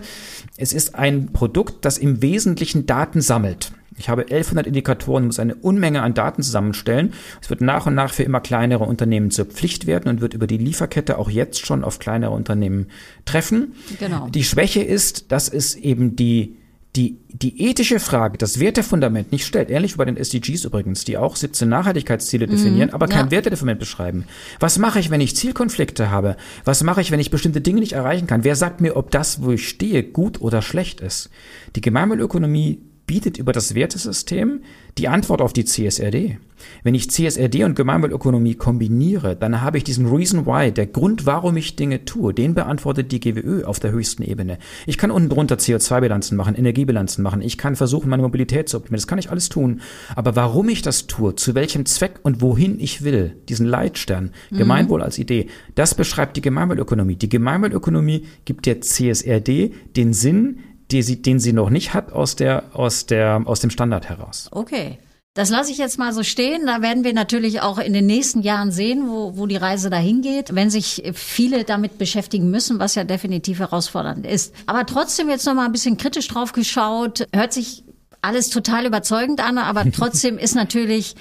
es 0.58 0.74
ist 0.74 0.96
ein 0.96 1.31
Produkt, 1.34 1.86
das 1.86 1.98
im 1.98 2.22
Wesentlichen 2.22 2.86
Daten 2.86 3.22
sammelt. 3.22 3.72
Ich 3.98 4.10
habe 4.10 4.24
1100 4.24 4.68
Indikatoren, 4.68 5.26
muss 5.26 5.40
eine 5.40 5.56
Unmenge 5.56 6.02
an 6.02 6.14
Daten 6.14 6.42
zusammenstellen. 6.42 7.14
Es 7.42 7.50
wird 7.50 7.62
nach 7.62 7.86
und 7.86 7.94
nach 7.94 8.14
für 8.14 8.24
immer 8.24 8.40
kleinere 8.40 8.86
Unternehmen 8.86 9.32
zur 9.32 9.46
Pflicht 9.46 9.86
werden 9.86 10.10
und 10.10 10.22
wird 10.22 10.34
über 10.34 10.48
die 10.48 10.58
Lieferkette 10.58 11.18
auch 11.18 11.30
jetzt 11.30 11.66
schon 11.66 11.84
auf 11.84 12.00
kleinere 12.00 12.32
Unternehmen 12.32 12.88
treffen. 13.26 13.74
Genau. 14.00 14.28
Die 14.30 14.44
Schwäche 14.44 14.82
ist, 14.82 15.32
dass 15.32 15.50
es 15.50 15.76
eben 15.76 16.16
die 16.16 16.58
die, 16.96 17.20
die 17.30 17.70
ethische 17.70 18.02
Frage, 18.02 18.38
das 18.38 18.60
Wertefundament 18.60 19.32
nicht 19.32 19.46
stellt, 19.46 19.70
ähnlich 19.70 19.94
wie 19.94 19.98
bei 19.98 20.06
den 20.06 20.18
SDGs 20.18 20.66
übrigens, 20.66 21.06
die 21.06 21.18
auch 21.18 21.38
17 21.38 21.70
Nachhaltigkeitsziele 21.70 22.48
mhm, 22.48 22.52
definieren, 22.52 22.90
aber 22.90 23.08
kein 23.08 23.26
ja. 23.26 23.32
Wertefundament 23.32 23.80
beschreiben. 23.80 24.26
Was 24.60 24.78
mache 24.78 25.00
ich, 25.00 25.10
wenn 25.10 25.22
ich 25.22 25.36
Zielkonflikte 25.36 26.12
habe? 26.12 26.36
Was 26.66 26.84
mache 26.84 27.00
ich, 27.00 27.12
wenn 27.12 27.22
ich 27.22 27.32
bestimmte 27.32 27.62
Dinge 27.62 27.80
nicht 27.80 27.94
erreichen 27.94 28.28
kann? 28.28 28.44
Wer 28.44 28.58
sagt 28.58 28.82
mir, 28.82 28.98
ob 28.98 29.10
das, 29.10 29.42
wo 29.42 29.52
ich 29.52 29.70
stehe, 29.70 30.04
gut 30.04 30.42
oder 30.42 30.62
schlecht 30.62 31.00
ist? 31.00 31.30
Die 31.78 31.82
Gemeinwohlökonomie 31.82 32.82
bietet 33.12 33.38
über 33.38 33.52
das 33.52 33.76
Wertesystem 33.76 34.62
die 34.98 35.10
Antwort 35.10 35.42
auf 35.42 35.52
die 35.52 35.66
CSRD. 35.66 36.38
Wenn 36.82 36.96
ich 36.96 37.12
CSRD 37.12 37.66
und 37.66 37.76
Gemeinwohlökonomie 37.76 38.56
kombiniere, 38.56 39.36
dann 39.36 39.60
habe 39.60 39.78
ich 39.78 39.84
diesen 39.84 40.06
Reason 40.06 40.46
Why, 40.46 40.72
der 40.72 40.86
Grund, 40.88 41.26
warum 41.26 41.58
ich 41.58 41.76
Dinge 41.76 42.06
tue, 42.06 42.34
den 42.34 42.54
beantwortet 42.54 43.12
die 43.12 43.20
GWÖ 43.20 43.66
auf 43.66 43.82
der 43.82 43.92
höchsten 43.92 44.24
Ebene. 44.24 44.60
Ich 44.86 44.98
kann 44.98 45.12
unten 45.12 45.28
drunter 45.28 45.56
CO2-Bilanzen 45.56 46.38
machen, 46.38 46.56
Energiebilanzen 46.56 47.22
machen, 47.22 47.42
ich 47.42 47.58
kann 47.58 47.76
versuchen, 47.76 48.10
meine 48.10 48.24
Mobilität 48.24 48.70
zu 48.70 48.78
optimieren, 48.78 49.02
das 49.02 49.08
kann 49.08 49.20
ich 49.20 49.30
alles 49.30 49.50
tun. 49.50 49.82
Aber 50.16 50.38
warum 50.38 50.70
ich 50.70 50.82
das 50.82 51.08
tue, 51.08 51.36
zu 51.36 51.54
welchem 51.54 51.86
Zweck 51.86 52.22
und 52.24 52.40
wohin 52.40 52.80
ich 52.80 53.04
will, 53.04 53.36
diesen 53.50 53.66
Leitstern, 53.66 54.32
mhm. 54.52 54.58
Gemeinwohl 54.58 55.02
als 55.02 55.20
Idee, 55.20 55.48
das 55.76 55.96
beschreibt 55.96 56.38
die 56.38 56.42
Gemeinwohlökonomie. 56.42 57.18
Die 57.18 57.28
Gemeinwohlökonomie 57.28 58.26
gibt 58.46 58.68
der 58.68 58.80
CSRD 58.80 59.74
den 59.98 60.14
Sinn, 60.14 60.60
die 60.92 61.04
sie, 61.04 61.22
den 61.22 61.40
sie 61.40 61.54
noch 61.54 61.70
nicht 61.70 61.94
hat 61.94 62.12
aus 62.12 62.36
der, 62.36 62.64
aus 62.74 63.06
der, 63.06 63.42
aus 63.46 63.60
dem 63.60 63.70
Standard 63.70 64.10
heraus. 64.10 64.50
Okay. 64.52 64.98
Das 65.34 65.50
lasse 65.50 65.72
ich 65.72 65.78
jetzt 65.78 65.98
mal 65.98 66.12
so 66.12 66.24
stehen. 66.24 66.66
Da 66.66 66.82
werden 66.82 67.06
wir 67.06 67.14
natürlich 67.14 67.62
auch 67.62 67.78
in 67.78 67.94
den 67.94 68.06
nächsten 68.06 68.42
Jahren 68.42 68.70
sehen, 68.70 69.08
wo, 69.08 69.38
wo 69.38 69.48
die 69.48 69.56
Reise 69.56 69.90
dahin 69.90 70.22
geht, 70.22 70.54
wenn 70.54 70.70
sich 70.70 71.04
viele 71.14 71.64
damit 71.64 71.98
beschäftigen 71.98 72.52
müssen, 72.52 72.80
was 72.80 72.96
ja 72.96 73.06
definitiv 73.06 73.60
herausfordernd 73.60 74.26
ist. 74.26 74.54
Aber 74.66 74.86
trotzdem 74.86 75.30
jetzt 75.30 75.46
noch 75.46 75.54
mal 75.54 75.66
ein 75.66 75.72
bisschen 75.72 75.96
kritisch 75.96 76.28
drauf 76.28 76.52
geschaut. 76.52 77.28
Hört 77.34 77.54
sich 77.54 77.86
alles 78.22 78.50
total 78.50 78.86
überzeugend 78.86 79.40
an, 79.40 79.58
aber 79.58 79.90
trotzdem 79.96 80.38
ist 80.38 80.56
natürlich 80.56 81.16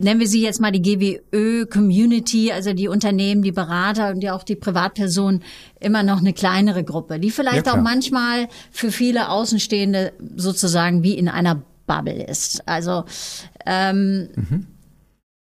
nennen 0.00 0.18
wir 0.18 0.26
sie 0.26 0.42
jetzt 0.42 0.60
mal 0.60 0.72
die 0.72 0.82
GWÖ-Community, 0.82 2.52
also 2.52 2.72
die 2.72 2.88
Unternehmen, 2.88 3.42
die 3.42 3.52
Berater 3.52 4.10
und 4.10 4.22
ja 4.22 4.34
auch 4.34 4.42
die 4.42 4.56
Privatpersonen, 4.56 5.42
immer 5.78 6.02
noch 6.02 6.18
eine 6.18 6.32
kleinere 6.32 6.84
Gruppe, 6.84 7.20
die 7.20 7.30
vielleicht 7.30 7.66
Ja, 7.66 7.74
auch 7.74 7.82
manchmal 7.82 8.48
für 8.70 8.90
viele 8.90 9.28
Außenstehende 9.28 10.12
sozusagen 10.36 11.02
wie 11.02 11.14
in 11.14 11.28
einer 11.28 11.62
Bubble 11.86 12.24
ist. 12.24 12.66
Also 12.66 13.04
ähm, 13.66 14.30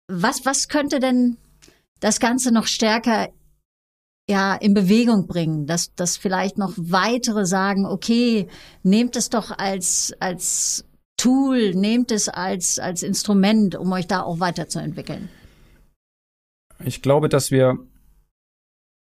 was, 0.08 0.44
was 0.46 0.68
könnte 0.68 0.98
denn 0.98 1.37
das 2.00 2.18
Ganze 2.18 2.52
noch 2.52 2.66
stärker 2.66 3.28
ja, 4.30 4.54
in 4.54 4.74
Bewegung 4.74 5.26
bringen, 5.26 5.66
dass, 5.66 5.94
dass 5.94 6.16
vielleicht 6.16 6.58
noch 6.58 6.74
weitere 6.76 7.46
sagen, 7.46 7.87
okay, 7.87 8.48
nehmt 8.82 9.16
es 9.16 9.30
doch 9.30 9.56
als, 9.56 10.12
als 10.20 10.84
Tool, 11.18 11.74
nehmt 11.74 12.11
es 12.11 12.28
als, 12.31 12.78
als 12.78 13.02
Instrument, 13.02 13.74
um 13.74 13.92
euch 13.92 14.07
da 14.07 14.22
auch 14.22 14.40
weiterzuentwickeln. 14.40 15.28
Ich 16.85 17.02
glaube, 17.02 17.28
dass 17.28 17.50
wir, 17.50 17.76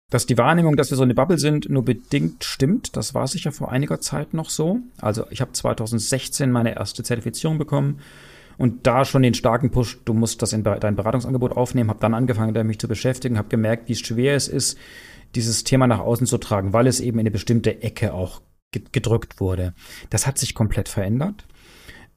dass 0.10 0.26
die 0.26 0.38
Wahrnehmung, 0.38 0.78
dass 0.78 0.90
wir 0.92 0.98
so 0.98 1.04
eine 1.04 1.14
Bubble 1.14 1.38
sind, 1.38 1.70
nur 1.70 1.84
bedingt 1.84 2.44
stimmt. 2.44 2.96
Das 2.96 3.14
war 3.14 3.28
sicher 3.28 3.52
vor 3.52 3.72
einiger 3.72 4.00
Zeit 4.00 4.34
noch 4.34 4.50
so. 4.50 4.80
Also 5.02 5.26
ich 5.30 5.42
habe 5.42 5.52
2016 5.52 6.50
meine 6.52 6.76
erste 6.76 7.04
Zertifizierung 7.04 7.58
bekommen 7.58 8.00
und 8.58 8.88
da 8.88 9.04
schon 9.04 9.22
den 9.24 9.34
starken 9.34 9.72
Push, 9.72 10.00
du 10.06 10.14
musst 10.14 10.42
das 10.42 10.54
in 10.54 10.64
dein 10.64 10.96
Beratungsangebot 10.96 11.52
aufnehmen, 11.52 11.90
habe 11.90 12.00
dann 12.00 12.14
angefangen, 12.14 12.66
mich 12.66 12.80
zu 12.80 12.88
beschäftigen, 12.88 13.38
habe 13.38 13.50
gemerkt, 13.50 13.90
wie 13.90 13.96
schwer 13.96 14.36
es 14.36 14.48
ist, 14.48 14.78
dieses 15.36 15.66
Thema 15.66 15.86
nach 15.88 16.00
außen 16.00 16.28
zu 16.28 16.38
tragen, 16.38 16.72
weil 16.72 16.88
es 16.88 17.02
eben 17.02 17.20
in 17.20 17.24
eine 17.24 17.32
bestimmte 17.32 17.82
Ecke 17.82 18.14
auch 18.14 18.42
ge- 18.72 18.84
gedrückt 18.94 19.42
wurde. 19.42 19.74
Das 20.10 20.26
hat 20.26 20.38
sich 20.38 20.56
komplett 20.56 20.88
verändert. 20.88 21.46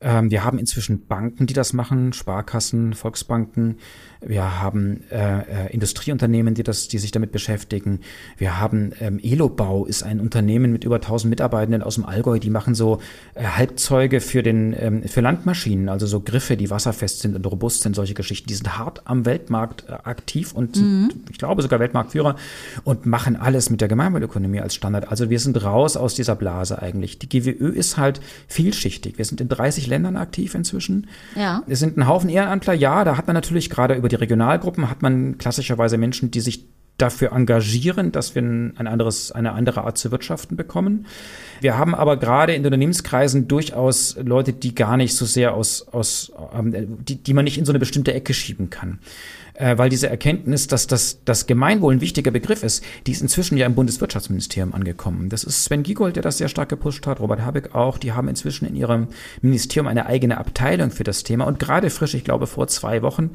Ähm, 0.01 0.31
wir 0.31 0.45
haben 0.45 0.59
inzwischen 0.59 1.07
Banken, 1.07 1.47
die 1.47 1.55
das 1.55 1.73
machen, 1.73 2.13
Sparkassen, 2.13 2.95
Volksbanken. 2.95 3.79
Wir 4.21 4.61
haben 4.61 5.03
äh, 5.11 5.67
äh, 5.67 5.73
Industrieunternehmen, 5.73 6.55
die 6.55 6.63
das, 6.63 6.89
die 6.89 6.99
sich 6.99 7.11
damit 7.11 7.33
beschäftigen. 7.33 8.01
Wir 8.37 8.61
haben 8.61 8.93
ähm, 9.01 9.19
Elobau 9.21 9.87
ist 9.87 10.05
ein 10.05 10.21
Unternehmen 10.21 10.73
mit 10.73 10.85
über 10.85 10.97
1000 10.97 11.31
Mitarbeitenden 11.31 11.83
aus 11.83 11.97
dem 11.97 12.05
Allgäu. 12.05 12.39
Die 12.39 12.51
machen 12.51 12.75
so 12.75 13.01
äh, 13.35 13.45
Halbzeuge 13.45 14.21
für 14.21 14.43
den 14.43 14.75
ähm, 14.79 15.03
für 15.05 15.21
Landmaschinen, 15.21 15.89
also 15.89 16.07
so 16.07 16.21
Griffe, 16.21 16.57
die 16.57 16.71
wasserfest 16.71 17.21
sind 17.21 17.35
und 17.35 17.45
robust 17.47 17.83
sind. 17.83 17.97
Solche 17.97 18.15
Geschichten. 18.15 18.49
Die 18.49 18.55
sind 18.55 18.79
hart 18.79 19.03
am 19.05 19.25
Weltmarkt 19.25 19.85
äh, 19.89 19.93
aktiv 19.93 20.53
und 20.53 20.77
sind, 20.77 21.11
ich 21.31 21.39
glaube 21.39 21.63
sogar 21.63 21.81
Weltmarktführer 21.81 22.37
und 22.85 23.07
machen 23.07 23.35
alles 23.37 23.71
mit 23.71 23.81
der 23.81 23.89
Gemeinwohlökonomie 23.89 24.61
als 24.61 24.75
Standard. 24.75 25.11
Also 25.11 25.29
wir 25.31 25.41
sind 25.41 25.63
raus 25.65 25.97
aus 25.97 26.15
dieser 26.15 26.37
Blase 26.37 26.81
eigentlich. 26.81 27.19
Die 27.19 27.29
GWÖ 27.29 27.71
ist 27.71 27.97
halt 27.97 28.21
vielschichtig. 28.47 29.19
Wir 29.19 29.25
sind 29.25 29.41
in 29.41 29.49
30 29.49 29.88
Ländern 29.89 30.17
aktiv 30.17 30.55
inzwischen. 30.55 31.07
Ja. 31.35 31.63
Es 31.67 31.81
sind 31.81 31.97
ein 31.97 32.07
Haufen 32.07 32.31
Ehrenamtler, 32.31 32.75
ja, 32.75 33.05
da 33.05 33.17
hat 33.17 33.27
man 33.27 33.35
natürlich 33.35 33.71
gerade 33.71 33.95
über 33.95 34.09
die 34.09 34.17
Regionalgruppen 34.17 34.89
hat 34.91 35.03
man 35.03 35.39
klassischerweise 35.39 35.99
Menschen, 35.99 36.31
die 36.31 36.41
sich 36.41 36.65
dafür 36.99 37.33
engagieren, 37.33 38.11
dass 38.11 38.35
wir 38.35 38.43
ein 38.43 38.87
anderes, 38.87 39.31
eine 39.31 39.53
andere 39.53 39.85
Art 39.85 39.97
zu 39.97 40.11
wirtschaften 40.11 40.57
bekommen. 40.57 41.07
Wir 41.61 41.79
haben 41.79 41.95
aber 41.95 42.17
gerade 42.17 42.55
in 42.55 42.63
den 42.63 42.67
Unternehmenskreisen 42.67 43.47
durchaus 43.47 44.17
Leute, 44.21 44.53
die 44.53 44.75
gar 44.75 44.97
nicht 44.97 45.15
so 45.15 45.25
sehr 45.25 45.55
aus, 45.55 45.87
aus 45.93 46.33
ähm, 46.53 46.99
die, 47.05 47.17
die 47.23 47.35
man 47.35 47.45
nicht 47.45 47.57
in 47.57 47.65
so 47.65 47.73
eine 47.73 47.79
bestimmte 47.79 48.13
Ecke 48.13 48.35
schieben 48.35 48.69
kann. 48.69 48.99
Äh, 49.59 49.77
weil 49.77 49.89
diese 49.89 50.09
Erkenntnis, 50.09 50.69
dass 50.69 50.87
das, 50.87 51.19
das 51.25 51.47
Gemeinwohl 51.47 51.93
ein 51.95 52.01
wichtiger 52.01 52.31
Begriff 52.31 52.63
ist, 52.63 52.85
die 53.07 53.11
ist 53.11 53.23
inzwischen 53.23 53.59
ja 53.59 53.67
im 53.67 53.75
Bundeswirtschaftsministerium 53.75 54.73
angekommen. 54.73 55.31
Das 55.31 55.43
ist 55.43 55.65
Sven 55.65 55.83
Giegold, 55.83 56.15
der 56.15 56.23
das 56.23 56.39
sehr 56.39 56.49
stark 56.49 56.69
gepusht 56.69 57.09
hat, 57.09 57.19
Robert 57.19 57.41
Habeck 57.41 57.75
auch. 57.75 57.99
Die 57.99 58.13
haben 58.13 58.29
inzwischen 58.29 58.67
in 58.67 58.77
ihrem 58.77 59.09
Ministerium 59.43 59.89
eine 59.89 60.07
eigene 60.07 60.39
Abteilung 60.39 60.93
für 60.93 61.03
das 61.03 61.25
Thema. 61.25 61.45
Und 61.45 61.59
gerade 61.59 61.91
frisch, 61.91 62.15
ich 62.15 62.23
glaube 62.23 62.47
vor 62.47 62.69
zwei 62.69 63.03
Wochen, 63.03 63.31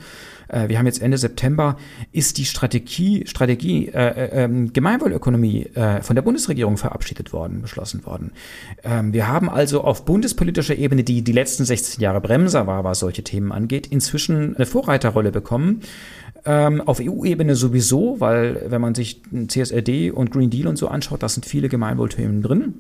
äh, 0.54 0.70
wir 0.70 0.78
haben 0.78 0.86
jetzt 0.86 1.02
Ende 1.02 1.18
September, 1.18 1.78
ist 2.12 2.38
die 2.38 2.46
Strategie, 2.46 3.26
Strategie 3.28 3.90
äh, 3.90 4.46
äh, 4.46 4.68
Gemeinwohlökonomie 4.72 5.68
äh, 5.74 6.02
von 6.02 6.16
der 6.16 6.24
Bundesregierung 6.24 6.78
verabschiedet 6.78 7.34
worden, 7.34 7.62
beschlossen 7.62 8.06
worden. 8.06 8.32
Ähm, 8.84 9.14
wir 9.14 9.28
haben 9.28 9.50
also 9.50 9.82
auf 9.82 10.06
bundespolitischer 10.06 10.76
Ebene, 10.76 11.04
die 11.04 11.22
die 11.24 11.32
letzten 11.32 11.66
16 11.66 12.02
Jahre 12.02 12.22
Bremser 12.22 12.68
war, 12.68 12.84
was 12.84 13.00
solche 13.00 13.24
Themen 13.24 13.52
angeht, 13.52 13.88
inzwischen 13.88 14.56
eine 14.56 14.66
Vorreiterrolle 14.66 15.32
bekommen. 15.32 15.82
Ähm, 16.46 16.82
auf 16.82 17.00
EU-Ebene 17.02 17.56
sowieso, 17.56 18.20
weil 18.20 18.66
wenn 18.68 18.82
man 18.82 18.96
sich 18.96 19.22
CSRD 19.48 20.12
und 20.12 20.32
Green 20.32 20.50
Deal 20.50 20.68
und 20.68 20.78
so 20.78 20.90
anschaut, 20.90 21.24
da 21.24 21.30
sind 21.30 21.46
viele 21.46 21.70
Gemeinwohlthemen 21.70 22.42
drin. 22.42 22.76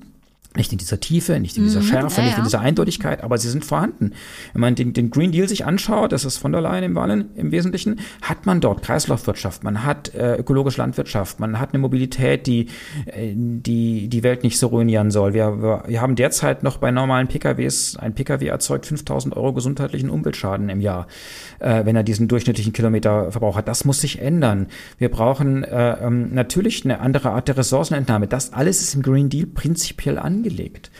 Nicht 0.56 0.72
in 0.72 0.78
dieser 0.78 1.00
Tiefe, 1.00 1.40
nicht 1.40 1.58
in 1.58 1.64
dieser 1.64 1.82
Schärfe, 1.82 2.22
ja, 2.22 2.28
nicht 2.28 2.38
in 2.38 2.44
dieser 2.44 2.60
Eindeutigkeit, 2.60 3.24
aber 3.24 3.38
sie 3.38 3.50
sind 3.50 3.66
vorhanden. 3.66 4.14
Wenn 4.54 4.62
man 4.62 4.76
den, 4.76 4.94
den 4.94 5.10
Green 5.10 5.32
Deal 5.32 5.48
sich 5.48 5.66
anschaut, 5.66 6.12
das 6.12 6.26
ist 6.26 6.38
von 6.38 6.52
der 6.52 6.62
Leyen 6.62 6.84
im, 6.84 6.96
Wallen, 6.96 7.32
im 7.36 7.52
Wesentlichen, 7.52 8.00
hat 8.22 8.46
man 8.46 8.62
dort 8.62 8.84
Kreislaufwirtschaft, 8.84 9.64
man 9.64 9.84
hat 9.84 10.14
äh, 10.14 10.36
ökologische 10.36 10.80
Landwirtschaft, 10.80 11.40
man 11.40 11.60
hat 11.60 11.74
eine 11.74 11.80
Mobilität, 11.80 12.46
die, 12.46 12.68
äh, 13.06 13.34
die 13.36 14.08
die 14.08 14.24
Welt 14.24 14.44
nicht 14.44 14.60
so 14.60 14.68
ruinieren 14.68 15.12
soll. 15.12 15.34
Wir, 15.34 15.84
wir, 15.88 16.02
haben 16.02 16.16
derzeit 16.16 16.64
noch 16.64 16.78
bei 16.78 16.92
normalen 16.92 17.28
PKWs, 17.28 17.98
ein 17.98 18.14
PKW 18.14 18.48
erzeugt 18.48 18.86
5000 18.86 19.36
Euro 19.36 19.54
gesundheitlichen 19.54 20.10
Umweltschaden 20.10 20.70
im 20.70 20.82
Jahr, 20.82 21.08
äh, 21.60 21.86
wenn 21.86 21.96
er 21.96 22.04
diesen 22.04 22.28
durchschnittlichen 22.28 22.74
Kilometerverbrauch 22.74 23.58
hat. 23.58 23.68
Das 23.68 23.86
muss 23.86 24.02
sich 24.02 24.20
ändern. 24.20 24.68
Wir 24.98 25.10
brauchen 25.10 25.64
äh, 25.64 26.06
ähm, 26.06 26.34
natürlich 26.34 26.84
eine 26.86 27.00
andere 27.00 27.32
Art 27.32 27.48
der 27.48 27.58
Ressourcenentnahme. 27.58 28.28
Das 28.28 28.54
alles 28.54 28.82
ist 28.82 28.96
im 28.96 29.02
Green 29.02 29.30
Deal 29.30 29.48
prinzipiell 29.48 30.18
angelegt. 30.44 30.92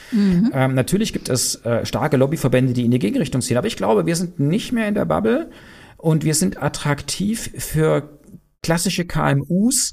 Ähm, 0.54 0.74
natürlich 0.74 1.14
gibt 1.14 1.30
es 1.30 1.56
äh, 1.66 1.86
starke 1.86 2.18
Lobbyverbände, 2.18 2.74
die 2.74 2.86
in 2.86 2.92
die 2.92 3.00
Gegenrichtung 3.00 3.42
ziehen. 3.42 3.58
Aber 3.58 3.68
ich 3.68 3.78
glaube, 3.78 4.06
wir 4.06 4.16
sind 4.16 4.40
nicht 4.40 4.72
mehr 4.72 4.88
in 4.88 4.96
der 4.96 5.06
Bubble 5.06 5.50
und 5.98 6.24
wir 6.24 6.34
sind 6.34 6.62
attraktiv 6.62 7.52
für 7.58 8.10
klassische 8.62 9.06
KMUs, 9.06 9.92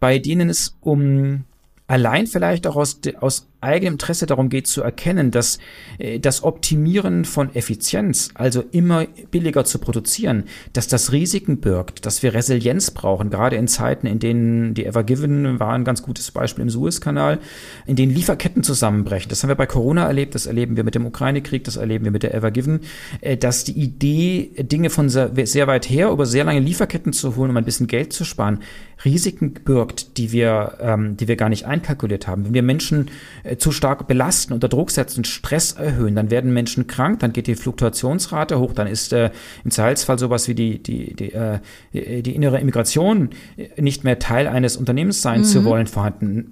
bei 0.00 0.18
denen 0.18 0.50
es 0.50 0.76
um 0.80 1.44
allein 1.86 2.26
vielleicht 2.26 2.66
auch 2.66 2.76
aus, 2.76 3.00
aus 3.20 3.48
eigenem 3.60 3.94
Interesse 3.94 4.26
darum 4.26 4.48
geht 4.48 4.66
zu 4.66 4.82
erkennen, 4.82 5.30
dass 5.30 5.58
äh, 5.98 6.20
das 6.20 6.44
Optimieren 6.44 7.24
von 7.24 7.54
Effizienz, 7.54 8.30
also 8.34 8.62
immer 8.70 9.06
billiger 9.30 9.64
zu 9.64 9.78
produzieren, 9.78 10.44
dass 10.72 10.86
das 10.86 11.12
Risiken 11.12 11.58
birgt, 11.58 12.06
dass 12.06 12.22
wir 12.22 12.34
Resilienz 12.34 12.92
brauchen, 12.92 13.30
gerade 13.30 13.56
in 13.56 13.66
Zeiten, 13.66 14.06
in 14.06 14.20
denen 14.20 14.74
die 14.74 14.84
Evergiven 14.84 15.58
war 15.58 15.72
ein 15.72 15.84
ganz 15.84 16.02
gutes 16.02 16.30
Beispiel 16.30 16.62
im 16.62 16.70
Suezkanal, 16.70 17.40
in 17.86 17.96
denen 17.96 18.14
Lieferketten 18.14 18.62
zusammenbrechen. 18.62 19.28
Das 19.28 19.42
haben 19.42 19.48
wir 19.48 19.56
bei 19.56 19.66
Corona 19.66 20.06
erlebt, 20.06 20.34
das 20.34 20.46
erleben 20.46 20.76
wir 20.76 20.84
mit 20.84 20.94
dem 20.94 21.06
Ukraine-Krieg, 21.06 21.64
das 21.64 21.76
erleben 21.76 22.04
wir 22.04 22.12
mit 22.12 22.22
der 22.22 22.34
Evergiven, 22.34 22.80
äh, 23.20 23.36
dass 23.36 23.64
die 23.64 23.72
Idee, 23.72 24.50
Dinge 24.58 24.90
von 24.90 25.08
sehr, 25.08 25.66
weit 25.66 25.90
her 25.90 26.10
über 26.10 26.26
sehr 26.26 26.44
lange 26.44 26.60
Lieferketten 26.60 27.12
zu 27.12 27.34
holen, 27.36 27.50
um 27.50 27.56
ein 27.56 27.64
bisschen 27.64 27.88
Geld 27.88 28.12
zu 28.12 28.24
sparen, 28.24 28.60
Risiken 29.04 29.54
birgt, 29.54 30.16
die 30.18 30.32
wir, 30.32 30.78
ähm, 30.80 31.16
die 31.16 31.28
wir 31.28 31.36
gar 31.36 31.48
nicht 31.48 31.66
einkalkuliert 31.66 32.26
haben. 32.26 32.44
Wenn 32.46 32.54
wir 32.54 32.62
Menschen 32.62 33.10
zu 33.56 33.72
stark 33.72 34.06
belasten, 34.06 34.52
unter 34.52 34.68
Druck 34.68 34.90
setzen, 34.90 35.24
Stress 35.24 35.72
erhöhen, 35.72 36.14
dann 36.14 36.30
werden 36.30 36.52
Menschen 36.52 36.86
krank, 36.86 37.20
dann 37.20 37.32
geht 37.32 37.46
die 37.46 37.54
Fluktuationsrate 37.54 38.58
hoch, 38.58 38.72
dann 38.72 38.86
ist 38.86 39.12
äh, 39.12 39.30
im 39.64 39.70
Zweifelsfall 39.70 40.18
sowas 40.18 40.48
wie 40.48 40.54
die, 40.54 40.82
die, 40.82 41.14
die, 41.14 41.32
äh, 41.32 41.58
die, 41.92 42.22
die 42.22 42.34
innere 42.34 42.60
Immigration 42.60 43.30
äh, 43.56 43.80
nicht 43.80 44.04
mehr 44.04 44.18
Teil 44.18 44.46
eines 44.46 44.76
Unternehmens 44.76 45.22
sein 45.22 45.44
zu 45.44 45.64
wollen 45.64 45.86
vorhanden. 45.86 46.50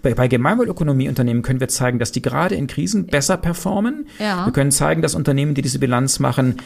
Bei, 0.00 0.14
bei 0.14 0.26
Gemeinwohlökonomieunternehmen 0.26 1.42
können 1.42 1.60
wir 1.60 1.68
zeigen, 1.68 1.98
dass 1.98 2.10
die 2.10 2.22
gerade 2.22 2.54
in 2.54 2.66
Krisen 2.66 3.06
besser 3.06 3.36
performen. 3.36 4.06
Ja. 4.18 4.46
Wir 4.46 4.52
können 4.52 4.72
zeigen, 4.72 5.02
dass 5.02 5.14
Unternehmen, 5.14 5.54
die 5.54 5.60
diese 5.60 5.78
Bilanz 5.78 6.18
machen, 6.18 6.56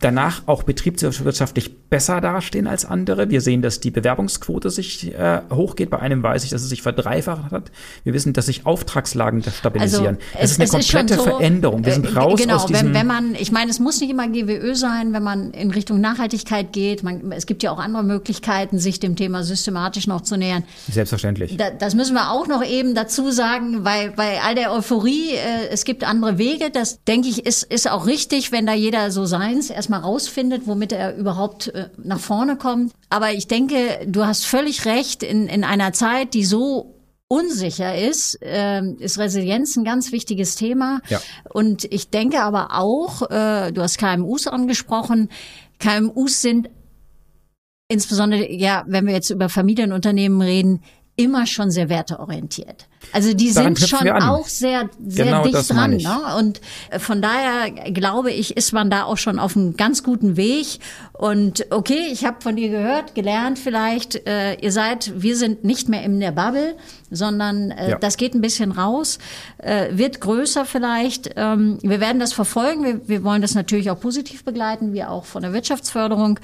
danach 0.00 0.42
auch 0.46 0.62
betriebswirtschaftlich 0.62 1.76
besser 1.90 2.22
dastehen 2.22 2.66
als 2.66 2.86
andere. 2.86 3.28
Wir 3.28 3.42
sehen, 3.42 3.60
dass 3.60 3.80
die 3.80 3.90
Bewerbungsquote 3.90 4.70
sich 4.70 5.12
äh, 5.12 5.42
hochgeht. 5.52 5.90
Bei 5.90 5.98
einem 5.98 6.22
weiß 6.22 6.42
ich, 6.44 6.50
dass 6.50 6.62
es 6.62 6.70
sich 6.70 6.80
verdreifacht 6.80 7.52
hat. 7.52 7.70
Wir 8.02 8.14
wissen, 8.14 8.32
dass 8.32 8.46
sich 8.46 8.64
Auftragslagen 8.64 9.42
stabilisieren. 9.42 10.16
das 10.32 10.52
ist 10.52 10.60
eine 10.60 10.70
komplette 10.70 11.16
schon 11.16 11.18
so, 11.18 11.24
Veränderung. 11.24 11.84
Wir 11.84 11.92
sind 11.92 12.06
äh, 12.06 12.18
raus 12.18 12.40
genau, 12.40 12.56
aus 12.56 12.66
diesem... 12.66 12.88
wenn, 12.88 12.94
wenn 12.94 13.06
man, 13.06 13.34
ich 13.34 13.52
meine, 13.52 13.70
es 13.70 13.78
muss 13.78 14.00
nicht 14.00 14.10
immer 14.10 14.26
GWÖ 14.26 14.74
sein, 14.74 15.12
wenn 15.12 15.22
man 15.22 15.50
in 15.50 15.70
Richtung 15.70 16.00
Nachhaltigkeit 16.00 16.72
geht. 16.72 17.02
Man, 17.02 17.30
es 17.32 17.44
gibt 17.44 17.62
ja 17.62 17.72
auch 17.72 17.78
andere 17.78 18.04
Möglichkeiten, 18.04 18.78
sich 18.78 19.00
dem 19.00 19.16
Thema 19.16 19.44
systematisch 19.44 20.06
noch 20.06 20.22
zu 20.22 20.38
nähern. 20.38 20.64
Selbstverständlich. 20.90 21.58
Da, 21.58 21.68
das 21.68 21.94
müssen 21.94 22.14
wir 22.14 22.30
auch 22.30 22.46
noch 22.46 22.53
eben 22.62 22.94
dazu 22.94 23.30
sagen, 23.30 23.84
weil 23.84 24.10
bei 24.10 24.40
all 24.42 24.54
der 24.54 24.72
Euphorie, 24.72 25.32
äh, 25.32 25.68
es 25.70 25.84
gibt 25.84 26.04
andere 26.04 26.38
Wege. 26.38 26.70
Das 26.70 27.02
denke 27.04 27.28
ich 27.28 27.44
ist 27.46 27.62
ist 27.64 27.90
auch 27.90 28.06
richtig, 28.06 28.52
wenn 28.52 28.66
da 28.66 28.74
jeder 28.74 29.10
so 29.10 29.24
seins 29.24 29.70
erstmal 29.70 30.00
rausfindet, 30.00 30.66
womit 30.66 30.92
er 30.92 31.16
überhaupt 31.16 31.68
äh, 31.68 31.88
nach 31.96 32.20
vorne 32.20 32.56
kommt. 32.56 32.92
Aber 33.10 33.32
ich 33.32 33.48
denke, 33.48 33.76
du 34.06 34.24
hast 34.26 34.46
völlig 34.46 34.84
recht. 34.84 35.22
In 35.22 35.48
in 35.48 35.64
einer 35.64 35.92
Zeit, 35.92 36.34
die 36.34 36.44
so 36.44 36.94
unsicher 37.28 37.96
ist, 37.96 38.38
ähm, 38.42 38.96
ist 38.98 39.18
Resilienz 39.18 39.76
ein 39.76 39.84
ganz 39.84 40.12
wichtiges 40.12 40.54
Thema. 40.56 41.00
Ja. 41.08 41.20
Und 41.52 41.84
ich 41.84 42.10
denke 42.10 42.42
aber 42.42 42.68
auch, 42.72 43.22
äh, 43.30 43.72
du 43.72 43.82
hast 43.82 43.98
KMUs 43.98 44.46
angesprochen. 44.46 45.30
KMUs 45.78 46.42
sind 46.42 46.68
insbesondere, 47.88 48.50
ja, 48.52 48.84
wenn 48.86 49.06
wir 49.06 49.14
jetzt 49.14 49.30
über 49.30 49.48
Familienunternehmen 49.48 50.40
reden, 50.40 50.82
immer 51.16 51.46
schon 51.46 51.70
sehr 51.70 51.88
werteorientiert. 51.88 52.88
Also 53.12 53.34
die 53.34 53.50
sind 53.50 53.78
schon 53.78 54.08
auch 54.08 54.46
sehr, 54.46 54.88
sehr 55.06 55.24
genau 55.26 55.44
dicht 55.44 55.70
dran. 55.70 55.96
Ne? 55.96 56.20
Und 56.38 56.60
äh, 56.90 56.98
von 56.98 57.22
daher 57.22 57.70
glaube 57.70 58.32
ich, 58.32 58.56
ist 58.56 58.72
man 58.72 58.90
da 58.90 59.04
auch 59.04 59.18
schon 59.18 59.38
auf 59.38 59.56
einem 59.56 59.76
ganz 59.76 60.02
guten 60.02 60.36
Weg. 60.36 60.78
Und 61.12 61.66
okay, 61.70 62.08
ich 62.10 62.24
habe 62.24 62.40
von 62.40 62.56
dir 62.56 62.68
gehört, 62.68 63.14
gelernt 63.14 63.58
vielleicht, 63.58 64.26
äh, 64.26 64.54
ihr 64.54 64.72
seid, 64.72 65.12
wir 65.16 65.36
sind 65.36 65.64
nicht 65.64 65.88
mehr 65.88 66.02
in 66.02 66.18
der 66.18 66.32
Bubble, 66.32 66.76
sondern 67.10 67.70
äh, 67.70 67.90
ja. 67.90 67.98
das 67.98 68.16
geht 68.16 68.34
ein 68.34 68.40
bisschen 68.40 68.72
raus, 68.72 69.18
äh, 69.58 69.88
wird 69.92 70.20
größer 70.20 70.64
vielleicht. 70.64 71.30
Ähm, 71.36 71.78
wir 71.82 72.00
werden 72.00 72.18
das 72.18 72.32
verfolgen. 72.32 72.84
Wir, 72.84 73.08
wir 73.08 73.24
wollen 73.24 73.42
das 73.42 73.54
natürlich 73.54 73.90
auch 73.90 74.00
positiv 74.00 74.44
begleiten, 74.44 74.92
wie 74.92 75.04
auch 75.04 75.24
von 75.24 75.42
der 75.42 75.52
Wirtschaftsförderung. 75.52 76.40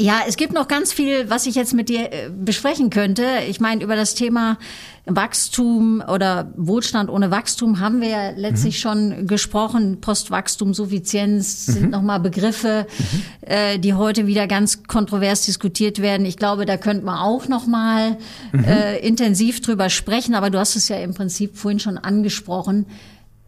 Ja, 0.00 0.22
es 0.26 0.36
gibt 0.36 0.54
noch 0.54 0.66
ganz 0.66 0.92
viel, 0.92 1.28
was 1.28 1.46
ich 1.46 1.54
jetzt 1.54 1.74
mit 1.74 1.88
dir 1.88 2.12
äh, 2.12 2.30
besprechen 2.30 2.88
könnte. 2.90 3.24
Ich 3.48 3.60
meine, 3.60 3.84
über 3.84 3.96
das 3.96 4.14
Thema 4.14 4.56
Wachstum 5.04 5.89
oder 6.00 6.52
Wohlstand 6.56 7.10
ohne 7.10 7.30
Wachstum 7.30 7.80
haben 7.80 8.00
wir 8.00 8.08
ja 8.08 8.30
letztlich 8.30 8.76
mhm. 8.76 8.78
schon 8.78 9.26
gesprochen. 9.26 10.00
Postwachstum, 10.00 10.74
Suffizienz 10.74 11.66
mhm. 11.66 11.72
sind 11.72 11.90
nochmal 11.90 12.20
Begriffe, 12.20 12.86
mhm. 12.98 13.22
äh, 13.40 13.78
die 13.78 13.94
heute 13.94 14.26
wieder 14.26 14.46
ganz 14.46 14.84
kontrovers 14.84 15.44
diskutiert 15.46 16.00
werden. 16.00 16.24
Ich 16.24 16.36
glaube, 16.36 16.66
da 16.66 16.76
könnte 16.76 17.04
man 17.04 17.18
auch 17.18 17.48
nochmal 17.48 18.18
mhm. 18.52 18.64
äh, 18.64 18.98
intensiv 18.98 19.60
drüber 19.60 19.90
sprechen. 19.90 20.34
Aber 20.34 20.50
du 20.50 20.58
hast 20.58 20.76
es 20.76 20.88
ja 20.88 20.96
im 20.96 21.14
Prinzip 21.14 21.56
vorhin 21.56 21.80
schon 21.80 21.98
angesprochen. 21.98 22.86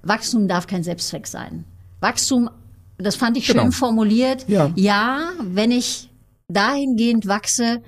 Wachstum 0.03 0.49
darf 0.49 0.67
kein 0.67 0.83
Selbstzweck 0.83 1.27
sein. 1.27 1.65
Wachstum, 2.01 2.51
das 2.99 3.17
fand 3.17 3.37
ich 3.37 3.47
genau. 3.47 3.63
schön 3.63 3.73
formuliert. 3.73 4.49
Ja. 4.49 4.71
ja, 4.75 5.29
wenn 5.41 5.71
ich 5.71 6.09
dahingehend 6.49 7.27
wachse, 7.27 7.81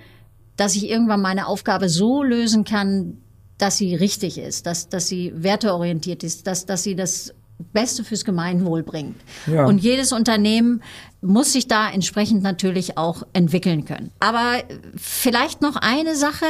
dass 0.57 0.77
ich 0.77 0.89
irgendwann 0.89 1.21
meine 1.21 1.47
Aufgabe 1.47 1.89
so 1.89 2.23
lösen 2.23 2.65
kann, 2.65 3.19
dass 3.65 3.79
sie 3.79 3.95
richtig 3.95 4.37
ist, 4.37 4.67
dass, 4.67 4.91
dass 4.91 5.09
sie 5.09 5.33
werteorientiert 5.35 6.23
ist, 6.23 6.47
dass, 6.47 6.67
dass 6.67 6.83
sie 6.83 6.95
das 6.95 7.33
Beste 7.73 8.05
fürs 8.05 8.27
Gemeinwohl 8.27 8.83
bringt. 8.83 9.17
Ja. 9.47 9.65
Und 9.65 9.79
jedes 9.79 10.13
Unternehmen 10.13 10.83
muss 11.23 11.55
sich 11.55 11.67
da 11.67 11.89
entsprechend 11.89 12.43
natürlich 12.43 12.99
auch 12.99 13.23
entwickeln 13.33 13.87
können. 13.87 14.11
Aber 14.21 14.59
vielleicht 14.97 15.63
noch 15.63 15.77
eine 15.77 16.15
Sache, 16.15 16.45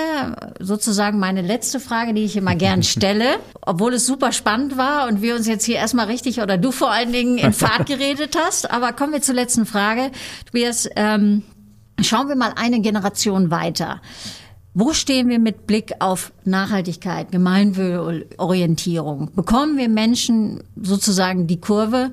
sozusagen 0.59 1.21
meine 1.21 1.43
letzte 1.43 1.79
Frage, 1.79 2.15
die 2.15 2.25
ich 2.25 2.37
immer 2.37 2.57
gern 2.57 2.83
stelle, 2.95 3.37
obwohl 3.61 3.95
es 3.95 4.07
super 4.07 4.33
spannend 4.33 4.77
war 4.77 5.07
und 5.07 5.23
wir 5.23 5.37
uns 5.37 5.47
jetzt 5.47 5.65
hier 5.65 5.77
erstmal 5.77 6.07
richtig 6.07 6.41
oder 6.41 6.59
du 6.59 6.73
vor 6.73 6.91
allen 6.91 7.13
Dingen 7.13 7.39
in 7.39 7.53
Fahrt 7.53 7.87
geredet 7.87 8.37
hast. 8.37 8.73
Aber 8.73 8.93
kommen 8.93 9.13
wir 9.13 9.23
zur 9.23 9.37
letzten 9.37 9.67
Frage. 9.67 10.11
Tobias, 10.47 10.89
ähm, 10.97 11.45
Schauen 12.03 12.29
wir 12.29 12.37
mal 12.37 12.53
eine 12.57 12.81
Generation 12.81 13.51
weiter. 13.51 14.01
Wo 14.77 14.93
stehen 14.93 15.29
wir 15.29 15.39
mit 15.39 15.69
Blick 15.69 15.93
auf 16.01 16.33
Nachhaltigkeit, 16.45 17.31
Gemeinwohlorientierung? 17.31 19.31
Bekommen 19.33 19.79
wir 19.79 19.89
Menschen 19.89 20.65
sozusagen 20.75 21.47
die 21.47 21.61
Kurve 21.61 22.11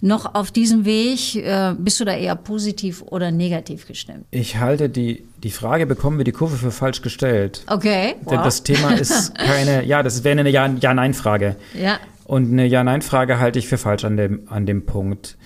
noch 0.00 0.34
auf 0.34 0.50
diesem 0.50 0.84
Weg? 0.84 1.36
Äh, 1.36 1.76
bist 1.78 2.00
du 2.00 2.04
da 2.04 2.16
eher 2.16 2.34
positiv 2.34 3.02
oder 3.02 3.30
negativ 3.30 3.86
gestimmt? 3.86 4.24
Ich 4.32 4.56
halte 4.56 4.88
die, 4.88 5.24
die 5.44 5.52
Frage, 5.52 5.86
bekommen 5.86 6.18
wir 6.18 6.24
die 6.24 6.32
Kurve 6.32 6.56
für 6.56 6.72
falsch 6.72 7.02
gestellt. 7.02 7.62
Okay. 7.68 8.16
Wow. 8.24 8.32
Denn 8.32 8.42
das 8.42 8.64
Thema 8.64 8.90
ist 8.90 9.38
keine, 9.38 9.84
ja, 9.84 10.02
das 10.02 10.24
wäre 10.24 10.40
eine 10.40 10.50
Ja-Nein-Frage. 10.50 11.54
Ja. 11.80 12.00
Und 12.24 12.50
eine 12.50 12.66
Ja-Nein-Frage 12.66 13.38
halte 13.38 13.60
ich 13.60 13.68
für 13.68 13.78
falsch 13.78 14.04
an 14.04 14.16
dem, 14.16 14.48
an 14.48 14.66
dem 14.66 14.84
Punkt. 14.84 15.38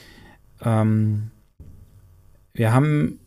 Ähm, 0.64 1.30
wir 2.54 2.72
haben 2.72 3.20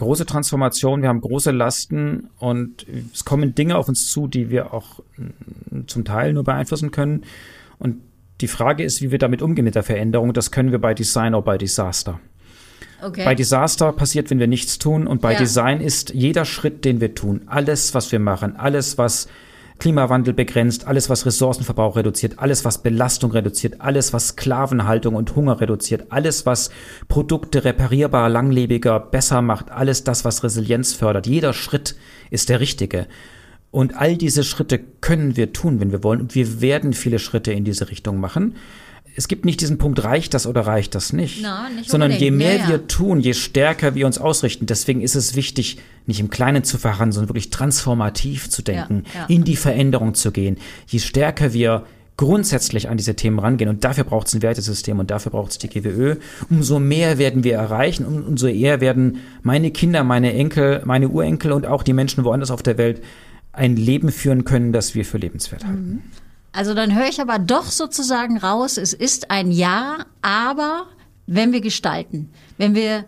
große 0.00 0.26
Transformation, 0.26 1.02
wir 1.02 1.08
haben 1.08 1.20
große 1.20 1.50
Lasten 1.50 2.30
und 2.38 2.86
es 3.12 3.24
kommen 3.24 3.54
Dinge 3.54 3.76
auf 3.76 3.88
uns 3.88 4.10
zu, 4.10 4.26
die 4.26 4.50
wir 4.50 4.72
auch 4.72 5.00
mm, 5.16 5.86
zum 5.86 6.04
Teil 6.04 6.32
nur 6.32 6.42
beeinflussen 6.42 6.90
können. 6.90 7.24
Und 7.78 7.96
die 8.40 8.48
Frage 8.48 8.82
ist, 8.82 9.02
wie 9.02 9.10
wir 9.10 9.18
damit 9.18 9.42
umgehen 9.42 9.64
mit 9.64 9.74
der 9.74 9.82
Veränderung. 9.82 10.32
Das 10.32 10.50
können 10.50 10.72
wir 10.72 10.78
bei 10.78 10.94
Design 10.94 11.34
oder 11.34 11.44
bei 11.44 11.58
Disaster. 11.58 12.18
Okay. 13.02 13.24
Bei 13.24 13.34
Disaster 13.34 13.92
passiert, 13.92 14.30
wenn 14.30 14.38
wir 14.38 14.46
nichts 14.46 14.78
tun 14.78 15.06
und 15.06 15.20
bei 15.20 15.34
ja. 15.34 15.38
Design 15.38 15.80
ist 15.80 16.14
jeder 16.14 16.46
Schritt, 16.46 16.84
den 16.84 17.00
wir 17.00 17.14
tun, 17.14 17.42
alles, 17.46 17.94
was 17.94 18.10
wir 18.10 18.18
machen, 18.18 18.56
alles, 18.56 18.98
was 18.98 19.28
Klimawandel 19.80 20.32
begrenzt, 20.32 20.86
alles, 20.86 21.10
was 21.10 21.26
Ressourcenverbrauch 21.26 21.96
reduziert, 21.96 22.38
alles, 22.38 22.64
was 22.64 22.82
Belastung 22.82 23.32
reduziert, 23.32 23.80
alles, 23.80 24.12
was 24.12 24.28
Sklavenhaltung 24.28 25.16
und 25.16 25.34
Hunger 25.34 25.60
reduziert, 25.60 26.06
alles, 26.10 26.46
was 26.46 26.70
Produkte 27.08 27.64
reparierbar, 27.64 28.28
langlebiger, 28.28 29.00
besser 29.00 29.42
macht, 29.42 29.70
alles 29.72 30.04
das, 30.04 30.24
was 30.24 30.44
Resilienz 30.44 30.92
fördert. 30.92 31.26
Jeder 31.26 31.52
Schritt 31.52 31.96
ist 32.30 32.48
der 32.48 32.60
richtige. 32.60 33.08
Und 33.72 33.96
all 33.96 34.16
diese 34.16 34.44
Schritte 34.44 34.78
können 35.00 35.36
wir 35.36 35.52
tun, 35.52 35.80
wenn 35.80 35.92
wir 35.92 36.04
wollen. 36.04 36.20
Und 36.20 36.34
wir 36.34 36.60
werden 36.60 36.92
viele 36.92 37.18
Schritte 37.18 37.52
in 37.52 37.64
diese 37.64 37.90
Richtung 37.90 38.20
machen 38.20 38.54
es 39.16 39.28
gibt 39.28 39.44
nicht 39.44 39.60
diesen 39.60 39.78
Punkt, 39.78 40.02
reicht 40.04 40.34
das 40.34 40.46
oder 40.46 40.62
reicht 40.62 40.94
das 40.94 41.12
nicht? 41.12 41.42
No, 41.42 41.48
nicht 41.74 41.90
Sondern 41.90 42.12
je 42.12 42.30
mehr 42.30 42.56
ja, 42.56 42.62
ja. 42.62 42.68
wir 42.68 42.86
tun, 42.86 43.20
je 43.20 43.34
stärker 43.34 43.94
wir 43.94 44.06
uns 44.06 44.18
ausrichten. 44.18 44.66
Deswegen 44.66 45.00
ist 45.00 45.14
es 45.14 45.34
wichtig, 45.34 45.78
nicht 46.06 46.20
im 46.20 46.30
Kleinen 46.30 46.64
zu 46.64 46.78
verharren, 46.78 47.12
sondern 47.12 47.28
wirklich 47.28 47.50
transformativ 47.50 48.48
zu 48.48 48.62
denken, 48.62 49.04
ja, 49.14 49.26
in 49.26 49.44
die 49.44 49.56
Veränderung 49.56 50.14
zu 50.14 50.30
gehen. 50.32 50.58
Je 50.86 50.98
stärker 50.98 51.52
wir 51.52 51.84
grundsätzlich 52.20 52.90
an 52.90 52.98
diese 52.98 53.16
Themen 53.16 53.38
rangehen. 53.38 53.70
Und 53.70 53.82
dafür 53.82 54.04
braucht 54.04 54.26
es 54.26 54.34
ein 54.34 54.42
Wertesystem 54.42 54.98
und 54.98 55.10
dafür 55.10 55.32
braucht 55.32 55.52
es 55.52 55.58
die 55.58 55.68
GWÖ. 55.68 56.16
Umso 56.50 56.78
mehr 56.78 57.16
werden 57.16 57.44
wir 57.44 57.54
erreichen 57.54 58.04
und 58.04 58.26
umso 58.26 58.46
eher 58.46 58.82
werden 58.82 59.20
meine 59.42 59.70
Kinder, 59.70 60.04
meine 60.04 60.34
Enkel, 60.34 60.82
meine 60.84 61.08
Urenkel 61.08 61.52
und 61.52 61.64
auch 61.64 61.82
die 61.82 61.94
Menschen 61.94 62.22
woanders 62.24 62.50
auf 62.50 62.62
der 62.62 62.76
Welt 62.76 63.02
ein 63.52 63.74
Leben 63.74 64.12
führen 64.12 64.44
können, 64.44 64.72
das 64.72 64.94
wir 64.94 65.06
für 65.06 65.16
lebenswert 65.16 65.64
halten. 65.64 65.88
Mhm. 65.88 66.02
Also 66.52 66.74
dann 66.74 66.94
höre 66.94 67.08
ich 67.08 67.20
aber 67.20 67.38
doch 67.38 67.66
sozusagen 67.66 68.38
raus, 68.38 68.76
es 68.76 68.92
ist 68.92 69.30
ein 69.30 69.50
Ja, 69.50 70.06
aber 70.22 70.86
wenn 71.26 71.52
wir 71.52 71.60
gestalten, 71.60 72.30
wenn 72.58 72.74
wir 72.74 73.04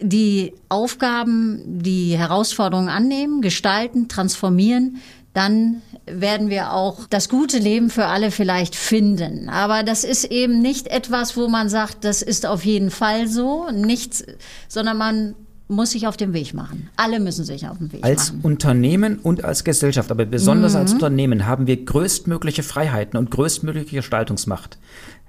die 0.00 0.52
Aufgaben, 0.68 1.62
die 1.80 2.18
Herausforderungen 2.18 2.88
annehmen, 2.88 3.40
gestalten, 3.40 4.08
transformieren, 4.08 5.00
dann 5.32 5.82
werden 6.06 6.50
wir 6.50 6.72
auch 6.72 7.06
das 7.08 7.28
gute 7.28 7.58
Leben 7.58 7.90
für 7.90 8.06
alle 8.06 8.30
vielleicht 8.30 8.74
finden. 8.74 9.48
Aber 9.48 9.82
das 9.82 10.02
ist 10.02 10.24
eben 10.24 10.60
nicht 10.60 10.88
etwas, 10.88 11.36
wo 11.36 11.46
man 11.48 11.68
sagt, 11.68 12.04
das 12.04 12.22
ist 12.22 12.46
auf 12.46 12.64
jeden 12.64 12.90
Fall 12.90 13.28
so, 13.28 13.70
nichts, 13.70 14.24
sondern 14.66 14.96
man 14.96 15.34
muss 15.68 15.90
sich 15.92 16.06
auf 16.06 16.16
den 16.16 16.32
Weg 16.32 16.54
machen. 16.54 16.88
Alle 16.96 17.18
müssen 17.20 17.44
sich 17.44 17.66
auf 17.66 17.78
den 17.78 17.92
Weg 17.92 18.04
als 18.04 18.28
machen. 18.28 18.36
Als 18.38 18.44
Unternehmen 18.44 19.18
und 19.18 19.44
als 19.44 19.64
Gesellschaft, 19.64 20.10
aber 20.10 20.24
besonders 20.24 20.74
mhm. 20.74 20.78
als 20.78 20.92
Unternehmen 20.92 21.46
haben 21.46 21.66
wir 21.66 21.84
größtmögliche 21.84 22.62
Freiheiten 22.62 23.18
und 23.18 23.30
größtmögliche 23.30 23.96
Gestaltungsmacht. 23.96 24.78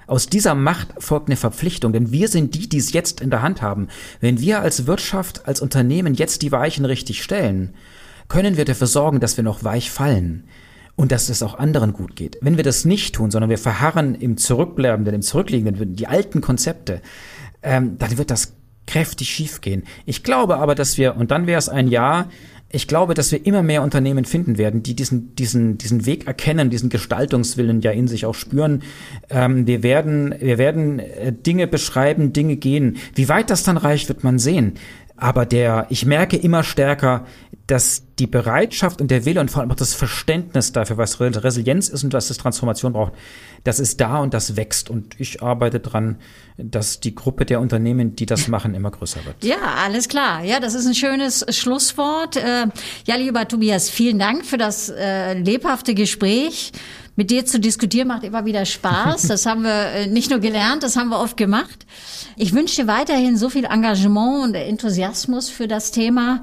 Aus 0.05 0.27
dieser 0.27 0.55
Macht 0.55 0.93
folgt 0.99 1.27
eine 1.27 1.35
Verpflichtung, 1.35 1.91
denn 1.91 2.11
wir 2.11 2.29
sind 2.29 2.55
die, 2.55 2.69
die 2.69 2.77
es 2.77 2.93
jetzt 2.93 3.19
in 3.19 3.29
der 3.29 3.41
Hand 3.41 3.61
haben. 3.61 3.89
Wenn 4.21 4.39
wir 4.39 4.61
als 4.61 4.87
Wirtschaft, 4.87 5.45
als 5.47 5.59
Unternehmen 5.59 6.13
jetzt 6.13 6.43
die 6.43 6.51
Weichen 6.51 6.85
richtig 6.85 7.23
stellen, 7.23 7.73
können 8.29 8.55
wir 8.57 8.65
dafür 8.65 8.87
sorgen, 8.87 9.19
dass 9.19 9.35
wir 9.35 9.43
noch 9.43 9.63
weich 9.63 9.91
fallen 9.91 10.45
und 10.95 11.11
dass 11.11 11.29
es 11.29 11.43
auch 11.43 11.55
anderen 11.55 11.93
gut 11.93 12.15
geht. 12.15 12.37
Wenn 12.41 12.57
wir 12.57 12.63
das 12.63 12.85
nicht 12.85 13.15
tun, 13.15 13.31
sondern 13.31 13.49
wir 13.49 13.57
verharren 13.57 14.15
im 14.15 14.37
Zurückbleibenden, 14.37 15.15
im 15.15 15.21
Zurückliegenden, 15.21 15.95
die 15.95 16.07
alten 16.07 16.41
Konzepte, 16.41 17.01
ähm, 17.61 17.97
dann 17.97 18.17
wird 18.17 18.31
das 18.31 18.53
kräftig 18.87 19.29
schiefgehen. 19.29 19.83
Ich 20.05 20.23
glaube 20.23 20.57
aber, 20.57 20.73
dass 20.73 20.97
wir, 20.97 21.15
und 21.15 21.29
dann 21.29 21.45
wäre 21.45 21.59
es 21.59 21.69
ein 21.69 21.87
Jahr, 21.87 22.29
ich 22.69 22.87
glaube, 22.87 23.13
dass 23.13 23.31
wir 23.31 23.45
immer 23.45 23.63
mehr 23.63 23.81
Unternehmen 23.81 24.25
finden 24.25 24.57
werden, 24.57 24.83
die 24.83 24.93
diesen, 24.93 25.35
diesen, 25.35 25.77
diesen 25.77 26.05
Weg 26.05 26.27
erkennen, 26.27 26.69
diesen 26.69 26.89
Gestaltungswillen 26.89 27.79
ja 27.79 27.91
in 27.91 28.09
sich 28.09 28.25
auch 28.25 28.35
spüren. 28.35 28.83
Ähm, 29.29 29.67
wir 29.67 29.83
werden, 29.83 30.35
wir 30.39 30.57
werden 30.57 30.99
äh, 30.99 31.31
Dinge 31.31 31.67
beschreiben, 31.67 32.33
Dinge 32.33 32.57
gehen. 32.57 32.97
Wie 33.15 33.29
weit 33.29 33.49
das 33.49 33.63
dann 33.63 33.77
reicht, 33.77 34.09
wird 34.09 34.25
man 34.25 34.37
sehen. 34.37 34.73
Aber 35.17 35.45
der, 35.45 35.87
ich 35.89 36.05
merke 36.05 36.37
immer 36.37 36.63
stärker, 36.63 37.25
dass 37.65 38.03
die 38.17 38.27
Bereitschaft 38.27 39.01
und 39.01 39.11
der 39.11 39.25
Wille 39.25 39.41
und 39.41 39.51
vor 39.51 39.61
allem 39.61 39.71
auch 39.71 39.75
das 39.75 39.93
Verständnis 39.93 40.71
dafür, 40.71 40.97
was 40.97 41.19
Resilienz 41.19 41.89
ist 41.89 42.03
und 42.03 42.13
was 42.13 42.29
es 42.29 42.37
Transformation 42.37 42.93
braucht, 42.93 43.13
das 43.65 43.81
ist 43.81 43.99
da 43.99 44.19
und 44.19 44.33
das 44.33 44.55
wächst. 44.55 44.89
Und 44.89 45.19
ich 45.19 45.43
arbeite 45.43 45.81
dran, 45.81 46.17
dass 46.57 47.01
die 47.01 47.13
Gruppe 47.13 47.45
der 47.45 47.59
Unternehmen, 47.59 48.15
die 48.15 48.25
das 48.25 48.47
machen, 48.47 48.73
immer 48.73 48.91
größer 48.91 49.25
wird. 49.25 49.43
Ja, 49.43 49.57
alles 49.83 50.07
klar. 50.07 50.43
Ja, 50.43 50.61
das 50.61 50.75
ist 50.75 50.85
ein 50.85 50.95
schönes 50.95 51.45
Schlusswort. 51.49 52.37
Äh, 52.37 52.67
ja, 53.05 53.15
lieber 53.17 53.45
Tobias, 53.47 53.89
vielen 53.89 54.19
Dank 54.19 54.45
für 54.45 54.57
das 54.57 54.89
äh, 54.89 55.33
lebhafte 55.33 55.93
Gespräch. 55.93 56.71
Mit 57.17 57.31
dir 57.31 57.45
zu 57.45 57.59
diskutieren 57.59 58.07
macht 58.07 58.23
immer 58.23 58.45
wieder 58.45 58.65
Spaß. 58.65 59.23
Das 59.27 59.45
haben 59.45 59.63
wir 59.63 59.91
äh, 59.91 60.07
nicht 60.07 60.29
nur 60.29 60.39
gelernt, 60.39 60.83
das 60.83 60.95
haben 60.95 61.09
wir 61.09 61.19
oft 61.19 61.35
gemacht. 61.35 61.85
Ich 62.37 62.53
wünsche 62.53 62.83
dir 62.83 62.87
weiterhin 62.87 63.35
so 63.35 63.49
viel 63.49 63.65
Engagement 63.65 64.43
und 64.45 64.55
Enthusiasmus 64.55 65.49
für 65.49 65.67
das 65.67 65.91
Thema 65.91 66.41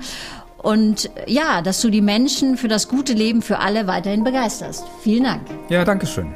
und 0.58 1.10
ja, 1.26 1.62
dass 1.62 1.80
du 1.80 1.90
die 1.90 2.00
Menschen 2.00 2.56
für 2.56 2.68
das 2.68 2.88
gute 2.88 3.12
Leben 3.12 3.42
für 3.42 3.58
alle 3.58 3.86
weiterhin 3.86 4.24
begeisterst. 4.24 4.84
Vielen 5.02 5.24
Dank. 5.24 5.42
Ja, 5.68 5.84
danke 5.84 6.06
schön. 6.06 6.34